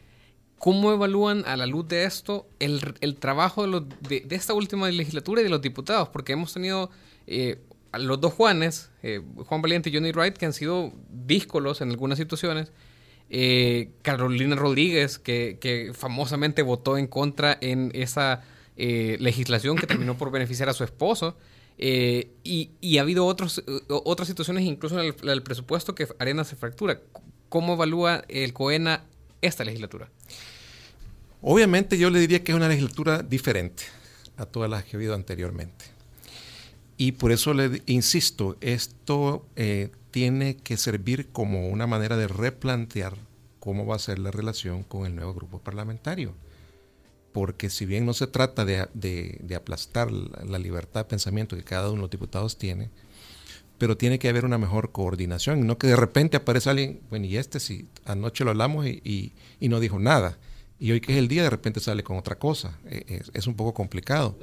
¿Cómo 0.65 0.93
evalúan 0.93 1.45
a 1.47 1.59
la 1.59 1.67
luz 1.67 1.89
de 1.89 2.05
esto 2.05 2.49
el, 2.59 3.17
trabajo 3.17 3.69
de, 3.69 4.27
esta 4.31 4.55
última 4.55 4.91
legislatura 4.91 5.43
y 5.43 5.45
de 5.45 5.51
los 5.51 5.61
diputados? 5.61 6.09
Porque 6.09 6.33
hemos 6.33 6.55
tenido 6.55 6.89
eh, 7.27 7.61
a 7.93 7.99
los 7.99 8.19
dos 8.19 8.33
Juanes, 8.33 8.91
eh, 9.03 9.21
Juan 9.45 9.61
Valiente 9.61 9.91
y 9.91 9.95
Johnny 9.95 10.13
Wright, 10.13 10.39
que 10.39 10.47
han 10.47 10.55
sido 10.55 10.95
díscolos 11.11 11.83
en 11.83 11.91
algunas 11.91 12.17
situaciones. 12.17 12.73
Eh, 13.29 13.91
Carolina 14.01 14.57
Rodríguez, 14.57 15.19
que, 15.19 15.93
famosamente 15.93 16.63
votó 16.63 16.97
en 16.97 17.09
contra 17.09 17.59
en 17.61 17.91
esa 17.93 18.43
legislación 18.77 19.77
que 19.77 19.87
terminó 19.87 20.17
por 20.17 20.31
beneficiar 20.31 20.69
a 20.69 20.73
su 20.73 20.85
esposo. 20.85 21.37
y, 21.79 22.99
ha 22.99 23.01
habido 23.01 23.27
otros, 23.27 23.63
otras 23.89 24.29
situaciones, 24.29 24.65
incluso 24.65 25.01
en 25.01 25.15
el, 25.23 25.29
el, 25.29 25.43
presupuesto, 25.43 25.95
que 25.95 26.09
Arena 26.19 26.45
se 26.45 26.57
fractura. 26.57 27.01
¿Cómo 27.49 27.75
evalúa 27.75 28.25
el 28.29 28.53
COENA 28.53 29.05
esta 29.41 29.65
legislatura? 29.65 30.09
Obviamente 31.47 31.99
yo 31.99 32.09
le 32.09 32.19
diría 32.21 32.43
que 32.43 32.53
es 32.53 32.57
una 32.57 32.69
legislatura 32.69 33.23
diferente 33.23 33.85
a 34.37 34.47
todas 34.47 34.71
las 34.71 34.85
que 34.85 34.97
ha 34.97 34.99
habido 34.99 35.15
anteriormente. 35.15 35.85
Y 36.97 37.13
por 37.13 37.33
eso 37.33 37.55
le 37.55 37.83
insisto, 37.87 38.57
esto 38.61 39.45
eh, 39.57 39.91
tiene 40.11 40.57
que 40.57 40.77
servir 40.77 41.29
como 41.33 41.69
una 41.69 41.87
manera 41.87 42.17
de 42.17 42.29
replantear 42.29 43.15
cómo 43.61 43.85
va 43.85 43.97
a 43.97 43.99
ser 43.99 44.19
la 44.19 44.31
relación 44.31 44.85
con 44.85 45.07
el 45.07 45.15
nuevo 45.15 45.35
grupo 45.35 45.59
parlamentario. 45.59 46.35
Porque 47.35 47.69
si 47.69 47.85
bien 47.85 48.07
no 48.07 48.15
se 48.15 48.27
trata 48.27 48.65
de, 48.65 48.79
aplastar 49.55 50.11
la, 50.11 50.59
libertad 50.59 51.03
de 51.03 51.05
pensamiento 51.05 51.57
que 51.57 51.65
cada 51.65 51.89
uno 51.89 51.97
de 51.97 52.01
los 52.03 52.11
diputados 52.11 52.57
tiene, 52.57 52.89
pero 53.77 53.99
tiene 53.99 54.19
que 54.19 54.31
haber 54.31 54.47
una 54.47 54.57
mejor 54.57 54.93
coordinación, 54.93 55.67
no 55.67 55.77
que 55.77 55.89
de 55.89 55.97
repente 55.97 56.39
aparece 56.39 56.71
alguien, 56.71 57.01
bueno, 57.11 57.27
y 57.27 57.37
este 57.37 57.61
si 57.61 57.89
anoche 58.07 58.45
lo 58.45 58.53
hablamos 58.53 58.87
y 58.87 59.35
no 59.61 59.81
dijo 59.81 59.99
nada 59.99 60.39
y 60.79 60.93
hoy 60.93 61.01
que 61.01 61.13
es 61.13 61.19
el 61.19 61.29
día 61.29 61.43
de 61.43 61.51
repente 61.51 61.81
sale 61.81 62.03
con 62.03 62.19
otra 62.19 62.37
cosa. 62.37 62.79
Eh, 62.87 63.23
es, 63.33 63.47
un 63.47 63.55
poco 63.55 63.73
complicado. 63.73 64.37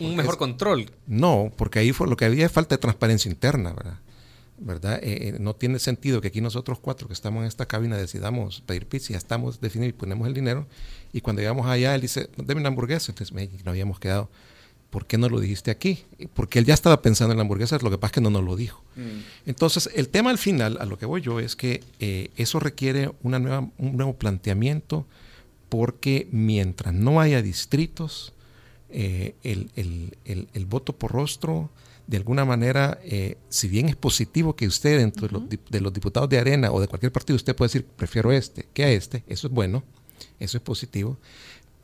Un, 0.00 0.16
mejor 0.16 0.38
control. 0.38 0.90
No, 1.06 1.52
porque 1.56 1.78
ahí 1.78 1.92
fue 1.92 2.08
lo 2.08 2.16
que 2.16 2.24
había 2.24 2.46
es 2.46 2.52
falta 2.52 2.74
de 2.74 2.80
transparencia 2.80 3.30
interna, 3.30 3.72
¿verdad? 3.72 3.98
¿Verdad? 4.58 5.00
Eh, 5.02 5.28
eh, 5.28 5.36
no 5.40 5.54
tiene 5.54 5.78
sentido 5.78 6.20
que 6.20 6.28
aquí 6.28 6.40
nosotros 6.40 6.78
cuatro 6.78 7.08
que 7.08 7.14
estamos 7.14 7.42
en 7.42 7.48
esta 7.48 7.66
cabina 7.66 7.96
decidamos 7.96 8.60
pedir 8.62 8.86
pizza, 8.86 9.12
ya 9.12 9.18
estamos 9.18 9.60
definidos 9.60 9.90
y 9.90 9.98
ponemos 9.98 10.26
el 10.28 10.34
dinero, 10.34 10.66
y 11.12 11.20
cuando 11.20 11.42
llegamos 11.42 11.66
allá 11.66 11.94
él 11.94 12.00
dice, 12.00 12.28
deme 12.36 12.60
una 12.60 12.68
hamburguesa, 12.68 13.12
entonces 13.12 13.34
no 13.64 13.70
habíamos 13.70 13.98
quedado. 13.98 14.30
¿Por 14.90 15.06
qué 15.06 15.18
no 15.18 15.28
lo 15.28 15.40
dijiste 15.40 15.72
aquí? 15.72 16.04
Porque 16.34 16.60
él 16.60 16.64
ya 16.64 16.74
estaba 16.74 17.02
pensando 17.02 17.32
en 17.32 17.38
la 17.38 17.42
hamburguesa, 17.42 17.76
lo 17.82 17.90
que 17.90 17.98
pasa 17.98 18.10
es 18.10 18.12
que 18.12 18.20
no 18.20 18.30
nos 18.30 18.44
lo 18.44 18.54
dijo. 18.54 18.84
Mm. 18.94 19.46
Entonces, 19.46 19.90
el 19.92 20.08
tema 20.08 20.30
al 20.30 20.38
final, 20.38 20.78
a 20.80 20.84
lo 20.84 20.98
que 20.98 21.06
voy 21.06 21.20
yo, 21.20 21.40
es 21.40 21.56
que 21.56 21.82
eso 22.36 22.60
requiere 22.60 23.10
una 23.24 23.40
nueva, 23.40 23.68
un 23.76 23.96
nuevo 23.96 24.14
planteamiento, 24.14 25.04
porque 25.68 26.28
mientras 26.30 26.94
no 26.94 27.20
haya 27.20 27.42
distritos, 27.42 28.34
eh, 28.96 29.34
el, 29.42 30.66
voto 30.66 30.92
por 30.92 31.10
rostro, 31.10 31.68
de 32.06 32.16
alguna 32.16 32.44
manera, 32.44 32.98
eh, 33.02 33.38
si 33.48 33.68
bien 33.68 33.88
es 33.88 33.96
positivo 33.96 34.54
que 34.54 34.66
usted 34.66 34.98
dentro 34.98 35.26
de, 35.26 35.80
los, 35.80 35.92
diputados 35.92 36.28
de 36.28 36.38
Arena 36.38 36.70
o 36.70 36.80
de 36.80 36.88
cualquier 36.88 37.12
partido, 37.12 37.36
usted 37.36 37.56
puede 37.56 37.68
decir, 37.68 37.86
prefiero 37.86 38.30
este 38.32 38.66
que 38.72 38.84
a 38.84 38.90
este, 38.90 39.24
eso 39.26 39.46
es 39.46 39.52
bueno, 39.52 39.84
eso 40.38 40.58
es 40.58 40.62
positivo, 40.62 41.18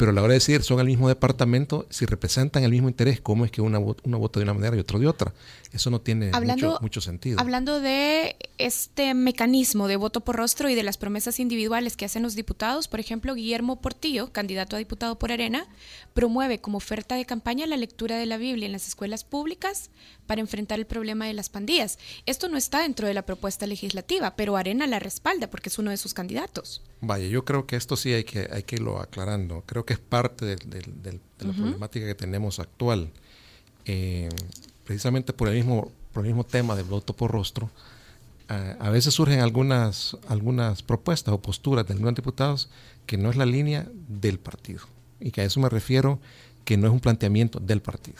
pero 0.00 0.12
a 0.12 0.14
la 0.14 0.22
hora 0.22 0.32
de 0.32 0.38
decir 0.38 0.62
son 0.62 0.80
el 0.80 0.86
mismo 0.86 1.08
departamento, 1.08 1.86
si 1.90 2.06
representan 2.06 2.64
el 2.64 2.70
mismo 2.70 2.88
interés, 2.88 3.20
¿cómo 3.20 3.44
es 3.44 3.50
que 3.50 3.60
una, 3.60 3.78
uno 3.78 4.18
vota 4.18 4.40
de 4.40 4.44
una 4.44 4.54
manera 4.54 4.74
y 4.74 4.78
otro 4.78 4.98
de 4.98 5.06
otra? 5.06 5.34
Eso 5.74 5.90
no 5.90 6.00
tiene 6.00 6.32
mucho, 6.80 7.02
sentido. 7.02 7.38
Hablando 7.38 7.80
de 7.80 8.34
este 8.56 9.12
mecanismo 9.12 9.88
de 9.88 9.96
voto 9.96 10.22
por 10.22 10.36
rostro 10.36 10.70
y 10.70 10.74
de 10.74 10.82
las 10.82 10.96
promesas 10.96 11.38
individuales 11.38 11.98
que 11.98 12.06
hacen 12.06 12.22
los 12.22 12.34
diputados, 12.34 12.88
por 12.88 12.98
ejemplo, 12.98 13.34
Guillermo 13.34 13.82
Portillo, 13.82 14.32
candidato 14.32 14.74
a 14.74 14.78
diputado 14.78 15.18
por 15.18 15.32
Arena, 15.32 15.68
promueve 16.14 16.62
como 16.62 16.78
oferta 16.78 17.14
de 17.14 17.26
campaña 17.26 17.66
la 17.66 17.76
lectura 17.76 18.16
de 18.16 18.24
la 18.24 18.38
Biblia 18.38 18.64
en 18.64 18.72
las 18.72 18.88
escuelas 18.88 19.22
públicas 19.24 19.90
para 20.26 20.40
enfrentar 20.40 20.78
el 20.78 20.86
problema 20.86 21.26
de 21.26 21.34
las 21.34 21.50
pandillas. 21.50 21.98
Esto 22.24 22.48
no 22.48 22.56
está 22.56 22.80
dentro 22.80 23.06
de 23.06 23.14
la 23.14 23.26
propuesta 23.26 23.66
legislativa, 23.66 24.34
pero 24.34 24.56
Arena 24.56 24.86
la 24.86 24.98
respalda 24.98 25.50
porque 25.50 25.68
es 25.68 25.78
uno 25.78 25.90
de 25.90 25.96
sus 25.98 26.14
candidatos. 26.14 26.82
Vaya, 27.00 27.26
yo 27.26 27.44
creo 27.44 27.66
que 27.66 27.76
esto 27.76 27.96
sí 27.96 28.12
hay 28.12 28.24
que, 28.24 28.48
hay 28.52 28.62
que 28.62 28.76
irlo 28.76 29.00
aclarando. 29.00 29.62
Creo 29.66 29.84
que 29.84 29.89
es 29.92 29.98
parte 29.98 30.46
de, 30.46 31.20
la 31.40 31.52
problemática 31.52 32.06
que 32.06 32.14
tenemos 32.14 32.60
actual. 32.60 33.10
Eh, 33.84 34.28
precisamente 34.84 35.32
por 35.32 35.48
el 35.48 35.54
mismo, 35.54 35.90
por 36.12 36.24
el 36.24 36.28
mismo 36.28 36.44
tema 36.44 36.76
del 36.76 36.84
voto 36.84 37.14
por 37.14 37.30
rostro, 37.30 37.70
a 38.48 38.90
veces 38.90 39.14
surgen 39.14 39.38
algunas, 39.40 40.16
algunas 40.26 40.82
propuestas 40.82 41.32
o 41.32 41.40
posturas 41.40 41.86
de 41.86 41.92
algunos 41.92 42.16
diputados 42.16 42.68
que 43.06 43.16
no 43.16 43.30
es 43.30 43.36
la 43.36 43.46
línea 43.46 43.86
del 44.08 44.40
partido. 44.40 44.80
Y 45.20 45.30
que 45.30 45.42
a 45.42 45.44
eso 45.44 45.60
me 45.60 45.68
refiero 45.68 46.18
que 46.64 46.76
no 46.76 46.88
es 46.88 46.92
un 46.92 46.98
planteamiento 46.98 47.60
del 47.60 47.80
partido. 47.80 48.18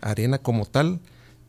Arena 0.00 0.38
como 0.38 0.64
tal 0.64 1.00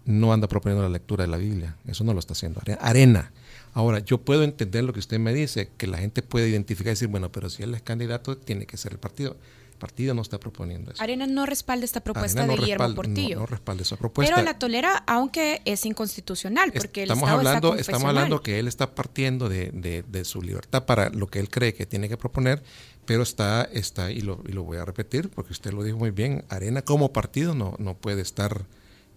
no 0.06 0.34
anda 0.34 0.48
proponiendo 0.48 0.84
la 0.84 0.90
lectura 0.90 1.24
de 1.24 1.30
la 1.30 1.38
Biblia, 1.38 1.76
eso 1.88 2.04
no 2.04 2.14
lo 2.14 2.20
está 2.20 2.34
haciendo. 2.34 2.62
Arena. 2.80 3.32
Ahora, 3.74 4.00
yo 4.00 4.18
puedo 4.20 4.44
entender 4.44 4.84
lo 4.84 4.94
que 4.94 5.00
usted 5.00 5.20
me 5.20 5.34
dice, 5.34 5.70
que 5.78 5.88
la 5.88 5.98
gente 5.98 6.22
puede 6.22 6.50
identificar 6.50 6.88
y 6.88 6.92
decir, 6.92 7.08
bueno, 7.08 7.32
pero 7.32 7.50
si 7.50 7.64
él 7.64 7.74
es 7.74 7.82
candidato, 7.82 8.38
tiene 8.38 8.66
que 8.66 8.78
ser 8.78 8.92
el 8.92 9.00
partido. 9.00 9.38
El 9.72 9.78
partido 9.78 10.14
no 10.14 10.22
está 10.22 10.40
proponiendo 10.40 10.92
eso. 10.92 11.02
Arena 11.02 11.26
no 11.26 11.46
respalda 11.46 11.86
esta 11.86 12.02
propuesta 12.02 12.46
de 12.46 12.56
Guillermo 12.56 12.94
Portillo. 12.94 13.40
No, 13.40 13.46
respalda 13.46 13.82
esa 13.82 13.96
propuesta. 13.96 14.36
Pero 14.36 14.46
la 14.46 14.60
tolera, 14.60 15.04
aunque 15.08 15.62
es 15.66 15.86
inconstitucional, 15.86 16.72
porque 16.72 17.04
estamos 17.04 17.30
hablando, 17.30 17.76
Estamos 17.76 18.04
hablando 18.04 18.42
que 18.42 18.60
él 18.60 18.68
está 18.68 18.94
partiendo 18.94 19.50
de, 19.50 19.72
de, 19.72 20.26
su 20.26 20.42
libertad 20.42 20.86
para 20.86 21.10
lo 21.10 21.28
que 21.28 21.40
él 21.40 21.50
cree 21.50 21.74
que 21.74 21.86
tiene 21.86 22.10
que 22.10 22.18
proponer 22.18 22.62
pero 23.06 23.24
está, 23.24 23.64
está 23.64 24.12
y, 24.12 24.22
lo, 24.22 24.44
y 24.48 24.52
lo 24.52 24.64
voy 24.64 24.78
a 24.78 24.86
repetir 24.86 25.30
porque 25.30 25.52
usted 25.52 25.74
lo 25.74 25.84
dijo 25.84 25.98
muy 25.98 26.12
bien, 26.12 26.46
Arena 26.50 26.84
como 26.84 27.12
partido 27.12 27.56
no, 27.56 27.76
no 27.80 27.96
puede 27.96 28.22
estar 28.22 28.66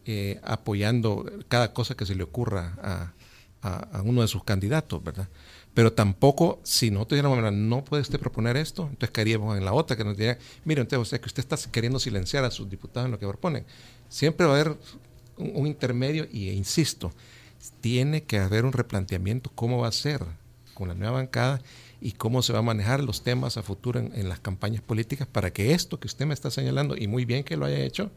eh, 0.06 0.40
apoyando 0.42 1.30
cada 1.48 1.72
cosa 1.72 1.94
que 1.94 2.06
se 2.06 2.14
le 2.14 2.22
ocurra 2.22 2.76
a, 2.82 3.12
uno 4.02 4.20
de 4.20 4.28
sus 4.28 4.44
candidatos, 4.44 5.02
¿verdad? 5.02 5.26
Pero 5.72 5.94
tampoco, 5.94 6.60
si 6.64 6.90
no 6.90 7.06
tuviéramos, 7.06 7.50
no 7.50 7.82
puede 7.82 8.02
usted 8.02 8.20
proponer 8.20 8.58
esto, 8.58 8.82
entonces 8.82 9.10
caeríamos 9.10 9.56
en 9.56 9.64
la 9.64 9.72
otra 9.72 9.96
que 9.96 10.04
nos 10.04 10.18
diría, 10.18 10.36
mire, 10.66 10.82
entonces, 10.82 11.08
o 11.08 11.08
sea, 11.08 11.18
que 11.18 11.26
usted 11.26 11.40
está 11.42 11.56
queriendo 11.70 11.98
silenciar 11.98 12.44
a 12.44 12.50
sus 12.50 12.68
diputados 12.68 13.06
en 13.06 13.12
lo 13.12 13.18
que 13.18 13.26
proponen. 13.26 13.64
Siempre 14.10 14.44
va 14.46 14.52
a 14.52 14.60
haber 14.60 14.76
un, 15.38 15.52
un 15.54 15.66
intermedio 15.66 16.28
y, 16.30 16.50
e 16.50 16.52
insisto, 16.52 17.10
tiene 17.80 18.24
que 18.24 18.38
haber 18.38 18.66
un 18.66 18.72
replanteamiento 18.72 19.50
cómo 19.54 19.78
va 19.78 19.88
a 19.88 19.92
ser 19.92 20.20
con 20.74 20.88
la 20.88 20.94
nueva 20.94 21.14
bancada 21.14 21.62
y 22.00 22.12
cómo 22.12 22.42
se 22.42 22.52
va 22.52 22.58
a 22.58 22.62
manejar 22.62 23.02
los 23.02 23.22
temas 23.22 23.56
a 23.56 23.62
futuro 23.62 23.98
en, 23.98 24.28
las 24.28 24.40
campañas 24.40 24.82
políticas 24.82 25.26
para 25.26 25.52
que 25.52 25.72
esto 25.72 25.98
que 25.98 26.06
usted 26.06 26.26
me 26.26 26.34
está 26.34 26.50
señalando, 26.50 26.96
y 26.96 27.06
muy 27.06 27.24
bien 27.24 27.44
que 27.44 27.56
lo 27.56 27.64
haya 27.64 27.78
hecho, 27.78 28.10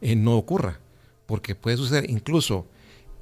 eh, 0.00 0.16
no 0.16 0.36
ocurra. 0.36 0.80
Porque 1.26 1.54
puede 1.54 1.76
suceder, 1.76 2.08
incluso 2.08 2.66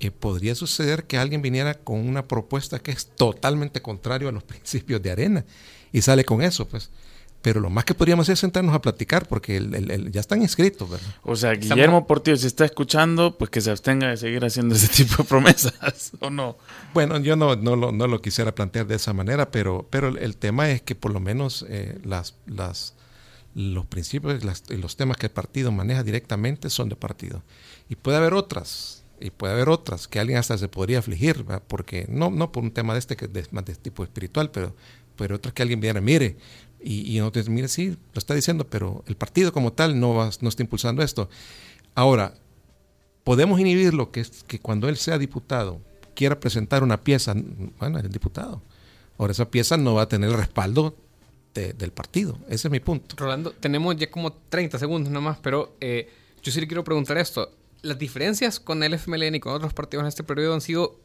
eh, 0.00 0.10
podría 0.10 0.54
suceder 0.54 1.04
que 1.04 1.18
alguien 1.18 1.40
viniera 1.40 1.74
con 1.74 2.06
una 2.06 2.26
propuesta 2.26 2.78
que 2.78 2.90
es 2.90 3.06
totalmente 3.06 3.80
contrario 3.80 4.28
a 4.28 4.32
los 4.32 4.42
principios 4.44 5.00
de 5.02 5.10
arena 5.10 5.44
y 5.92 6.02
sale 6.02 6.24
con 6.24 6.42
eso, 6.42 6.66
pues. 6.68 6.90
Pero 7.40 7.60
lo 7.60 7.68
más 7.68 7.84
que 7.84 7.92
podríamos 7.92 8.24
hacer 8.24 8.32
es 8.32 8.40
sentarnos 8.40 8.74
a 8.74 8.80
platicar 8.80 9.28
porque 9.28 9.58
el, 9.58 10.10
ya 10.10 10.20
están 10.20 10.40
inscritos, 10.40 10.88
¿verdad? 10.88 11.06
O 11.24 11.36
sea, 11.36 11.52
Guillermo 11.52 12.06
Portillo, 12.06 12.38
si 12.38 12.46
está 12.46 12.64
escuchando, 12.64 13.36
pues 13.36 13.50
que 13.50 13.60
se 13.60 13.70
abstenga 13.70 14.08
de 14.08 14.16
seguir 14.16 14.42
haciendo 14.46 14.74
ese 14.74 14.88
tipo 15.04 15.22
de 15.22 15.28
promesas, 15.28 16.12
¿o 16.20 16.30
no? 16.30 16.56
Bueno, 16.94 17.18
yo 17.20 17.36
no, 17.36 17.54
no, 17.54 17.76
lo, 17.76 17.92
no 17.92 18.06
lo 18.06 18.22
quisiera 18.22 18.54
plantear 18.54 18.86
de 18.86 18.94
esa 18.94 19.12
manera, 19.12 19.50
pero, 19.50 19.86
pero 19.90 20.08
el, 20.08 20.36
tema 20.38 20.70
es 20.70 20.80
que 20.80 20.94
por 20.94 21.12
lo 21.12 21.20
menos 21.20 21.66
eh, 21.68 21.98
las, 22.02 22.34
las, 22.46 22.94
los 23.54 23.84
principios 23.84 24.42
y 24.70 24.76
los 24.78 24.96
temas 24.96 25.18
que 25.18 25.26
el 25.26 25.32
partido 25.32 25.70
maneja 25.70 26.02
directamente 26.02 26.70
son 26.70 26.88
de 26.88 26.96
partido. 26.96 27.42
Y 27.88 27.96
puede 27.96 28.16
haber 28.16 28.34
otras, 28.34 29.04
y 29.20 29.30
puede 29.30 29.54
haber 29.54 29.68
otras 29.68 30.08
que 30.08 30.20
alguien 30.20 30.38
hasta 30.38 30.58
se 30.58 30.68
podría 30.68 30.98
afligir, 30.98 31.44
porque 31.68 32.06
no, 32.08 32.30
no 32.30 32.52
por 32.52 32.62
un 32.62 32.70
tema 32.70 32.94
de 32.94 32.98
este 32.98 33.16
que 33.16 33.28
es 33.32 33.52
más 33.52 33.64
de 33.64 33.74
tipo 33.74 34.02
espiritual, 34.02 34.50
pero, 34.50 34.74
pero 35.16 35.36
otras 35.36 35.54
que 35.54 35.62
alguien 35.62 35.80
viera, 35.80 36.00
mire, 36.00 36.36
y, 36.80 37.00
y 37.10 37.18
entonces, 37.18 37.48
mire, 37.48 37.68
sí, 37.68 37.90
lo 37.90 38.18
está 38.18 38.34
diciendo, 38.34 38.66
pero 38.68 39.04
el 39.06 39.16
partido 39.16 39.52
como 39.52 39.72
tal 39.72 39.98
no, 39.98 40.14
va, 40.14 40.30
no 40.40 40.48
está 40.48 40.62
impulsando 40.62 41.02
esto. 41.02 41.30
Ahora, 41.94 42.34
podemos 43.24 43.58
inhibirlo, 43.58 44.10
que 44.10 44.20
es 44.20 44.44
que 44.46 44.58
cuando 44.58 44.88
él 44.88 44.96
sea 44.96 45.18
diputado 45.18 45.80
quiera 46.14 46.38
presentar 46.38 46.82
una 46.82 47.00
pieza, 47.00 47.34
bueno, 47.78 47.98
es 47.98 48.04
el 48.04 48.12
diputado. 48.12 48.62
Ahora, 49.18 49.32
esa 49.32 49.50
pieza 49.50 49.76
no 49.76 49.94
va 49.94 50.02
a 50.02 50.08
tener 50.08 50.30
el 50.30 50.36
respaldo 50.36 50.94
del 51.54 51.92
partido. 51.92 52.36
Ese 52.48 52.68
es 52.68 52.72
mi 52.72 52.80
punto. 52.80 53.14
Rolando, 53.16 53.52
tenemos 53.52 53.96
ya 53.96 54.10
como 54.10 54.32
30 54.32 54.78
segundos 54.78 55.12
nomás, 55.12 55.38
pero 55.40 55.76
eh, 55.80 56.10
yo 56.42 56.50
sí 56.50 56.60
le 56.60 56.66
quiero 56.66 56.82
preguntar 56.82 57.16
esto. 57.16 57.50
Las 57.84 57.98
diferencias 57.98 58.60
con 58.60 58.82
el 58.82 58.94
FMLN 58.94 59.34
y 59.34 59.40
con 59.40 59.52
otros 59.52 59.74
partidos 59.74 60.02
en 60.02 60.08
este 60.08 60.24
periodo 60.24 60.54
han 60.54 60.60
sido 60.60 61.00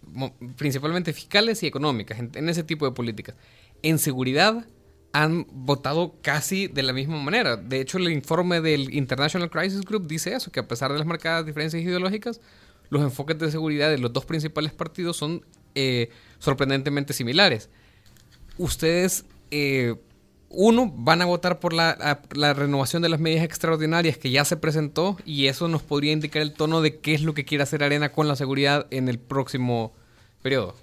principalmente 0.55 1.13
fiscales 1.13 1.61
y 1.63 1.67
económicas, 1.67 2.19
en 2.19 2.49
ese 2.49 2.63
tipo 2.63 2.86
de 2.86 2.91
políticas. 2.91 3.36
En 3.84 3.99
seguridad, 3.99 4.65
han 5.11 5.47
votado 5.51 6.15
casi 6.21 6.67
de 6.67 6.84
la 6.84 6.93
misma 6.93 7.21
manera. 7.21 7.57
De 7.57 7.82
hecho, 7.82 7.97
el 7.97 8.11
informe 8.11 8.61
del 8.61 8.93
International 8.93 9.49
Crisis 9.49 9.82
Group 9.82 10.07
dice 10.07 10.34
eso, 10.34 10.51
que 10.51 10.59
a 10.59 10.67
pesar 10.67 10.91
de 10.91 10.99
las 10.99 11.07
marcadas 11.07 11.45
diferencias 11.45 11.82
ideológicas, 11.82 12.41
los 12.89 13.01
enfoques 13.01 13.38
de 13.39 13.51
seguridad 13.51 13.89
de 13.89 13.97
los 13.97 14.13
dos 14.13 14.25
principales 14.25 14.71
partidos 14.71 15.17
son 15.17 15.45
eh, 15.75 16.09
sorprendentemente 16.38 17.13
similares. 17.13 17.69
Ustedes, 18.57 19.25
eh, 19.51 19.95
uno, 20.49 20.91
van 20.95 21.21
a 21.21 21.25
votar 21.25 21.59
por 21.59 21.73
la, 21.73 22.21
la, 22.31 22.53
renovación 22.53 23.01
de 23.01 23.09
las 23.09 23.19
medidas 23.19 23.43
extraordinarias 23.43 24.17
que 24.17 24.31
ya 24.31 24.43
se 24.45 24.57
presentó 24.57 25.17
y 25.25 25.47
eso 25.47 25.67
nos 25.67 25.83
podría 25.83 26.11
indicar 26.11 26.41
el 26.41 26.53
tono 26.53 26.81
de 26.81 26.97
qué 26.99 27.13
es 27.13 27.21
lo 27.21 27.33
que 27.33 27.45
quiere 27.45 27.63
hacer 27.63 27.83
Arena 27.83 28.11
con 28.11 28.27
la 28.27 28.35
seguridad 28.35 28.87
en 28.89 29.09
el 29.09 29.19
próximo 29.19 29.93
periodo. 30.41 30.75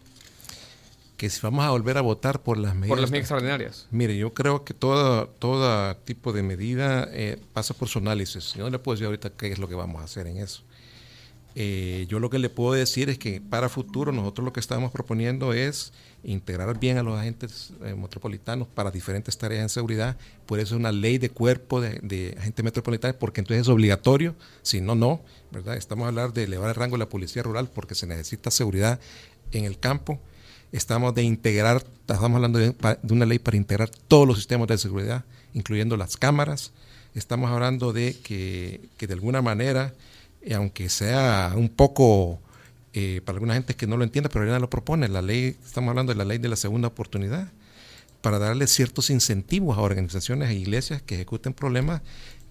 Que 1.16 1.30
si 1.30 1.40
vamos 1.40 1.64
a 1.64 1.70
volver 1.70 1.98
a 1.98 2.02
votar 2.02 2.42
por 2.42 2.58
las 2.58 2.74
medidas... 2.74 2.90
Por 2.90 3.00
las 3.00 3.10
medidas 3.10 3.24
extraordinarias. 3.24 3.86
Mire, 3.90 4.16
yo 4.16 4.34
creo 4.34 4.64
que 4.64 4.74
todo, 4.74 5.28
todo 5.28 5.96
tipo 5.96 6.32
de 6.32 6.42
medida 6.42 7.08
eh, 7.10 7.38
pasa 7.52 7.74
por 7.74 7.88
su 7.88 7.98
análisis. 7.98 8.54
Yo 8.54 8.64
no 8.64 8.70
le 8.70 8.78
puedo 8.78 8.94
decir 8.96 9.06
ahorita 9.06 9.30
qué 9.30 9.50
es 9.50 9.58
lo 9.58 9.66
que 9.66 9.74
vamos 9.74 10.02
a 10.02 10.04
hacer 10.04 10.26
en 10.26 10.36
eso. 10.36 10.62
Eh, 11.58 12.04
yo 12.10 12.20
lo 12.20 12.28
que 12.28 12.38
le 12.38 12.50
puedo 12.50 12.74
decir 12.74 13.08
es 13.08 13.18
que 13.18 13.40
para 13.40 13.70
futuro 13.70 14.12
nosotros 14.12 14.44
lo 14.44 14.52
que 14.52 14.60
estamos 14.60 14.92
proponiendo 14.92 15.54
es 15.54 15.94
integrar 16.26 16.78
bien 16.78 16.98
a 16.98 17.02
los 17.02 17.18
agentes 17.18 17.72
eh, 17.84 17.94
metropolitanos 17.94 18.66
para 18.66 18.90
diferentes 18.90 19.38
tareas 19.38 19.62
en 19.62 19.68
seguridad. 19.68 20.16
Por 20.44 20.58
eso 20.58 20.74
es 20.74 20.80
una 20.80 20.90
ley 20.90 21.18
de 21.18 21.30
cuerpo 21.30 21.80
de, 21.80 22.34
agentes 22.36 22.64
metropolitanos, 22.64 23.16
porque 23.16 23.40
entonces 23.40 23.62
es 23.62 23.68
obligatorio, 23.68 24.34
si 24.62 24.80
no, 24.80 24.96
no, 24.96 25.20
¿verdad? 25.52 25.76
Estamos 25.76 26.08
hablando 26.08 26.32
de 26.32 26.44
elevar 26.44 26.70
el 26.70 26.74
rango 26.74 26.96
de 26.96 27.00
la 27.00 27.08
policía 27.08 27.44
rural 27.44 27.70
porque 27.72 27.94
se 27.94 28.06
necesita 28.06 28.50
seguridad 28.50 28.98
en 29.52 29.64
el 29.64 29.78
campo. 29.78 30.20
Estamos 30.72 31.14
de 31.14 31.22
integrar, 31.22 31.84
estamos 32.00 32.34
hablando 32.34 32.58
de, 32.58 32.74
una 33.08 33.24
ley 33.24 33.38
para 33.38 33.56
integrar 33.56 33.88
todos 34.08 34.26
los 34.26 34.36
sistemas 34.36 34.66
de 34.66 34.78
seguridad, 34.78 35.24
incluyendo 35.54 35.96
las 35.96 36.16
cámaras. 36.16 36.72
Estamos 37.14 37.50
hablando 37.52 37.92
de 37.92 38.16
que, 38.18 38.80
que 38.96 39.06
de 39.06 39.14
alguna 39.14 39.42
manera, 39.42 39.94
eh, 40.42 40.54
aunque 40.54 40.88
sea 40.88 41.52
un 41.56 41.68
poco 41.68 42.40
eh, 42.98 43.20
para 43.22 43.36
alguna 43.36 43.52
gente 43.52 43.74
que 43.74 43.86
no 43.86 43.98
lo 43.98 44.04
entiende, 44.04 44.30
pero 44.30 44.46
ella 44.46 44.58
lo 44.58 44.70
propone. 44.70 45.06
La 45.08 45.20
ley, 45.20 45.54
estamos 45.66 45.90
hablando 45.90 46.14
de 46.14 46.16
la 46.16 46.24
ley 46.24 46.38
de 46.38 46.48
la 46.48 46.56
segunda 46.56 46.88
oportunidad, 46.88 47.52
para 48.22 48.38
darle 48.38 48.66
ciertos 48.66 49.10
incentivos 49.10 49.76
a 49.76 49.82
organizaciones 49.82 50.48
e 50.48 50.54
iglesias 50.54 51.02
que 51.02 51.16
ejecuten 51.16 51.52
problemas 51.52 52.00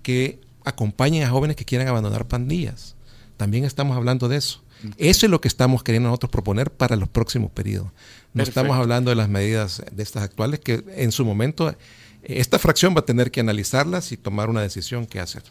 que 0.03 0.39
acompañen 0.63 1.23
a 1.23 1.31
jóvenes 1.31 1.55
que 1.55 1.65
quieran 1.65 1.87
abandonar 1.87 2.27
pandillas. 2.27 2.95
También 3.37 3.65
estamos 3.65 3.97
hablando 3.97 4.27
de 4.29 4.37
eso. 4.37 4.61
Eso 4.97 5.25
es 5.25 5.31
lo 5.31 5.41
que 5.41 5.47
estamos 5.47 5.81
queriendo 5.81 6.09
nosotros 6.09 6.31
proponer 6.31 6.69
para 6.69 6.95
los 6.95 7.09
próximos 7.09 7.49
periodos. 7.49 7.91
No 8.35 8.43
estamos 8.43 8.77
hablando 8.77 9.09
de 9.09 9.15
las 9.15 9.29
medidas 9.29 9.81
de 9.91 10.03
estas 10.03 10.21
actuales 10.21 10.59
que 10.59 10.83
en 10.95 11.11
su 11.11 11.25
momento 11.25 11.75
esta 12.21 12.59
fracción 12.59 12.93
va 12.95 12.99
a 12.99 13.05
tener 13.05 13.31
que 13.31 13.39
analizarlas 13.39 14.11
y 14.11 14.17
tomar 14.17 14.51
una 14.51 14.61
decisión 14.61 15.07
que 15.07 15.19
hacer. 15.19 15.41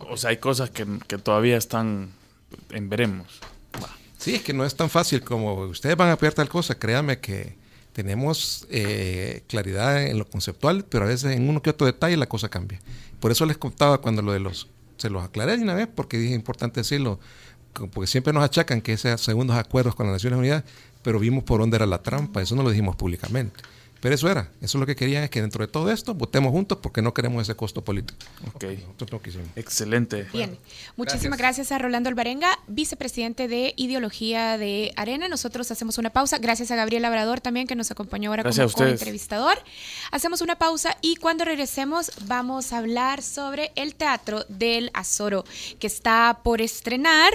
O 0.00 0.16
sea, 0.16 0.30
hay 0.30 0.38
cosas 0.38 0.70
que, 0.70 0.88
que 1.06 1.18
todavía 1.18 1.56
están 1.56 2.10
en 2.70 2.88
veremos. 2.88 3.40
Sí, 4.20 4.34
es 4.34 4.42
que 4.42 4.52
no 4.52 4.66
es 4.66 4.76
tan 4.76 4.90
fácil 4.90 5.22
como 5.22 5.54
ustedes 5.62 5.96
van 5.96 6.10
a 6.10 6.16
pedir 6.16 6.34
tal 6.34 6.48
cosa. 6.50 6.78
Créame 6.78 7.20
que 7.20 7.56
tenemos 7.94 8.66
eh, 8.70 9.42
claridad 9.46 10.02
en 10.02 10.18
lo 10.18 10.28
conceptual, 10.28 10.84
pero 10.84 11.06
a 11.06 11.08
veces 11.08 11.34
en 11.34 11.48
uno 11.48 11.62
que 11.62 11.70
otro 11.70 11.86
detalle 11.86 12.18
la 12.18 12.26
cosa 12.26 12.50
cambia. 12.50 12.78
Por 13.18 13.32
eso 13.32 13.46
les 13.46 13.56
contaba 13.56 14.02
cuando 14.02 14.20
lo 14.20 14.32
de 14.32 14.40
los, 14.40 14.68
se 14.98 15.08
los 15.08 15.24
aclaré 15.24 15.56
de 15.56 15.62
una 15.62 15.72
vez, 15.72 15.88
porque 15.88 16.18
dije 16.18 16.34
importante 16.34 16.80
decirlo, 16.80 17.18
porque 17.72 18.06
siempre 18.06 18.34
nos 18.34 18.44
achacan 18.44 18.82
que 18.82 18.92
esos 18.92 19.22
segundos 19.22 19.56
acuerdos 19.56 19.94
con 19.94 20.04
las 20.04 20.16
Naciones 20.16 20.38
Unidas, 20.38 20.64
pero 21.02 21.18
vimos 21.18 21.42
por 21.44 21.60
dónde 21.60 21.76
era 21.76 21.86
la 21.86 22.02
trampa, 22.02 22.42
eso 22.42 22.54
no 22.54 22.62
lo 22.62 22.68
dijimos 22.68 22.96
públicamente. 22.96 23.58
Pero 24.00 24.14
eso 24.14 24.30
era, 24.30 24.50
eso 24.60 24.78
es 24.78 24.80
lo 24.80 24.86
que 24.86 24.96
querían, 24.96 25.22
es 25.24 25.30
que 25.30 25.42
dentro 25.42 25.64
de 25.64 25.70
todo 25.70 25.90
esto 25.90 26.14
votemos 26.14 26.52
juntos 26.52 26.78
porque 26.82 27.02
no 27.02 27.12
queremos 27.12 27.42
ese 27.42 27.54
costo 27.54 27.84
político. 27.84 28.18
Ok. 28.54 28.64
Excelente. 29.56 30.26
Bien, 30.32 30.58
muchísimas 30.96 31.38
gracias. 31.38 31.72
a 31.72 31.78
Rolando 31.78 32.08
Alvarenga, 32.08 32.58
vicepresidente 32.66 33.48
de 33.48 33.74
Ideología 33.76 34.56
de 34.56 34.92
Arena. 34.96 35.28
Nosotros 35.28 35.70
hacemos 35.70 35.98
una 35.98 36.10
pausa. 36.10 36.38
Gracias 36.38 36.70
a 36.70 36.76
Gabriel 36.76 37.02
Labrador 37.02 37.40
también 37.40 37.66
que 37.66 37.74
nos 37.74 37.90
acompañó 37.90 38.30
ahora 38.30 38.44
como 38.44 38.86
entrevistador. 38.86 39.58
Hacemos 40.10 40.40
una 40.40 40.56
pausa 40.56 40.96
y 41.02 41.16
cuando 41.16 41.44
regresemos 41.44 42.12
vamos 42.26 42.72
a 42.72 42.78
hablar 42.78 43.22
sobre 43.22 43.72
el 43.74 43.94
Teatro 43.94 44.44
del 44.48 44.90
Azoro 44.94 45.44
que 45.78 45.86
está 45.86 46.40
por 46.42 46.60
estrenar 46.60 47.32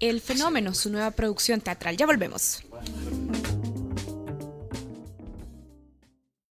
El 0.00 0.20
Fenómeno, 0.20 0.74
su 0.74 0.90
nueva 0.90 1.10
producción 1.10 1.60
teatral. 1.60 1.96
Ya 1.96 2.06
volvemos. 2.06 2.62